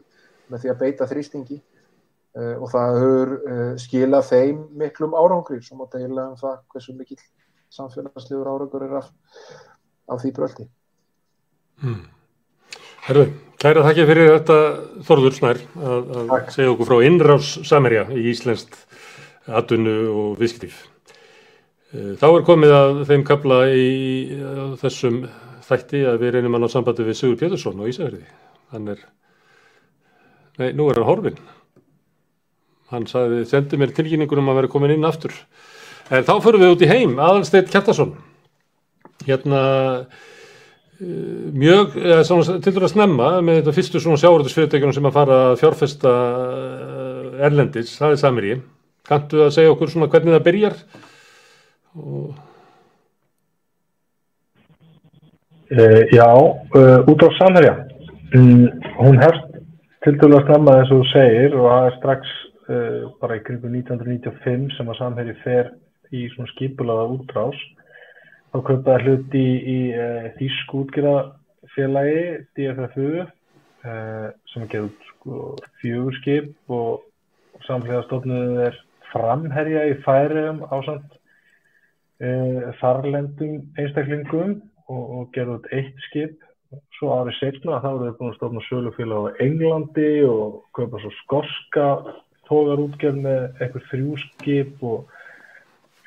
með 0.51 0.63
því 0.63 0.72
að 0.74 0.82
beita 0.82 1.09
þrýstingi 1.09 1.59
uh, 1.59 2.55
og 2.57 2.72
það 2.74 2.97
hefur 3.03 3.36
uh, 3.38 3.67
skilað 3.82 4.32
þeim 4.32 4.63
miklum 4.82 5.13
árangri 5.17 5.61
sem 5.65 5.82
að 5.82 6.01
heila 6.01 6.32
um 6.32 6.39
það 6.41 6.57
hversu 6.74 6.97
mikil 6.97 7.22
samfélagslegur 7.72 8.49
árangur 8.51 8.84
er 8.89 8.97
af, 8.99 9.13
af 10.11 10.19
því 10.19 10.34
bröldi. 10.36 10.65
Hmm. 11.82 12.01
Herðu, 13.01 13.25
kæra 13.61 13.81
þakki 13.87 14.03
fyrir 14.09 14.27
þetta 14.35 14.57
Þorður 15.07 15.35
Snær 15.37 15.59
að, 15.81 16.09
að 16.21 16.49
segja 16.53 16.73
okkur 16.75 16.89
frá 16.91 16.99
innrás 17.07 17.53
Samerja 17.65 18.03
í 18.13 18.27
Íslenskt 18.29 18.77
atvinnu 19.49 19.95
og 20.11 20.35
visskiptíf. 20.37 20.83
Þá 21.91 22.27
er 22.29 22.45
komið 22.47 22.73
að 22.75 22.99
þeim 23.09 23.23
kabla 23.27 23.63
í 23.73 23.87
þessum 24.79 25.23
þætti 25.65 26.03
að 26.07 26.21
við 26.21 26.35
reynum 26.35 26.59
að 26.59 26.63
ná 26.63 26.69
sambandi 26.71 27.07
við 27.07 27.17
Sigur 27.19 27.39
Pétursson 27.39 27.81
og 27.81 27.89
Ísafjörði. 27.89 28.23
Hann 28.71 28.93
er, 28.93 29.01
nei, 30.61 30.69
nú 30.77 30.87
er 30.91 31.01
hann 31.01 31.09
horfinn. 31.09 31.41
Hann 32.91 33.07
sagði, 33.09 33.43
sendi 33.49 33.79
mér 33.79 33.95
tilkynningur 33.95 34.39
um 34.39 34.51
að 34.51 34.61
vera 34.61 34.71
komin 34.71 34.93
inn 34.93 35.07
aftur. 35.07 35.33
En 36.11 36.27
þá 36.27 36.35
förum 36.43 36.63
við 36.63 36.75
út 36.75 36.85
í 36.85 36.91
heim, 36.91 37.17
Aðalsteit 37.23 37.71
Kjartason. 37.71 38.13
Hérna, 39.25 39.61
mjög, 41.01 41.95
til 41.95 42.73
dæru 42.73 42.85
að 42.85 42.91
snemma 42.93 43.31
með 43.41 43.61
þetta 43.61 43.73
fyrstu 43.77 44.01
svona 44.03 44.21
sjávarðursfyrirtækjunum 44.21 44.93
sem 44.93 45.07
að 45.09 45.15
fara 45.15 45.39
að 45.47 45.57
fjárfesta 45.63 46.11
erlendis, 47.41 47.95
það 47.97 48.13
er 48.13 48.21
Samiri 48.21 48.53
kanntu 49.07 49.45
að 49.45 49.53
segja 49.55 49.73
okkur 49.73 49.91
svona 49.91 50.09
hvernig 50.11 50.35
það 50.35 50.45
byrjar? 50.47 50.77
Og... 51.97 52.33
uh, 55.75 56.01
Já 56.13 56.29
uh, 56.31 57.09
út 57.09 57.25
á 57.25 57.29
Samherja. 57.39 57.75
Um, 58.37 58.69
hún 59.01 59.19
hefst 59.19 59.49
til 60.05 60.15
dæru 60.21 60.37
að 60.37 60.47
snemma 60.47 60.77
eins 60.79 60.93
og 60.93 61.01
þú 61.01 61.09
segir 61.11 61.57
og 61.57 61.67
það 61.67 61.89
er 61.89 61.97
strax 61.97 62.33
uh, 62.69 63.01
bara 63.21 63.37
í 63.39 63.45
kringu 63.47 63.73
1995 63.73 64.77
sem 64.77 64.91
að 64.91 65.01
Samherji 65.01 65.37
fer 65.43 65.73
í 66.11 66.27
svona 66.31 66.51
skipulaða 66.53 67.09
útrás 67.17 67.59
þá 68.51 68.57
köpaði 68.67 69.05
hluti 69.05 69.41
í, 69.41 69.53
í 69.75 69.77
uh, 69.95 70.27
Þísk 70.37 70.75
útgjörðafélagi 70.81 72.23
DFFU 72.57 73.07
uh, 73.21 74.27
sem 74.51 74.65
er 74.65 74.69
gefið 74.73 75.07
sko, 75.11 75.39
fjögurskip 75.81 76.75
og, 76.75 77.05
og 77.55 77.65
samfélaga 77.67 78.07
stofnuðið 78.09 78.63
er 78.67 78.79
framherja 79.11 79.87
í 79.91 79.97
færiðum 80.05 80.63
ásand 80.71 81.07
uh, 82.21 82.71
þarlendum 82.81 83.61
einstaklingum 83.79 84.57
og, 84.87 85.03
og 85.03 85.29
gerði 85.35 85.59
út 85.59 85.71
eitt 85.75 86.07
skip. 86.09 86.39
Svo 86.95 87.11
árið 87.17 87.35
setna 87.39 87.81
þá 87.83 87.89
eru 87.91 88.11
þau 88.11 88.19
búin 88.19 88.29
að 88.31 88.37
stofna 88.37 88.61
sölufélag 88.67 89.25
á 89.27 89.39
Englandi 89.43 90.11
og 90.23 90.61
köpa 90.77 91.01
svo 91.03 91.11
skorska 91.17 91.87
tógarútgerð 92.47 93.23
með 93.25 93.41
eitthvað 93.63 93.89
þrjúskip 93.89 94.85
og 94.87 95.11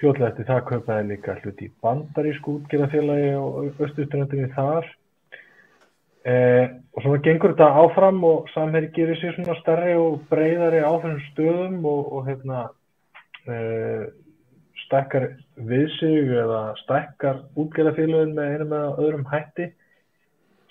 Fljóðlega 0.05 0.27
eftir 0.35 0.45
það 0.45 0.59
kaupaði 0.69 1.05
líka 1.09 1.35
hluti 1.39 1.65
í 1.65 1.71
bandarísku 1.81 2.59
útgerðafélagi 2.59 3.29
og 3.41 3.79
östuströndinni 3.87 4.51
þar. 4.53 4.91
Eh, 6.29 6.67
og 6.93 7.01
svona 7.01 7.23
gengur 7.25 7.55
þetta 7.55 7.69
áfram 7.81 8.19
og 8.29 8.51
samherri 8.53 8.91
gerir 8.93 9.17
sér 9.17 9.33
svona 9.39 9.57
stærri 9.63 9.95
og 9.97 10.19
breyðari 10.29 10.83
á 10.85 10.93
þessum 10.93 11.23
stöðum 11.31 11.89
og, 11.89 12.13
og 12.19 12.29
hérna, 12.29 12.61
eh, 13.49 14.05
stekkar 14.83 15.31
við 15.73 15.89
sig 15.97 16.37
eða 16.43 16.61
stekkar 16.83 17.41
útgerðafélagin 17.57 18.37
með 18.37 18.53
einum 18.59 18.77
eða 18.77 18.95
öðrum 19.07 19.27
hætti. 19.33 19.71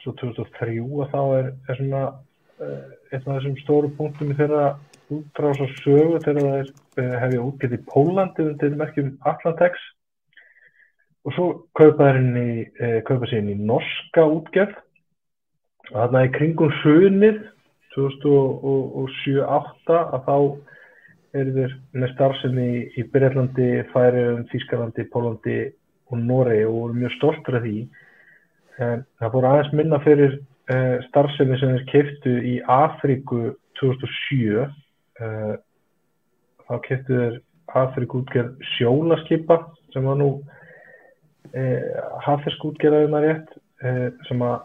Svo 0.04 0.14
2003 0.22 0.78
að 0.78 1.10
þá 1.16 1.22
er, 1.40 1.54
er 1.66 1.82
svona 1.82 2.06
eh, 2.62 2.88
einn 3.10 3.26
af 3.26 3.34
þessum 3.34 3.62
stóru 3.66 3.96
punktum 3.98 4.30
í 4.30 4.38
þeirra 4.44 4.76
útrás 5.14 5.58
og 5.64 5.70
sögu 5.82 6.18
þegar 6.24 6.44
það 6.44 6.58
uh, 6.66 6.70
hefja 7.24 7.44
útgett 7.44 7.78
í 7.78 7.86
Pólandi 7.90 8.42
undir 8.48 8.80
merkjum 8.80 9.10
Atlantex. 9.30 9.74
Og 11.24 11.30
svo 11.36 11.46
kaupa 11.78 12.02
þeir 12.10 12.18
inn 12.20 12.36
í 12.42 12.44
uh, 12.66 13.00
kaupa 13.08 13.26
sér 13.30 13.40
inn 13.44 13.54
í 13.54 13.66
norska 13.72 14.22
útgerð. 14.28 14.76
Og 15.92 15.98
þarna 15.98 16.20
í 16.28 16.34
kringum 16.36 16.72
hrunið 16.82 17.38
2007-08 17.94 19.98
að 20.02 20.22
þá 20.28 20.38
eru 21.34 21.52
þeir 21.58 21.74
með 21.98 22.10
starfsemi 22.14 22.66
í, 22.66 22.80
í 23.00 23.02
Breitlandi, 23.14 23.70
Færiðum, 23.94 24.44
Þískalandi, 24.52 25.04
Pólandi 25.14 25.60
og 26.12 26.18
Noregi 26.22 26.66
og 26.68 26.78
voru 26.78 26.94
mjög 26.98 27.12
stoltur 27.18 27.60
af 27.60 27.64
því. 27.66 27.78
En 28.82 28.98
það 29.22 29.36
fór 29.36 29.46
aðeins 29.50 29.76
minna 29.78 30.00
fyrir 30.04 30.32
uh, 30.38 30.98
starfsemi 31.10 31.56
sem 31.60 31.76
þeir 31.76 31.86
keiftu 31.92 32.34
í 32.54 32.56
Afríku 32.70 33.42
2007 33.80 34.68
uh, 35.24 35.56
þá 36.68 36.76
keftu 36.88 37.20
þeir 37.20 37.40
hafðfyrir 37.74 38.18
útgerð 38.20 38.68
sjólaskipa 38.76 39.60
sem 39.96 40.10
var 40.10 40.20
nú 40.20 40.30
uh, 40.36 41.82
hafðfyrsk 42.26 42.68
útgerðaðum 42.72 43.18
að 43.20 43.28
rétt 43.28 43.56
uh, 43.58 44.08
sem 44.28 44.46
að 44.46 44.60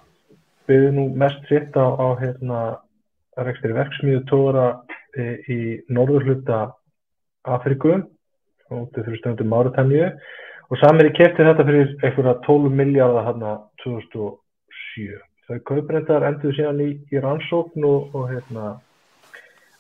byggði 0.69 0.91
nú 0.99 1.07
mest 1.17 1.49
fritt 1.49 1.77
á, 1.81 1.87
á 1.97 2.07
hérna, 2.21 2.61
verksmiðu 3.39 4.25
tóra 4.29 4.67
í 5.49 5.79
norður 5.89 6.27
hluta 6.27 6.59
Afriku 7.49 7.95
út 8.69 8.99
fyrir 8.99 9.17
stundum 9.23 9.49
Máritanju 9.49 10.11
og 10.69 10.81
samir 10.83 11.09
í 11.09 11.15
kefti 11.17 11.47
þetta 11.47 11.65
fyrir 11.65 11.95
einhverja 12.03 12.35
12 12.45 12.75
miljardar 12.81 13.25
hérna 13.31 13.55
2007 13.85 15.17
þau 15.49 15.59
kauprendar 15.71 16.27
endur 16.29 16.53
síðan 16.57 16.83
í, 16.85 16.91
í 17.09 17.23
rannsókn 17.25 17.87
og, 17.89 18.13
og 18.13 18.29
hérna 18.33 18.75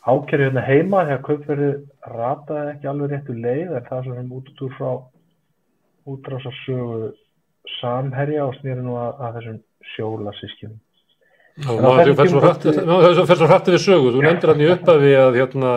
ákerri 0.07 0.46
hérna 0.46 0.64
heima 0.64 1.05
þegar 1.07 1.22
kaupverði 1.26 1.70
rataði 2.14 2.74
ekki 2.74 2.90
alveg 2.90 3.12
réttu 3.12 3.38
leið 3.38 3.72
en 3.78 3.88
það 3.88 4.11
sem 4.11 4.34
út 4.38 4.62
úr 4.66 4.74
frá 4.78 4.90
útrásarsögu 6.09 7.14
samherja 7.78 8.46
og 8.49 8.55
snýri 8.59 8.84
nú 8.84 8.96
að, 8.96 9.11
að 9.18 9.38
þessum 9.38 9.59
sjólasískjum 9.94 10.76
Það 11.59 12.12
fer 12.16 12.28
svo 12.30 13.49
hrætti 13.51 13.72
við 13.74 13.80
sögu 13.82 14.12
þú 14.14 14.20
nefndir 14.22 14.53
hann 14.53 14.61
í 14.62 14.68
upphafi 14.70 15.14
að 15.18 15.38
hérna, 15.40 15.72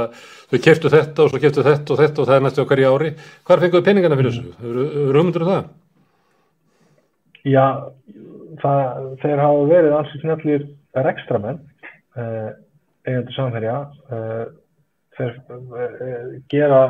þau 0.52 0.60
keftu 0.68 0.92
þetta 0.94 1.24
og 1.24 1.32
svo 1.32 1.40
keftu 1.42 1.64
þetta 1.66 1.94
og 1.96 2.02
þetta 2.04 2.22
og 2.22 2.28
það 2.30 2.36
er 2.36 2.44
næstu 2.46 2.62
á 2.62 2.70
hverju 2.70 2.92
ári 2.92 3.14
hvar 3.50 3.64
fenguðu 3.64 3.86
peningana 3.88 4.20
fyrir 4.20 4.36
þessu? 4.36 4.52
Eru 4.62 5.24
umundur 5.24 5.48
um 5.48 5.50
það? 5.50 5.72
Já 7.50 7.66
það, 8.62 9.08
þeir 9.24 9.42
hafa 9.42 9.66
verið 9.72 9.98
alls 9.98 10.14
í 10.14 10.22
snallir 10.22 10.68
rekstramenn 11.08 11.62
eh, 12.20 12.52
eigendur 13.06 13.36
samherja 13.36 13.78
uh, 14.14 14.44
þeir 15.18 15.38
uh, 15.56 16.36
gera 16.52 16.82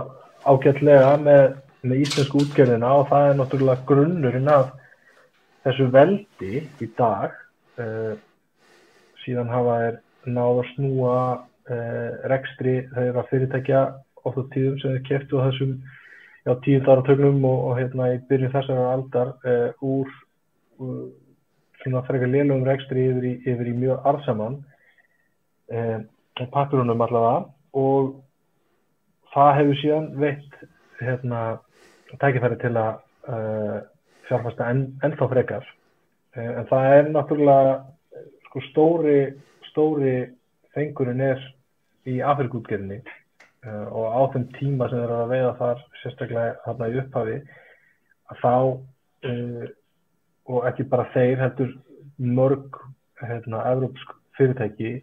ágætlega 0.49 1.13
með, 1.21 1.43
með 1.85 2.03
íslensku 2.05 2.41
útgerðina 2.43 2.91
og 2.99 3.07
það 3.11 3.27
er 3.29 3.39
náttúrulega 3.39 3.87
grunnurinn 3.89 4.51
af 4.51 4.73
þessu 5.65 5.87
veldi 5.93 6.65
í 6.81 6.89
dag 6.97 7.37
uh, 7.81 8.13
síðan 9.23 9.53
hafa 9.53 9.79
þeir 9.85 10.01
náð 10.35 10.61
að 10.61 10.69
snúa 10.75 11.15
rekstri 12.27 12.73
þeirra 12.91 13.21
fyrirtækja 13.29 13.81
ofta 14.27 14.41
tíðum 14.51 14.79
sem 14.81 14.95
þeir 14.95 15.03
kæftu 15.07 15.39
á 15.39 15.45
þessum 15.45 15.69
já, 16.43 16.51
tíu 16.65 16.81
daratögnum 16.83 17.45
og, 17.47 17.59
og 17.69 17.77
hérna 17.77 18.09
í 18.11 18.17
byrjun 18.27 18.51
þessar 18.51 18.81
aldar 18.89 19.31
úr 19.85 20.09
svona 21.81 22.01
frekar 22.09 22.33
lélugum 22.33 22.65
rekstri 22.67 23.05
yfir 23.11 23.27
í, 23.29 23.33
yfir 23.53 23.71
í 23.71 23.75
mjög 23.77 24.09
arðsamann 24.11 24.57
eh, 25.71 25.99
papirunum 26.51 27.01
allavega 27.01 27.45
og 27.77 28.15
það 29.33 29.53
hefur 29.59 29.79
síðan 29.79 30.09
veitt 30.19 30.57
hérna, 31.01 31.41
tækifæri 32.19 32.57
til 32.61 32.73
að 32.77 32.99
uh, 33.31 33.77
fjárfasta 34.27 34.67
enn, 34.71 34.83
ennþá 35.05 35.27
frekar. 35.31 35.67
Uh, 36.35 36.51
en 36.61 36.67
það 36.69 36.87
er 36.97 37.09
náttúrulega 37.15 37.73
sko, 38.49 38.63
stóri, 38.67 39.17
stóri 39.69 40.15
fengurinn 40.75 41.23
er 41.23 41.41
í 42.09 42.19
Afrikútgerðinni 42.25 42.99
uh, 43.01 43.87
og 43.87 44.05
á 44.11 44.21
þeim 44.33 44.47
tíma 44.57 44.89
sem 44.89 44.99
þeir 44.99 45.07
eru 45.07 45.19
að 45.21 45.33
veiða 45.35 45.53
þar 45.61 45.85
sérstaklega 46.01 46.57
þarna 46.65 46.91
í 46.91 46.99
upphafi 47.05 47.39
að 48.31 48.43
þá 48.43 48.55
og 50.51 50.63
ekki 50.65 50.87
bara 50.89 51.03
þeir 51.13 51.37
heldur 51.43 51.73
mörg 52.17 52.79
hérna, 53.21 53.59
evrópsk 53.69 54.15
fyrirtæki 54.33 54.95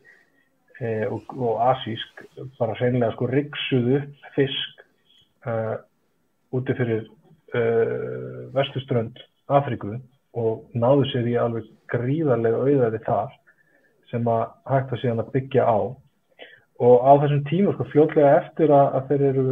e, 0.80 1.06
og, 1.10 1.22
og 1.36 1.62
asísk 1.72 2.22
bara 2.58 2.76
hreinlega 2.78 3.14
sko 3.14 3.28
ryggsuðu 3.30 4.02
fisk 4.36 4.84
uh, 5.46 5.76
úti 6.54 6.76
fyrir 6.78 7.06
uh, 7.56 8.48
vestuströnd 8.54 9.18
Afríku 9.48 9.96
og 10.38 10.68
náðu 10.76 11.06
sér 11.12 11.28
í 11.30 11.36
alveg 11.40 11.68
gríðarlega 11.90 12.62
auðaði 12.62 13.00
þar 13.06 13.34
sem 14.10 14.28
að 14.30 14.44
hægt 14.70 14.92
að 14.92 15.02
síðan 15.02 15.22
að 15.24 15.32
byggja 15.34 15.64
á. 15.68 15.78
Og 16.78 16.96
á 17.04 17.12
þessum 17.24 17.42
tíma 17.48 17.74
sko 17.74 17.88
fljótlega 17.90 18.36
eftir 18.42 18.72
að, 18.72 18.86
að 18.96 19.08
þeir 19.08 19.24
eru 19.32 19.46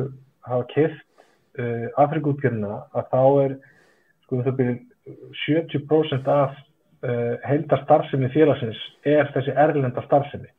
hafa 0.46 0.68
kipt 0.74 1.24
uh, 1.60 1.88
Afrikútgjörna 2.04 2.82
að 2.94 3.10
þá 3.12 3.22
er 3.46 3.56
sko 4.26 4.44
það 4.44 4.60
byrjum 4.60 4.84
70% 5.46 6.30
af 6.30 6.54
uh, 6.54 7.34
heildar 7.46 7.82
starfsemi 7.84 8.30
félagsins 8.34 8.78
er 9.06 9.30
þessi 9.34 9.54
erlenda 9.54 10.04
starfsemi 10.06 10.50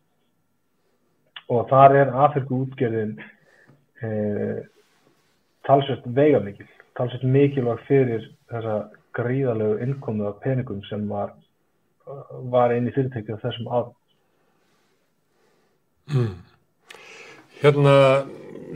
og 1.47 1.67
þar 1.69 1.95
er 2.01 2.15
Afrikútgjörðin 2.27 3.13
uh, 3.19 4.59
talsveit 5.67 6.07
veigamikil, 6.17 6.67
talsveit 6.97 7.25
mikilvæg 7.27 7.83
fyrir 7.87 8.25
þessa 8.51 8.79
gríðalegu 9.17 9.79
innkomu 9.83 10.27
af 10.29 10.41
peningum 10.43 10.83
sem 10.87 11.07
var, 11.09 11.33
var 12.51 12.75
inn 12.75 12.89
í 12.89 12.93
fyrirtækið 12.95 13.41
þessum 13.43 13.71
árum. 13.71 13.95
Mm. 16.13 16.35
Hérna, 17.57 17.93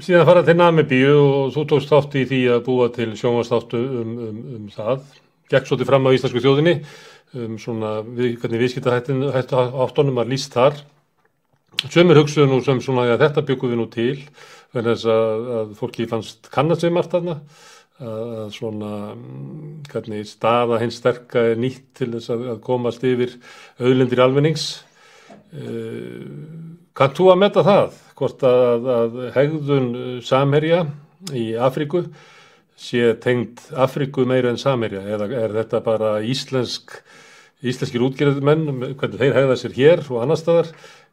síðan 0.03 0.28
fara 0.28 0.43
til 0.43 0.57
Namibíu 0.57 1.13
og 1.22 1.51
þú 1.55 1.65
tókst 1.69 1.91
þátt 1.91 2.17
í 2.19 2.26
því 2.28 2.41
að 2.55 2.63
búa 2.65 2.89
til 2.95 3.11
sjónvastáttu 3.19 3.82
um, 4.01 4.15
um, 4.28 4.39
um 4.57 4.65
það. 4.74 5.05
Gekk 5.51 5.67
svolítið 5.67 5.91
fram 5.91 6.07
á 6.07 6.15
Íslandsku 6.15 6.41
þjóðinni, 6.43 6.74
um 7.38 7.57
svona 7.61 7.99
við, 8.07 8.38
hvernig 8.41 8.63
viðskiptahættu 8.65 9.61
áttunum 9.86 10.19
var 10.19 10.32
líst 10.32 10.55
þar. 10.55 10.82
Sömur 11.90 12.22
hugsuðu 12.22 12.50
nú 12.52 12.60
sem 12.66 12.82
svona 12.84 13.08
að 13.10 13.24
þetta 13.26 13.46
byggum 13.48 13.74
við 13.74 13.80
nú 13.80 13.88
til, 13.94 14.18
þannig 14.76 15.06
að, 15.16 15.48
að 15.58 15.72
fólki 15.80 16.08
fannst 16.12 16.52
kannast 16.54 16.86
við 16.86 16.94
margt 16.98 17.16
þarna, 17.16 17.40
að 18.02 18.54
svona 18.56 18.92
hvernig 19.90 20.30
staða 20.30 20.80
hins 20.82 21.00
sterka 21.02 21.44
er 21.52 21.60
nýtt 21.62 21.92
til 21.98 22.12
þess 22.16 22.34
að, 22.34 22.48
að 22.56 22.62
komast 22.66 23.04
yfir 23.06 23.36
auðlendir 23.82 24.24
almennings. 24.26 24.70
Kannt 26.98 27.18
þú 27.18 27.30
að 27.34 27.42
metta 27.44 27.66
það? 27.66 28.00
hvort 28.22 28.44
að, 28.46 28.92
að 28.94 29.18
hegðun 29.36 29.90
samherja 30.26 30.84
í 31.34 31.52
Afríku 31.58 32.04
sé 32.78 33.16
tengd 33.22 33.62
Afríku 33.74 34.28
meira 34.30 34.52
en 34.52 34.62
samherja 34.62 35.02
eða 35.16 35.30
er 35.40 35.56
þetta 35.58 35.82
bara 35.86 36.14
íslensk 36.22 37.00
íslenskir 37.62 38.02
útgerðumenn, 38.02 38.96
hvernig 38.98 39.20
þeir 39.22 39.36
hegða 39.38 39.58
sér 39.60 39.76
hér 39.76 40.00
og 40.10 40.24
annar 40.24 40.40
staðar 40.40 40.70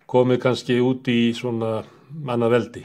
komið 0.09 0.41
kannski 0.45 0.79
út 0.81 1.09
í 1.13 1.33
svona 1.37 1.83
manna 2.09 2.49
veldi? 2.53 2.85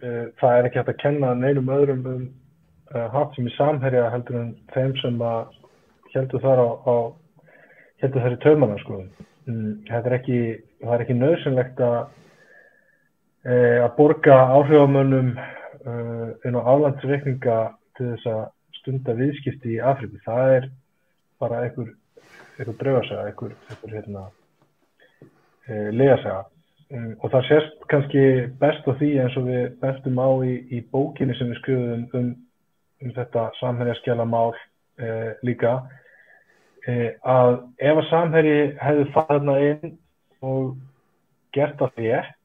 Það 0.00 0.54
er 0.56 0.66
ekki 0.66 0.80
hægt 0.80 0.92
að 0.94 1.02
kenna 1.02 1.34
neinum 1.36 1.68
öðrum 1.68 2.06
um 2.08 2.22
uh, 2.94 3.08
hatt 3.12 3.34
sem 3.36 3.48
í 3.48 3.52
samherja 3.56 4.08
heldur 4.14 4.38
en 4.40 4.54
þeim 4.74 4.94
sem 5.02 5.20
að 5.20 5.50
heldur 6.14 6.42
þar 6.42 6.62
á, 6.64 6.68
á 6.88 6.94
heldur 8.02 8.24
þar 8.24 8.36
í 8.36 8.40
töfmanna 8.44 8.78
sko. 8.80 9.02
Þetta 9.44 10.00
er 10.00 10.16
ekki 10.16 10.40
það 10.80 10.94
er 10.94 11.04
ekki 11.04 11.16
nöðsynlegt 11.18 11.82
að, 11.84 11.98
e, 13.44 13.54
að 13.84 13.90
borga 13.98 14.36
áhrifamönnum 14.56 15.32
e, 15.36 15.94
inn 16.48 16.56
á 16.56 16.60
álandsreikninga 16.64 17.58
til 17.98 18.10
þess 18.12 18.30
að 18.32 18.42
stunda 18.80 19.16
viðskipti 19.18 19.76
í 19.76 19.82
Afriku. 19.92 20.20
Það 20.24 20.54
er 20.56 20.68
bara 21.42 21.64
einhver, 21.66 21.92
einhver 22.60 22.76
draugasaga, 22.78 23.26
einhver, 23.26 23.52
einhver 23.70 23.94
hérna, 23.94 24.24
e, 25.66 25.90
legasaga. 25.90 26.44
Um, 26.90 27.12
og 27.22 27.30
það 27.30 27.44
sést 27.46 27.84
kannski 27.86 28.22
best 28.58 28.86
á 28.90 28.92
því 28.98 29.08
eins 29.22 29.36
og 29.38 29.46
við 29.46 29.66
bestum 29.78 30.16
á 30.18 30.28
í, 30.42 30.56
í 30.74 30.80
bókinni 30.90 31.36
sem 31.38 31.52
við 31.52 31.60
skrifum 31.60 32.06
um, 32.18 32.30
um 33.04 33.12
þetta 33.14 33.44
samhengjaskjala 33.60 34.26
mál 34.26 34.50
e, 34.98 35.10
líka 35.46 35.76
e, 36.90 37.14
að 37.22 37.60
ef 37.78 38.00
að 38.02 38.08
samherji 38.10 38.58
hefði 38.82 39.06
farna 39.14 39.56
inn 39.68 39.94
og 40.42 40.74
gert 41.54 41.78
það 41.78 42.02
rétt, 42.02 42.36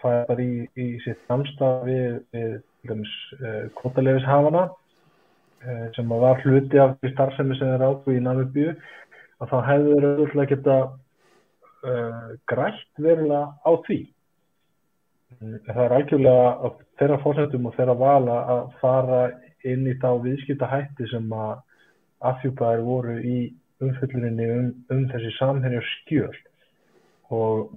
fæðar 0.00 0.40
í, 0.40 0.52
í 0.78 0.86
sitt 1.02 1.18
samstað 1.28 1.82
við, 1.90 2.14
við 2.32 3.02
kvotaleifishafana 3.76 4.68
sem 5.96 6.08
var 6.08 6.40
hluti 6.44 6.78
af 6.80 6.94
því 7.00 7.10
starfsemi 7.12 7.56
sem 7.58 7.74
er 7.74 7.84
ákveð 7.84 8.18
í 8.20 8.22
Namibíu, 8.24 8.74
að 9.38 9.52
þá 9.52 9.58
hefur 9.68 9.90
þeir 9.92 10.06
auðvitað 10.08 10.48
geta 10.52 10.78
uh, 10.84 12.30
grætt 12.50 13.02
verulega 13.02 13.44
á 13.62 13.70
því. 13.86 13.98
Það 15.68 15.82
er 15.84 15.94
algjörlega 15.94 16.72
þeirra 16.98 17.20
fórsendum 17.22 17.68
og 17.68 17.76
þeirra 17.76 17.96
vala 18.00 18.38
að 18.54 18.62
fara 18.80 19.22
inn 19.68 19.86
í 19.86 19.94
þá 20.00 20.10
viðskipta 20.24 20.70
hætti 20.70 21.08
sem 21.12 21.26
að 21.34 21.58
afhjúpaðir 22.28 22.84
voru 22.86 23.16
í 23.22 23.38
umfyllurinni 23.84 24.48
um, 24.50 24.70
um 24.90 25.04
þessi 25.12 25.30
samhengjur 25.36 25.86
skjöl 25.92 26.38
og 27.34 27.74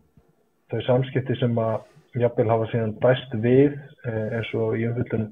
þau 0.71 0.79
samskipti 0.87 1.35
sem 1.37 1.57
að 1.61 2.21
jafnvel 2.21 2.49
hafa 2.49 2.69
síðan 2.71 2.95
bæst 3.03 3.35
við 3.43 3.75
eins 4.07 4.49
og 4.57 4.79
í 4.79 4.87
umfyllun 4.89 5.27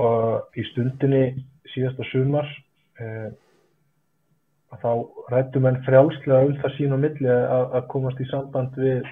og 0.00 0.58
í 0.58 0.64
stundinni 0.70 1.24
síðasta 1.72 2.06
sumar 2.12 2.48
þá 4.82 4.90
rættum 5.32 5.68
enn 5.68 5.82
frjálslega 5.86 6.48
um 6.48 6.56
það 6.62 6.74
sín 6.76 6.94
og 6.96 7.02
milli 7.02 7.30
að, 7.30 7.66
að 7.78 7.86
komast 7.92 8.22
í 8.22 8.28
samband 8.30 8.78
við 8.80 9.04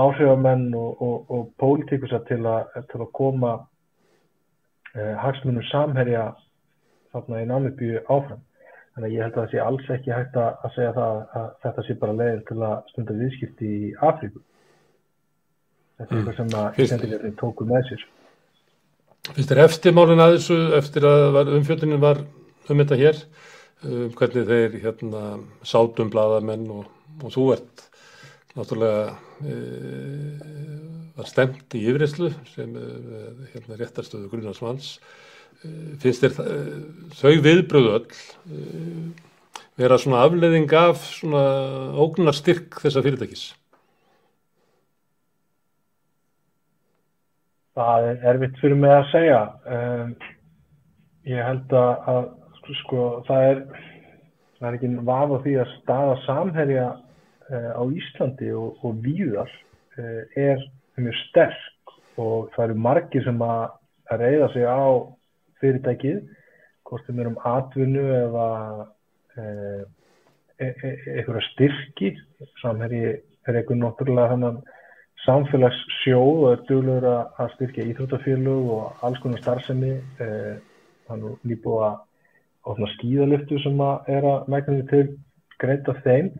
áhrifamenn 0.00 0.68
og, 0.78 1.02
og, 1.02 1.32
og 1.34 1.48
pólitikusa 1.58 2.20
til, 2.28 2.44
til 2.92 3.00
að 3.00 3.10
koma 3.16 3.56
eh, 4.94 5.16
hagsmunum 5.18 5.66
samherja 5.70 6.28
þarna 7.10 7.42
í 7.42 7.48
námibíu 7.50 8.04
áfram. 8.06 8.44
Þannig 8.94 9.08
að 9.08 9.14
ég 9.14 9.24
held 9.24 9.34
að 9.34 9.42
það 9.42 9.50
sé 9.50 9.60
alls 9.64 9.90
ekki 9.94 10.14
hægt 10.14 10.38
að 10.42 10.70
segja 10.74 10.94
það 10.94 11.18
að 11.40 11.50
þetta 11.64 11.84
sé 11.86 11.98
bara 11.98 12.16
leiðin 12.20 12.46
til 12.48 12.56
að 12.66 12.78
stunda 12.92 13.18
viðskipti 13.18 13.70
í 13.70 13.90
Afríku. 14.08 14.42
Þetta 16.00 16.14
er 16.14 16.18
eitthvað 16.18 16.38
sem 16.38 16.56
að 16.58 16.80
Íslandingarnir 16.84 17.36
tóku 17.38 17.66
með 17.68 17.86
sér. 17.90 18.04
Finnst 19.30 19.52
þér 19.52 19.62
eftirmálin 19.66 20.22
að 20.24 20.34
þessu, 20.38 20.58
eftir 20.78 21.06
að 21.06 21.54
umfjöldinin 21.58 22.02
var 22.02 22.22
um 22.70 22.80
þetta 22.80 22.98
hér, 22.98 23.18
um, 23.84 24.10
hvernig 24.18 24.48
þeir 24.50 24.76
hérna, 24.82 25.22
sátum 25.66 26.12
bladamenn 26.12 26.68
og, 26.74 26.90
og 27.24 27.34
þú 27.34 27.46
ert 27.56 27.86
náttúrulega 28.58 29.12
e, 29.46 29.56
var 31.14 31.28
stemt 31.30 31.76
í 31.78 31.84
yfirreyslu 31.86 32.32
sem 32.50 32.72
e, 32.74 32.86
hérna, 33.52 33.78
réttarstöðu 33.78 34.30
Grunarsmanns 34.32 34.96
finnst 36.00 36.24
þér 36.24 36.34
þau 37.20 37.34
viðbröðu 37.44 37.92
öll 37.98 38.06
vera 39.80 39.98
svona 40.00 40.24
afleðing 40.26 40.72
af 40.76 41.04
svona 41.08 41.44
ógnarstyrk 42.00 42.80
þessa 42.82 43.02
fyrirtækis? 43.04 43.44
Það 47.78 48.08
er 48.10 48.26
erfitt 48.32 48.58
fyrir 48.60 48.80
mig 48.80 48.92
að 48.92 49.06
segja. 49.12 49.40
Um, 49.76 50.10
ég 51.30 51.46
held 51.46 51.72
að 51.76 52.28
sko, 52.82 53.06
það 53.28 53.46
er, 53.50 53.62
það 54.58 54.68
er 54.68 54.78
ekki 54.78 54.90
vaf 55.08 55.34
á 55.34 55.38
því 55.44 55.56
að 55.62 55.72
staða 55.78 56.18
samherja 56.26 56.86
uh, 56.90 57.70
á 57.76 57.82
Íslandi 57.88 58.50
og, 58.56 58.80
og 58.84 59.00
víðar 59.04 59.50
uh, 59.98 60.22
er 60.38 60.62
mjög 61.00 61.16
sterk 61.26 61.94
og 62.20 62.50
það 62.54 62.66
eru 62.66 62.82
margir 62.84 63.24
sem 63.24 63.40
að 63.44 64.18
reyða 64.20 64.50
sig 64.52 64.66
á 64.66 64.84
fyrirtækið, 65.60 66.20
hvort 66.88 67.06
þeim 67.06 67.22
er 67.22 67.30
um 67.30 67.38
atvinnu 67.46 68.02
eða 68.16 68.48
e, 69.36 69.44
e, 70.58 70.66
e, 70.66 70.90
einhverja 71.14 71.46
styrki, 71.52 72.12
samherji 72.62 73.04
er 73.12 73.58
einhvern 73.60 73.84
náttúrulega 73.84 74.34
þannig 74.34 74.76
samfélagssjóð 75.24 76.42
og 76.42 76.46
er 76.50 76.62
duglegur 76.68 77.08
að 77.12 77.54
styrkja 77.54 77.86
íþróttafélug 77.92 78.70
og 78.74 79.04
alls 79.06 79.20
konar 79.22 79.42
starfsemi, 79.42 79.92
þannig 81.08 81.44
nýbúið 81.50 81.86
að 81.90 81.98
opna 82.68 82.88
skíðaliftu 82.96 83.58
sem 83.64 83.80
að 83.84 84.12
er 84.16 84.28
að 84.28 84.48
megnum 84.52 84.86
til 84.90 85.04
greita 85.60 85.96
þeim. 86.04 86.30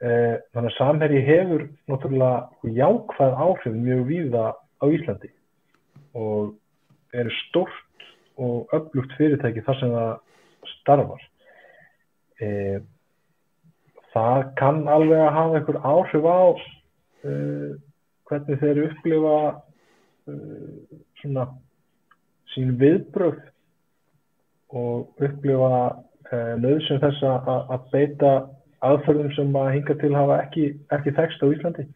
Þannig 0.00 0.70
að 0.70 0.76
samherji 0.78 1.20
hefur 1.26 1.66
náttúrulega 1.90 2.72
jákvæð 2.78 3.34
áhrif 3.44 3.74
mjög 3.74 4.06
víða 4.08 4.44
á 4.80 4.84
Íslandi 4.88 5.28
og 6.16 6.54
eru 7.12 7.32
stort 7.44 8.06
og 8.40 8.72
öflugt 8.72 9.12
fyrirtæki 9.18 9.62
þar 9.66 9.78
sem 9.80 9.92
það 9.92 10.14
starfar. 10.72 11.26
E, 12.40 12.48
það 14.14 14.46
kann 14.56 14.86
alveg 14.88 15.20
að 15.20 15.36
hafa 15.36 15.60
einhver 15.60 15.80
áhrif 15.84 16.24
á 16.24 16.42
e, 17.28 17.34
hvernig 18.30 18.62
þeir 18.62 18.82
upplifa 18.86 19.36
svona 21.20 21.46
sín 22.54 22.76
viðbröð 22.80 23.40
og 24.76 25.22
upplifa 25.22 25.80
nöðsum 26.62 27.00
þess 27.02 27.24
að 27.26 27.88
beita 27.90 28.32
aðferðum 28.86 29.32
sem 29.34 29.56
að 29.58 29.72
hinga 29.74 29.96
til 30.00 30.12
hafa 30.14 30.38
ekki, 30.44 30.68
ekki 30.94 31.14
þekst 31.16 31.42
á 31.42 31.46
Íslandi 31.50 31.86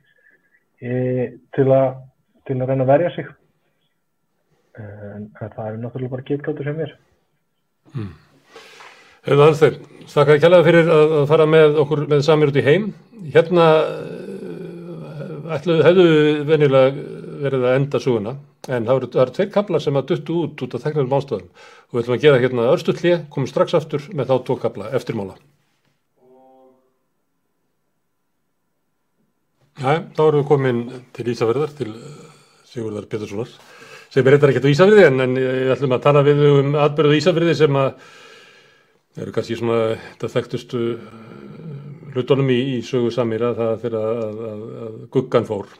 til 1.54 1.66
að, 1.72 1.88
til 2.44 2.58
að 2.58 2.68
reyna 2.68 2.84
að 2.84 2.90
verja 2.90 3.14
sig. 3.14 3.30
En 4.74 5.28
það 5.38 5.64
er 5.68 5.80
náttúrulega 5.80 6.14
bara 6.16 6.26
getgáttur 6.28 6.66
sem 6.66 6.80
er 6.82 6.94
hmm. 7.94 8.14
Alls 9.24 9.62
þeir 9.62 9.78
Þakka 10.04 10.34
kjallaði 10.42 10.66
fyrir 10.66 10.88
að 10.92 11.12
fara 11.30 11.44
með 11.48 11.78
okkur 11.80 12.02
með 12.10 12.24
samir 12.26 12.50
út 12.50 12.58
í 12.60 12.64
heim. 12.66 12.90
Hérna 13.32 13.68
ætluðu, 15.56 15.84
hefðu 15.86 16.08
venjulega 16.50 16.90
verið 17.44 17.64
að 17.64 17.76
enda 17.78 18.00
suguna 18.02 18.34
en 18.68 18.86
það 18.86 19.00
eru, 19.00 19.08
eru 19.22 19.34
tveir 19.36 19.50
kablar 19.52 19.82
sem 19.82 19.98
að 19.98 20.06
duttu 20.12 20.36
út 20.44 20.62
út 20.64 20.76
af 20.76 20.84
þeknum 20.86 21.16
ástöðum 21.18 21.48
og 21.50 21.96
við 21.96 22.04
ætlum 22.04 22.16
að 22.16 22.22
gera 22.24 22.40
hérna 22.42 22.70
örstutlið, 22.72 23.18
komum 23.32 23.50
strax 23.50 23.76
aftur 23.76 24.08
með 24.12 24.30
þá 24.30 24.36
tvo 24.46 24.56
kabla 24.62 24.90
eftirmála. 24.96 25.36
Já, 29.74 30.04
þá 30.14 30.20
erum 30.24 30.40
við 30.40 30.48
komin 30.48 30.82
til 31.16 31.30
Ísafjörðar, 31.32 31.72
til 31.74 31.88
eh, 31.90 32.18
Sigurðar 32.70 33.08
Péturssonar, 33.10 33.50
sem 34.14 34.22
er 34.22 34.36
reyndar 34.36 34.52
ekkert 34.52 34.68
á 34.70 34.74
Ísafjörði 34.74 35.06
en, 35.08 35.24
en 35.24 35.40
ég 35.40 35.72
ætlum 35.74 35.96
að 35.96 36.04
tala 36.06 36.22
við 36.26 36.44
um 36.46 36.76
atbyrðu 36.78 37.18
Ísafjörði 37.18 37.56
sem 37.58 37.80
að 37.80 37.90
eru 39.24 39.34
kannski 39.34 39.58
svona 39.58 39.80
þetta 39.96 40.30
þekktustu 40.36 40.84
eh, 40.94 41.16
hlutunum 42.14 42.54
í, 42.54 42.60
í 42.76 42.82
sögu 42.86 43.10
samýra 43.14 43.50
það 43.58 43.74
fyrir 43.82 43.98
að, 43.98 44.22
að, 44.22 44.44
að, 44.52 44.62
að 44.86 45.02
guggan 45.18 45.50
fór. 45.50 45.74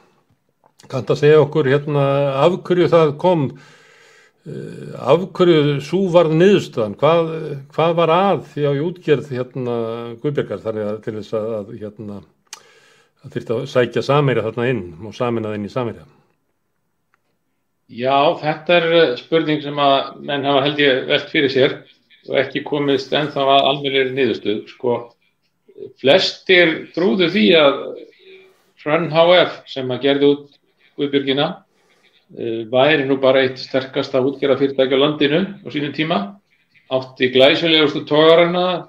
Kant 0.91 1.11
að 1.13 1.21
segja 1.23 1.41
okkur 1.45 1.71
hérna 1.73 2.05
af 2.45 2.59
hverju 2.67 2.91
það 2.93 3.15
kom, 3.23 3.47
uh, 4.49 4.93
af 5.01 5.27
hverju 5.37 5.79
svo 5.85 6.05
varð 6.15 6.37
niðurstöðan, 6.41 6.99
hvað, 7.01 7.33
hvað 7.75 7.97
var 8.01 8.15
að 8.15 8.45
því 8.53 8.69
á 8.69 8.73
í 8.73 8.85
útgerð 8.85 9.33
hérna 9.35 9.77
Guðbjörgar 10.23 10.65
þannig 10.65 10.91
að 10.91 11.03
til 11.07 11.17
þess 11.21 11.39
að 11.41 11.75
hérna 11.81 12.21
það 13.25 13.37
þurfti 13.37 13.57
að 13.57 13.71
sækja 13.73 14.05
samýra 14.05 14.45
þarna 14.45 14.69
inn 14.73 14.85
og 15.01 15.17
saminað 15.17 15.57
inn 15.59 15.69
í 15.69 15.73
samýra. 15.73 16.05
Já, 17.93 18.17
þetta 18.41 18.77
er 18.79 18.87
eh, 18.97 19.17
spurning 19.21 19.61
sem 19.65 19.79
að 19.81 20.15
menn 20.25 20.47
hafa 20.49 20.65
held 20.65 20.81
ég 20.81 21.05
velt 21.09 21.29
fyrir 21.33 21.53
sér 21.53 21.75
og 22.31 22.39
ekki 22.41 22.65
komist 22.65 23.13
ennþá 23.13 23.45
að 23.45 23.69
alveg 23.71 24.13
niðurstuð. 24.17 24.63
Sko, 24.73 24.95
flestir 26.01 26.75
trúðu 26.95 27.29
því 27.33 27.47
að 27.61 27.81
Hrönn 28.85 29.11
HF 29.13 29.61
sem 29.69 29.93
að 29.93 30.03
gerði 30.05 30.31
út 30.33 30.57
Guðbjörgina 30.99 31.47
eh, 32.39 32.65
væri 32.71 33.07
nú 33.09 33.19
bara 33.23 33.45
eitt 33.45 33.61
sterkasta 33.63 34.23
útgerða 34.25 34.59
fyrirtæki 34.61 34.97
á 34.97 35.03
landinu 35.03 35.41
á 35.65 35.69
sínum 35.73 35.95
tíma. 35.95 36.19
Átti 36.93 37.31
glæsilegustu 37.35 38.05
tógarana 38.09 38.89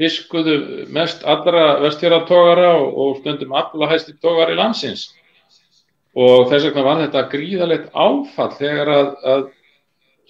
fiskuðu 0.00 0.86
mest 0.94 1.24
allra 1.28 1.80
vestfjörðartógara 1.82 2.70
og, 2.78 3.18
stundum 3.20 3.52
aflahæsti 3.58 4.16
tógar 4.22 4.52
í 4.52 4.58
landsins. 4.58 5.10
Og 6.12 6.48
þess 6.50 6.68
vegna 6.68 6.86
var 6.86 7.02
þetta 7.02 7.26
gríðalegt 7.32 7.90
áfall 7.92 8.52
þegar 8.58 8.92
að, 8.92 9.10
að 9.32 9.44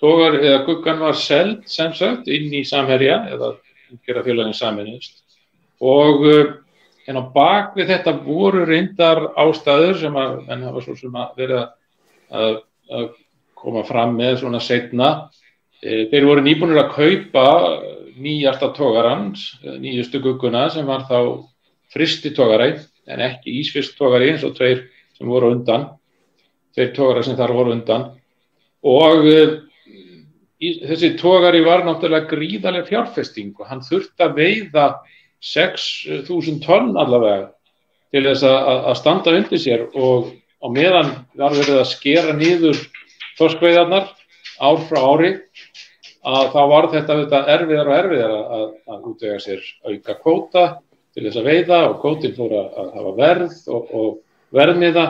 tógar 0.02 0.38
eða 0.40 0.64
guggan 0.66 1.02
var 1.02 1.18
seld 1.18 1.62
sem 1.70 1.94
sagt 1.94 2.28
inn 2.30 2.50
í 2.54 2.64
samherja 2.66 3.22
eða 3.30 3.54
umgjörða 3.92 4.24
félagin 4.26 4.56
saminist 4.56 5.20
og 5.82 6.24
en 7.08 7.18
á 7.18 7.22
bakvið 7.34 7.90
þetta 7.90 8.14
voru 8.24 8.64
reyndar 8.68 9.24
ástæður 9.40 9.96
sem 10.00 10.18
að 10.18 10.36
menn 10.48 10.66
hafa 10.68 10.84
svo 10.84 10.96
sem 10.98 11.16
að 11.18 11.40
vera 11.40 11.62
að, 12.30 12.60
að 12.90 13.08
koma 13.62 13.82
fram 13.86 14.14
með 14.18 14.38
svona 14.42 14.60
setna 14.62 15.08
e, 15.82 16.06
þeir 16.12 16.28
voru 16.28 16.44
nýbúinir 16.46 16.82
að 16.82 16.94
kaupa 16.96 17.46
nýjasta 18.22 18.68
tógarans, 18.76 19.48
nýjustu 19.64 20.20
gugguna 20.22 20.68
sem 20.70 20.86
var 20.86 21.06
þá 21.08 21.42
fristi 21.92 22.30
tógari 22.36 22.76
en 23.10 23.24
ekki 23.24 23.58
ísfyrst 23.62 23.96
tógari 23.98 24.30
eins 24.32 24.44
og 24.46 24.54
tveir 24.58 24.86
sem 25.16 25.28
voru 25.28 25.50
undan 25.56 25.90
tveir 26.74 26.92
tógari 26.96 27.24
sem 27.26 27.36
þar 27.38 27.54
voru 27.56 27.74
undan. 27.76 28.08
Og 28.88 29.26
e, 29.28 29.40
þessi 30.88 31.14
tógari 31.20 31.62
var 31.64 31.84
náttúrulega 31.86 32.30
gríðarlega 32.30 32.88
fjárfesting 32.88 33.54
og 33.58 33.68
hann 33.70 33.84
þurfti 33.86 34.26
að 34.26 34.38
veiða 34.38 34.86
6.000 35.42 36.62
tonn 36.62 36.94
allavega 36.96 37.50
til 38.12 38.24
þess 38.28 38.44
að, 38.46 38.90
standa 39.00 39.34
undir 39.34 39.60
sér 39.60 39.86
og 39.96 40.30
á 40.62 40.66
meðan 40.70 41.12
var 41.38 41.56
verið 41.56 41.80
að 41.80 41.90
skera 41.90 42.34
nýður 42.36 42.78
þorskveiðarnar 43.40 44.10
ár 44.62 44.82
frá 44.86 45.00
ári 45.02 45.32
að 46.22 46.52
þá 46.52 46.60
var 46.70 46.88
þetta, 46.92 47.16
þetta 47.24 47.40
erfiðar 47.56 47.90
og 47.90 47.96
erfiðar 47.98 48.34
að, 48.38 48.66
að 48.94 49.06
útvega 49.10 49.40
sér 49.42 49.64
auka 49.88 50.18
kvóta 50.20 50.66
til 51.12 51.26
þess 51.26 51.40
að 51.40 51.48
veiða 51.48 51.80
og 51.88 51.96
kvótin 52.04 52.36
fór 52.36 52.54
að, 52.60 52.68
að 52.78 52.92
hafa 52.98 53.14
verð 53.18 53.56
og, 53.74 53.90
og 53.98 54.54
verðmiða 54.54 55.06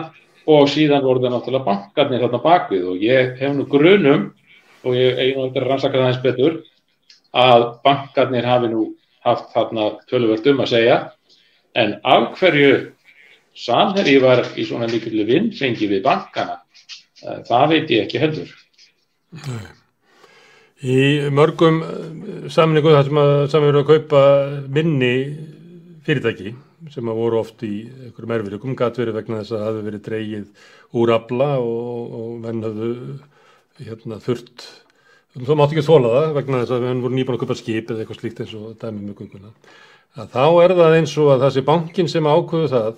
og 0.53 0.71
síðan 0.71 1.05
voru 1.05 1.23
það 1.23 1.35
náttúrulega 1.37 1.69
bankarnir 1.69 2.25
þarna 2.25 2.43
bakvið 2.47 2.89
og 2.95 3.05
ég 3.05 3.37
hef 3.43 3.55
nú 3.59 3.67
grunum 3.71 4.31
og 4.83 4.97
ég 4.99 5.21
er 5.37 5.67
rannsakað 5.67 6.07
aðeins 6.07 6.25
betur 6.25 6.59
að 7.37 7.69
bankarnir 7.85 8.49
hafi 8.49 8.73
nú 8.73 8.89
haft 9.27 9.53
þarna 9.55 9.91
töluvert 10.11 10.49
um 10.53 10.65
að 10.65 10.73
segja. 10.73 10.99
En 11.79 11.97
af 12.05 12.33
hverju 12.41 12.73
samherji 13.57 14.19
var 14.23 14.45
í 14.57 14.67
svona 14.69 14.89
líkillu 14.91 15.27
vinnfengi 15.29 15.89
við 15.91 16.03
bankana? 16.05 16.61
Það 17.23 17.69
veit 17.71 17.95
ég 17.95 18.05
ekki 18.07 18.21
heldur. 18.23 18.51
Nei. 19.47 19.71
Í 20.83 21.31
mörgum 21.31 21.79
samningu 22.51 22.91
þar 22.91 23.07
sem 23.07 23.19
að 23.23 23.33
saman 23.53 23.69
verið 23.71 23.83
að 23.85 23.91
kaupa 23.93 24.23
minni 24.67 25.15
fyrirtæki 26.03 26.57
sem 26.91 27.07
að 27.07 27.21
voru 27.21 27.39
oft 27.39 27.63
í 27.63 27.85
einhverjum 27.87 28.33
erfiðleikum 28.35 28.75
gæti 28.81 29.05
verið 29.05 29.19
vegna 29.21 29.39
þess 29.39 29.55
að 29.55 29.61
það 29.61 29.69
hefði 29.69 29.85
verið 29.87 30.03
dreigið 30.09 30.65
úr 30.99 31.13
abla 31.15 31.49
og, 31.63 32.17
og 32.19 32.33
menn 32.43 32.65
hafðu 32.67 32.89
hérna, 33.79 34.19
þurft 34.25 34.67
þá 35.33 35.55
mátti 35.57 35.79
ekki 35.79 35.87
þóla 35.87 36.13
það 36.13 36.35
vegna 36.37 36.61
þess 36.63 36.75
að 36.77 36.85
menn 36.87 37.03
voru 37.05 37.17
nýbúin 37.17 37.39
að 37.39 37.43
köpa 37.45 37.57
skip 37.57 37.91
eða 37.91 38.05
eitthvað 38.05 38.21
slíkt 38.21 38.43
eins 38.45 38.55
og 38.59 38.75
dæmi 38.83 39.01
með 39.01 39.15
gunguna 39.23 39.53
að 40.21 40.35
þá 40.35 40.45
er 40.65 40.75
það 40.77 40.97
eins 40.99 41.15
og 41.17 41.31
að 41.33 41.45
það 41.47 41.55
sé 41.55 41.65
bankin 41.69 42.11
sem 42.13 42.29
ákvöðu 42.29 42.71
það 42.73 42.91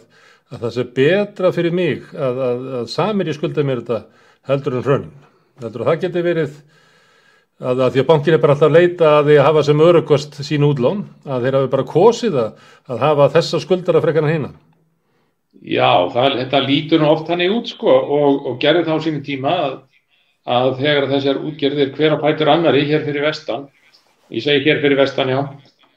að 0.50 0.64
það 0.64 0.74
sé 0.74 0.84
betra 0.98 1.52
fyrir 1.54 1.74
mig 1.74 2.08
að, 2.12 2.40
að, 2.48 2.64
að 2.80 2.88
samir 2.90 3.30
ég 3.30 3.38
skulda 3.38 3.64
mér 3.66 3.84
þetta 3.84 4.24
heldur 4.50 4.78
en 4.78 4.86
hrönn 4.88 5.06
heldur 5.62 5.84
að 5.84 5.90
það 5.92 6.02
geti 6.04 6.24
verið 6.26 6.58
að, 7.62 7.78
að 7.86 7.88
því 7.94 8.02
að 8.02 8.10
bankin 8.10 8.36
er 8.36 8.42
bara 8.42 8.56
alltaf 8.56 8.70
að 8.70 8.76
leita 8.80 9.10
að 9.20 9.30
því 9.30 9.38
að 9.38 9.48
hafa 9.48 9.64
sem 9.68 9.86
örugost 9.86 10.38
sín 10.42 10.66
útlón 10.66 11.04
að 11.22 11.46
þeir 11.46 11.58
hafi 11.60 11.72
bara 11.76 11.88
kosið 11.94 12.38
að, 12.42 12.62
hafa 13.06 13.30
þessa 13.38 13.62
skuldara 13.62 14.02
frekana 14.02 14.32
hérna 14.32 14.54
Já, 15.64 16.10
það, 16.12 16.40
þetta 16.42 16.60
lítur 16.66 17.04
oft 17.06 17.30
hannig 17.30 17.52
út 17.54 17.70
sko 17.70 17.92
og, 17.94 18.48
og 18.50 18.56
gerði 18.60 18.88
þá 18.88 18.94
sínum 19.06 19.22
tíma 19.24 19.54
að, 19.68 19.76
að 20.44 20.70
þegar 20.80 21.10
þessar 21.12 21.44
útgerðir 21.48 21.94
hver 21.96 22.16
að 22.16 22.24
pætur 22.24 22.50
annari 22.52 22.84
hér 22.88 23.04
fyrir 23.06 23.24
vestan 23.24 23.68
ég 24.32 24.44
segi 24.44 24.66
hér 24.68 24.82
fyrir 24.82 25.00
vestan 25.00 25.32
já 25.32 25.40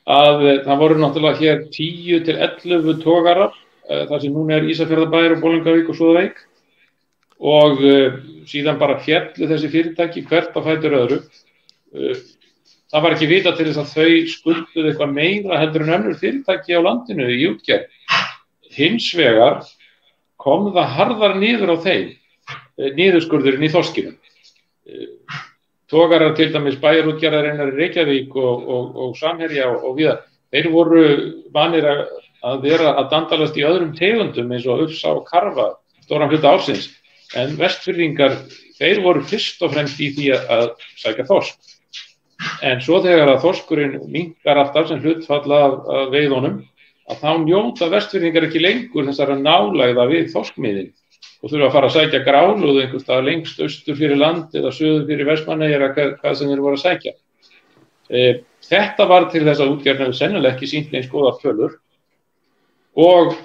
að 0.07 0.43
það 0.63 0.81
voru 0.81 0.99
náttúrulega 1.01 1.41
hér 1.41 1.63
10 1.73 2.27
til 2.27 2.37
11 2.37 3.01
tógarar 3.03 3.55
þar 3.87 4.21
sem 4.21 4.33
núna 4.33 4.57
er 4.57 4.67
Ísafjörðabæður 4.71 5.37
og 5.37 5.43
Bólingavík 5.43 5.91
og 5.91 5.97
Súðavík. 5.97 6.41
Og 7.37 7.83
uh, 7.85 8.17
síðan 8.49 8.79
bara 8.81 8.97
fjallu 9.03 9.47
þessi 9.49 9.69
fyrirtæki 9.71 10.25
hvert 10.27 10.55
á 10.57 10.59
fætur 10.65 10.97
öðru. 10.97 11.19
Það 12.87 13.03
var 13.03 13.13
ekki 13.13 13.29
vita 13.29 13.53
til 13.55 13.67
þess 13.67 13.81
að 13.83 13.91
þau 13.93 14.31
skulduð 14.31 14.87
eitthvað 14.89 15.13
meira 15.13 15.59
heldur 15.61 15.85
en 15.85 15.93
önnur 15.97 16.17
fyrirtæki 16.19 16.79
á 16.79 16.81
landinu 16.81 17.27
í 17.29 17.43
útgerð. 17.51 17.91
Hins 18.77 19.09
vegar 19.17 19.61
kom 20.39 20.71
það 20.73 20.95
harðar 20.95 21.37
nýður 21.39 21.75
á 21.75 21.77
þeim 21.83 22.09
nýðurskurðurinn 22.97 23.65
í 23.65 23.71
þorskinum 23.73 24.17
tókarar 25.91 26.35
til 26.35 26.51
dæmis 26.53 26.77
bæjarútgerðarinnar 26.83 27.71
í 27.71 27.77
Reykjavík 27.77 28.35
og, 28.35 28.63
og, 28.67 28.95
og 29.03 29.17
Samherja 29.19 29.69
og, 29.71 29.83
og 29.87 29.97
viðar, 29.99 30.21
þeir 30.51 30.69
voru 30.73 31.03
vanir 31.55 31.87
að, 31.87 32.03
að 32.47 32.61
vera 32.67 32.93
að 32.99 33.09
dandalast 33.13 33.59
í 33.59 33.65
öðrum 33.67 33.93
tegundum 33.97 34.51
eins 34.51 34.67
og 34.67 34.87
uppsá 34.87 35.13
og 35.13 35.25
karfa 35.29 35.73
stóran 36.03 36.31
hluta 36.31 36.53
ársins 36.55 36.89
en 37.35 37.57
vestfyrringar, 37.59 38.37
þeir 38.79 39.01
voru 39.03 39.23
fyrst 39.27 39.63
og 39.65 39.73
fremst 39.73 39.99
í 39.99 40.11
því 40.15 40.29
að, 40.35 40.51
að 40.55 40.67
sækja 41.01 41.25
þorsk. 41.27 41.73
En 42.63 42.81
svo 42.85 43.01
þegar 43.03 43.33
að 43.33 43.41
þorskurinn 43.43 43.97
mingar 44.13 44.61
alltaf 44.61 44.87
sem 44.91 45.01
hlutfalla 45.01 45.59
af, 45.65 45.77
af 45.91 46.11
veiðunum, 46.13 46.61
að 47.07 47.23
þá 47.23 47.31
njóta 47.43 47.89
vestfyrringar 47.91 48.47
ekki 48.47 48.61
lengur 48.63 49.07
þessara 49.09 49.35
nálægða 49.39 50.07
við 50.11 50.31
þorskmiðin 50.35 50.93
og 51.41 51.51
þurfa 51.51 51.67
að 51.67 51.75
fara 51.75 51.89
að 51.89 51.95
sækja 51.95 52.23
gráluð 52.25 52.81
einhvers 52.81 53.05
stað 53.05 53.27
lengst 53.27 53.61
austur 53.61 53.97
fyrir 53.99 54.19
land 54.19 54.55
eða 54.57 54.73
söður 54.73 55.07
fyrir 55.09 55.29
vestmanni 55.29 55.69
eða 55.69 55.91
hvað, 55.93 56.13
hvað 56.21 56.37
sem 56.39 56.51
þeir 56.51 56.63
voru 56.65 56.79
að 56.79 56.83
sækja. 56.83 57.13
E, 58.09 58.21
þetta 58.67 59.07
var 59.11 59.29
til 59.31 59.43
þess 59.45 59.63
að 59.63 59.73
útgerðinu 59.75 60.17
sennileg 60.17 60.55
ekki 60.55 60.71
sínt 60.71 60.95
eins 60.95 61.09
goða 61.11 61.35
fölur 61.41 61.77
og 62.97 63.35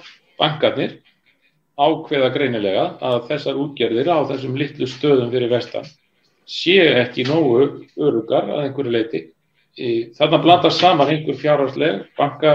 bankarnir 0.41 0.99
ákveða 1.77 2.31
greinilega 2.33 2.85
að 3.01 3.27
þessar 3.31 3.59
útgerðir 3.61 4.09
á 4.09 4.17
þessum 4.29 4.57
litlu 4.57 4.89
stöðum 4.89 5.31
fyrir 5.33 5.51
vestan 5.53 5.87
séu 6.49 6.91
ekki 6.99 7.25
nógu 7.27 7.85
örugar 7.97 8.49
að 8.49 8.67
einhverju 8.67 8.93
leiti. 8.93 9.23
Þarna 10.17 10.39
blandast 10.43 10.81
saman 10.81 11.09
einhver 11.09 11.37
fjárhagsleg, 11.39 12.03
banka 12.17 12.53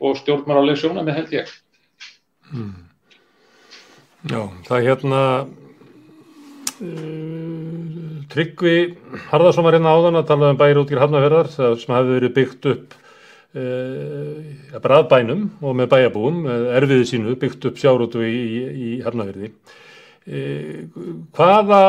og 0.00 0.16
stjórnmáraleg 0.20 0.78
sjóna 0.80 1.04
með 1.04 1.20
held 1.20 1.34
ég. 1.36 1.54
Hmm. 2.52 2.85
Já, 4.26 4.40
það 4.66 4.76
er 4.76 4.86
hérna 4.88 5.20
uh, 6.82 8.22
Tryggvi 8.32 8.76
Harðarsson 9.30 9.66
var 9.66 9.76
hérna 9.76 9.92
áðan 9.94 10.18
að 10.18 10.28
tala 10.32 10.50
um 10.50 10.58
bæri 10.58 10.80
útgjör 10.80 11.02
hafnaferðar 11.04 11.50
sem 11.54 11.94
hefði 11.94 12.16
verið 12.16 12.32
byggt 12.34 12.68
upp 12.72 12.96
uh, 12.96 14.40
bara 14.80 14.98
að 15.02 15.10
bænum 15.12 15.44
og 15.62 15.78
með 15.78 15.90
bæjabúum, 15.94 16.40
erfiði 16.80 17.06
sínu, 17.12 17.36
byggt 17.38 17.68
upp 17.70 17.78
sjárútu 17.78 18.24
í, 18.26 18.32
í, 18.34 18.62
í 18.66 18.96
Hafnafjörði. 19.06 19.52
Uh, 20.26 20.90
hvaða, 21.36 21.80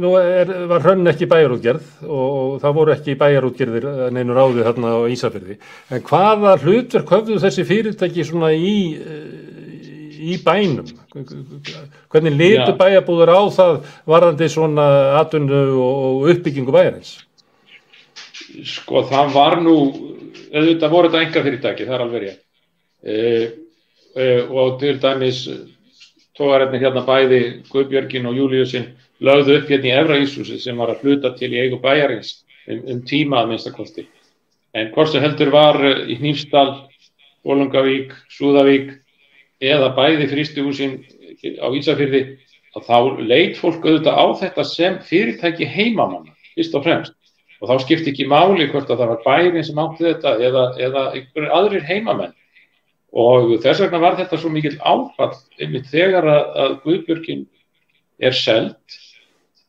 nú 0.00 0.14
er, 0.16 0.54
var 0.70 0.86
hrönn 0.86 1.12
ekki 1.12 1.28
bæjarútgerð 1.28 2.08
og, 2.08 2.24
og 2.38 2.56
það 2.64 2.78
voru 2.80 2.94
ekki 2.94 3.18
bæjarútgerðir 3.20 3.90
neinu 4.16 4.32
ráði 4.38 4.64
þarna 4.64 4.94
á 4.96 5.00
Ísafjörði, 5.12 5.58
en 5.92 6.08
hvaða 6.08 6.56
hlutverk 6.62 7.12
höfðu 7.12 7.36
þessi 7.44 7.68
fyrirtæki 7.68 8.24
svona 8.24 8.54
í, 8.56 8.78
í 10.18 10.36
bænum? 10.44 10.88
Hvernig 12.12 12.36
litur 12.36 12.76
bæjabúður 12.78 13.32
á 13.32 13.40
það 13.54 13.78
varðandi 14.08 14.50
svona 14.52 14.88
atvinnu 15.20 15.62
og 15.84 16.28
uppbyggingu 16.32 16.74
bæjarins? 16.74 17.14
Sko 18.64 19.04
það 19.08 19.32
var 19.34 19.58
nú, 19.62 19.78
auðvitað 20.52 20.92
voru 20.92 21.10
þetta 21.12 21.24
enga 21.26 21.44
fyrirtæki, 21.46 21.88
það 21.88 21.96
er 21.96 22.04
alveg 22.04 22.24
rétt. 22.24 22.44
E, 22.98 23.16
e, 24.18 24.28
og 24.48 24.78
til 24.80 24.96
dæmis 25.02 25.44
tógarefni 26.38 26.80
hérna 26.82 27.04
bæði 27.06 27.40
Guðbjörgin 27.70 28.28
og 28.30 28.38
Júliussin 28.38 28.92
lögðu 29.24 29.58
upp 29.58 29.72
hérna 29.72 29.90
í 29.90 29.96
Efraísúsi 30.02 30.60
sem 30.62 30.78
var 30.78 30.94
að 30.94 31.02
hluta 31.04 31.34
til 31.38 31.50
í 31.52 31.60
eigu 31.64 31.80
bæjarins 31.82 32.38
um, 32.68 32.82
um 32.94 33.02
tíma 33.06 33.42
að 33.42 33.52
minnstakosti. 33.52 34.06
En 34.76 34.92
hvort 34.94 35.12
sem 35.12 35.24
heldur 35.24 35.50
var 35.50 35.78
í 35.82 36.18
Hnífsdal, 36.20 36.84
Volungavík, 37.46 38.12
Súðavík 38.30 38.92
eða 39.60 39.92
bæði 39.96 40.28
frístuhúsin 40.30 40.98
á 41.58 41.66
Ísafyrði 41.74 42.22
að 42.76 42.86
þá 42.86 42.98
leit 43.24 43.58
fólk 43.58 43.84
auðvitað 43.84 44.18
á 44.18 44.26
þetta 44.42 44.64
sem 44.66 44.98
fyrirtæki 45.08 45.66
heimamann, 45.66 46.28
fyrst 46.54 46.76
og 46.78 46.84
fremst. 46.86 47.14
Og 47.58 47.70
þá 47.70 47.82
skipti 47.82 48.12
ekki 48.12 48.28
máli 48.30 48.68
hvort 48.70 48.90
að 48.90 49.00
það 49.02 49.12
var 49.12 49.24
bærin 49.24 49.66
sem 49.66 49.80
átti 49.82 50.06
þetta 50.06 50.34
eða, 50.46 50.64
eða 50.78 51.04
einhverjir 51.16 51.54
aðrir 51.56 51.88
heimamenn. 51.88 52.34
Og 53.18 53.56
þess 53.64 53.82
vegna 53.82 54.02
var 54.02 54.18
þetta 54.18 54.38
svo 54.38 54.52
mikil 54.52 54.76
áfall 54.78 55.34
einmitt 55.58 55.88
þegar 55.90 56.28
að, 56.28 56.42
að 56.62 56.74
Guðbjörgin 56.84 57.46
er 58.20 58.36
seld 58.36 58.98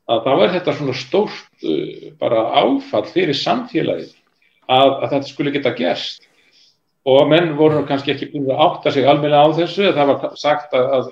að 0.09 0.25
þá 0.25 0.31
er 0.35 0.53
þetta 0.57 0.75
svona 0.77 0.95
stórt 0.97 1.65
uh, 1.65 2.09
bara 2.21 2.45
áfall 2.61 3.05
fyrir 3.09 3.37
samfélagið 3.37 4.11
að, 4.69 4.89
að 4.89 5.07
þetta 5.13 5.29
skulle 5.31 5.53
geta 5.55 5.73
gerst. 5.77 6.28
Og 7.07 7.29
menn 7.31 7.53
voru 7.57 7.85
kannski 7.87 8.11
ekki 8.11 8.31
búin 8.33 8.49
að 8.51 8.61
átta 8.65 8.91
sig 8.91 9.07
almenna 9.07 9.45
á 9.45 9.47
þessu, 9.55 9.93
það 9.95 10.09
var 10.11 10.35
sagt 10.37 10.73
að, 10.75 10.89
að 10.97 11.11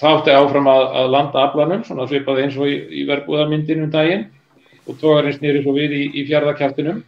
þátti 0.00 0.34
áfram 0.34 0.68
að, 0.72 0.84
að 0.98 1.10
landa 1.14 1.44
aflanum, 1.46 1.84
svona 1.86 2.08
svipaði 2.10 2.46
eins 2.46 2.58
og 2.58 2.68
í, 2.70 2.76
í 3.02 3.06
verbúðarmyndinu 3.08 3.86
um 3.86 3.92
daginn 3.92 4.26
og 4.88 4.98
tógarinn 4.98 5.36
snýri 5.36 5.62
svo 5.62 5.76
við 5.76 5.94
í, 5.94 6.04
í 6.18 6.24
fjárðarkjaftinum 6.26 7.02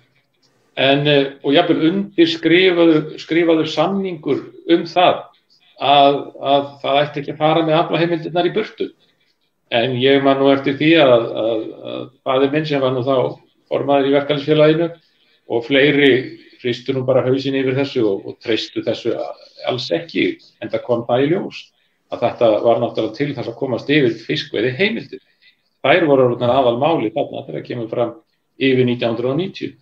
en 0.74 1.08
og 1.42 1.54
jáfnvel 1.54 1.88
undir 1.90 2.30
skrifaðu, 2.30 3.00
skrifaðu 3.22 3.66
samningur 3.70 4.42
um 4.74 4.84
það 4.90 5.22
að, 5.80 6.18
að 6.42 6.68
það 6.82 7.00
ætti 7.00 7.22
ekki 7.22 7.34
að 7.34 7.42
fara 7.42 7.64
með 7.66 7.78
aflaheimildirnar 7.80 8.48
í 8.48 8.54
burtu. 8.54 8.88
En 9.74 9.96
ég 9.98 10.22
man 10.22 10.38
nú 10.38 10.50
eftir 10.52 10.76
því 10.78 10.90
að, 11.02 11.26
fadir 12.26 12.52
minn 12.52 12.66
sem 12.68 12.82
var 12.82 12.94
nú 12.94 13.02
þá 13.06 13.38
formaður 13.70 14.10
í 14.10 14.14
verkefælisfélaginu 14.14 14.90
og 15.50 15.64
fleiri 15.66 16.12
hristu 16.64 16.96
nú 16.96 17.04
bara 17.06 17.22
hausin 17.26 17.56
yfir 17.60 17.76
þessu 17.76 18.02
og, 18.08 18.26
og 18.26 18.40
treystu 18.42 18.82
þessu 18.86 19.14
alls 19.68 19.90
ekki 19.94 20.26
en 20.64 20.72
það 20.72 20.84
kom 20.88 21.04
það 21.08 21.26
í 21.26 21.30
ljós 21.34 21.60
að 22.14 22.26
þetta 22.26 22.50
var 22.64 22.82
náttúrulega 22.82 23.18
til 23.18 23.30
þess 23.36 23.50
að 23.50 23.58
komast 23.60 23.90
yfir 23.92 24.16
fiskveiði 24.24 24.74
heimildir 24.78 25.22
þær 25.84 26.06
voru 26.08 26.30
aðal 26.40 26.78
máli 26.80 27.12
þarna 27.14 27.44
þegar 27.48 27.66
kemur 27.66 27.90
fram 27.90 28.14
yfir 28.58 28.86
1990. 28.88 29.76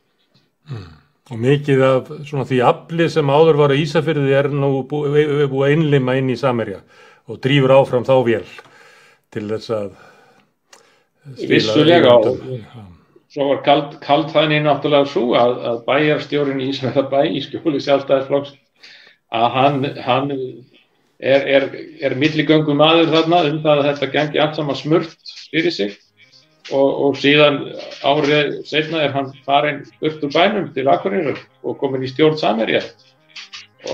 Mm. 0.70 0.90
Og 1.32 1.38
mikið 1.38 1.82
af 1.86 2.08
svona 2.26 2.44
því 2.48 2.58
afli 2.66 3.06
sem 3.12 3.30
áður 3.30 3.60
var 3.60 3.72
að 3.72 3.82
Ísafyrði 3.84 4.34
er 4.36 4.48
nú 4.52 4.82
búið 4.90 5.44
bú 5.52 5.62
að 5.62 5.76
innlima 5.76 6.16
inn 6.18 6.32
í 6.32 6.38
Samerja 6.38 6.80
og 7.30 7.38
drýfur 7.44 7.74
áfram 7.76 8.06
þá 8.06 8.16
vel 8.26 8.46
til 9.32 9.44
þess 9.52 9.76
að 9.76 9.92
Vissulega 11.46 12.16
og 12.18 12.40
svo 13.32 13.48
var 13.48 13.62
kald, 13.64 13.96
kald 14.04 14.28
þannig 14.32 14.64
náttúrulega 14.66 15.08
svo 15.08 15.32
að, 15.38 15.54
að 15.70 15.80
bæjarstjórin 15.86 16.60
í 16.60 16.68
Ísafjörðabæ 16.72 17.22
í 17.32 17.40
skjóli 17.44 17.80
sjálfstæðisflokks 17.80 18.54
að 19.32 19.46
hann, 19.56 19.84
hann 20.04 20.32
er, 20.32 21.46
er, 21.46 21.68
er 22.04 22.16
milligöngum 22.20 22.82
aður 22.84 23.12
þarna 23.14 23.44
um 23.48 23.60
það 23.64 23.80
að 23.80 23.88
þetta 23.90 24.10
gengi 24.16 24.42
allt 24.42 24.58
saman 24.58 24.78
smurt 24.78 25.32
fyrir 25.52 25.74
sig. 25.74 25.94
Og, 26.70 26.90
og 27.06 27.16
síðan 27.18 27.56
árið 28.06 28.52
setna 28.68 29.00
er 29.02 29.16
hann 29.16 29.32
farin 29.46 29.80
upp 29.98 30.20
úr 30.22 30.30
bænum 30.30 30.68
til 30.76 30.86
Akureyrar 30.92 31.40
og 31.66 31.80
komin 31.80 32.04
í 32.06 32.10
stjórn 32.12 32.38
Samherja. 32.38 32.84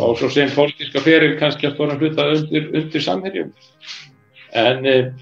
Og 0.02 0.18
svo 0.20 0.28
sem 0.28 0.50
pólitíska 0.52 1.00
feril 1.00 1.38
kannski 1.40 1.70
að 1.70 1.78
stóna 1.78 1.96
hluta 1.96 2.26
undir, 2.34 2.68
undir 2.76 3.04
Samherjum. 3.06 3.54
En, 4.52 4.84
en 4.84 5.14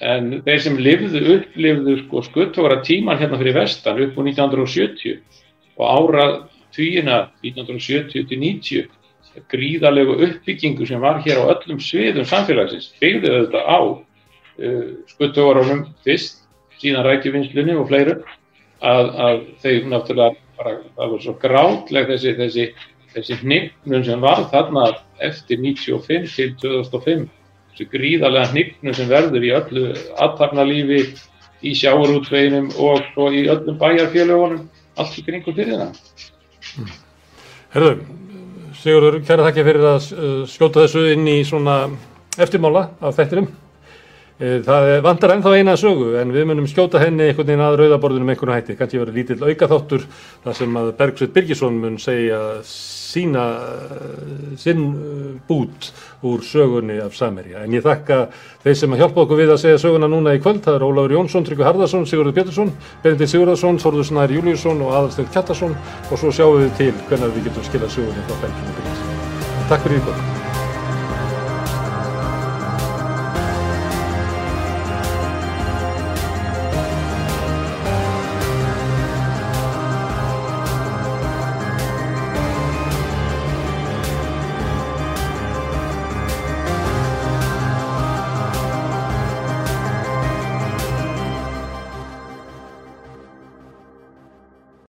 þeir 0.00 0.62
sem 0.64 0.78
lifðu 0.80 1.20
upplifðu 1.36 1.96
sko 2.04 2.22
skuttóra 2.24 2.80
tíman 2.84 3.18
hérna 3.20 3.38
fyrir 3.40 3.58
vestan 3.58 4.00
upp 4.00 4.16
á 4.16 4.20
1970 4.24 5.20
og 5.76 5.84
ára 5.86 6.26
tvíina 6.74 7.26
1970-90 7.44 8.88
gríðalegu 9.50 10.16
uppbyggingu 10.26 10.86
sem 10.88 11.00
var 11.00 11.20
hér 11.24 11.42
á 11.44 11.52
öllum 11.52 11.80
sviðum 11.82 12.26
samfélagsins 12.26 12.90
byggði 13.00 13.32
auðvitað 13.34 13.66
á 13.68 13.78
uh, 13.80 14.86
skuttuvarunum 15.12 15.84
fyrst, 16.06 16.46
síðan 16.80 17.04
rækjuvinnslunni 17.06 17.76
og 17.76 17.90
fleiru 17.90 18.16
að, 18.80 19.10
að 19.26 19.42
þeir 19.62 19.90
náttúrulega 19.92 20.36
bara, 20.56 20.72
það 20.96 21.12
var 21.12 21.24
svo 21.26 21.34
grátleg 21.42 22.08
þessi, 22.14 22.32
þessi, 22.40 22.66
þessi 23.12 23.38
hnignun 23.42 24.06
sem 24.08 24.24
var 24.24 24.46
þarna 24.52 24.86
eftir 25.20 25.60
95 25.60 26.34
til 26.36 26.56
2005 26.64 27.28
þessi 27.70 27.88
gríðalega 27.92 28.50
hnignun 28.52 28.96
sem 28.96 29.08
verður 29.10 29.46
í 29.46 29.52
öllu 29.56 29.84
aðtarnalífi 30.20 31.00
í 31.62 31.74
sjáurútveginum 31.76 32.70
og 32.80 33.02
svo 33.12 33.30
í 33.32 33.46
öllum 33.52 33.78
bæjarfélagunum 33.80 34.68
allt 35.00 35.18
í 35.18 35.24
kringum 35.26 35.56
fyrir 35.56 35.80
það 35.80 36.98
Herðu, 37.70 37.92
Sigurður, 38.80 39.20
kæra 39.26 39.46
þakki 39.46 39.66
fyrir 39.66 39.86
að 39.86 40.06
skjóta 40.50 40.84
þessu 40.84 41.04
inn 41.12 41.26
í 41.30 41.40
svona 41.46 41.82
eftirmála 42.40 42.88
af 43.02 43.18
þettinum. 43.18 43.50
Það 44.40 44.86
vantar 45.04 45.34
ennþá 45.34 45.50
eina 45.60 45.74
sögu 45.76 46.14
en 46.16 46.30
við 46.32 46.46
munum 46.48 46.68
skjóta 46.68 47.00
henni 47.02 47.26
einhvern 47.26 47.44
veginn 47.44 47.60
að 47.60 47.74
rauðaborðunum 47.82 48.30
einhvern 48.32 48.54
hætti. 48.54 48.76
Kanski 48.78 48.96
verið 49.02 49.18
lítill 49.18 49.42
aukaþáttur 49.44 50.06
þar 50.46 50.56
sem 50.56 50.78
að 50.80 50.88
Bergsveit 50.96 51.34
Birgisson 51.34 51.76
mun 51.82 51.98
segja 52.00 52.38
sína 52.64 53.44
sinn 54.56 54.86
bút 55.44 55.90
úr 56.24 56.40
sögunni 56.46 56.96
af 57.04 57.12
Samerja. 57.18 57.66
En 57.66 57.76
ég 57.76 57.84
þakka 57.84 58.22
þeir 58.64 58.80
sem 58.80 58.96
að 58.96 59.04
hjálpa 59.04 59.24
okkur 59.26 59.42
við 59.42 59.54
að 59.58 59.62
segja 59.66 59.84
söguna 59.84 60.08
núna 60.08 60.32
í 60.32 60.40
kvöld. 60.40 60.64
Það 60.64 60.80
er 60.80 60.88
Ólafur 60.88 61.16
Jónsson, 61.18 61.44
Tryggvi 61.44 61.68
Harðarsson, 61.68 62.08
Sigurður 62.08 62.40
Pétursson, 62.40 62.74
Benedikt 63.04 63.36
Sigurðarsson, 63.36 63.84
Þorður 63.84 64.08
Snær 64.08 64.36
Júliusson 64.40 64.84
og 64.86 64.96
Aðalsteinn 64.96 65.32
Kjattarsson 65.36 65.76
og 66.08 66.16
svo 66.16 66.32
sjáum 66.32 66.62
við 66.64 66.76
til 66.80 66.92
hvernig 67.12 67.36
við 67.36 67.50
getum 67.50 67.68
skilað 67.68 67.96
sögunni 67.98 68.28
frá 68.28 68.44
Bergsveit 68.46 68.76
Birgisson. 68.80 69.24
Takk 69.68 69.84
fyrir 69.84 70.00
í 70.00 70.06
kvöld. 70.08 70.39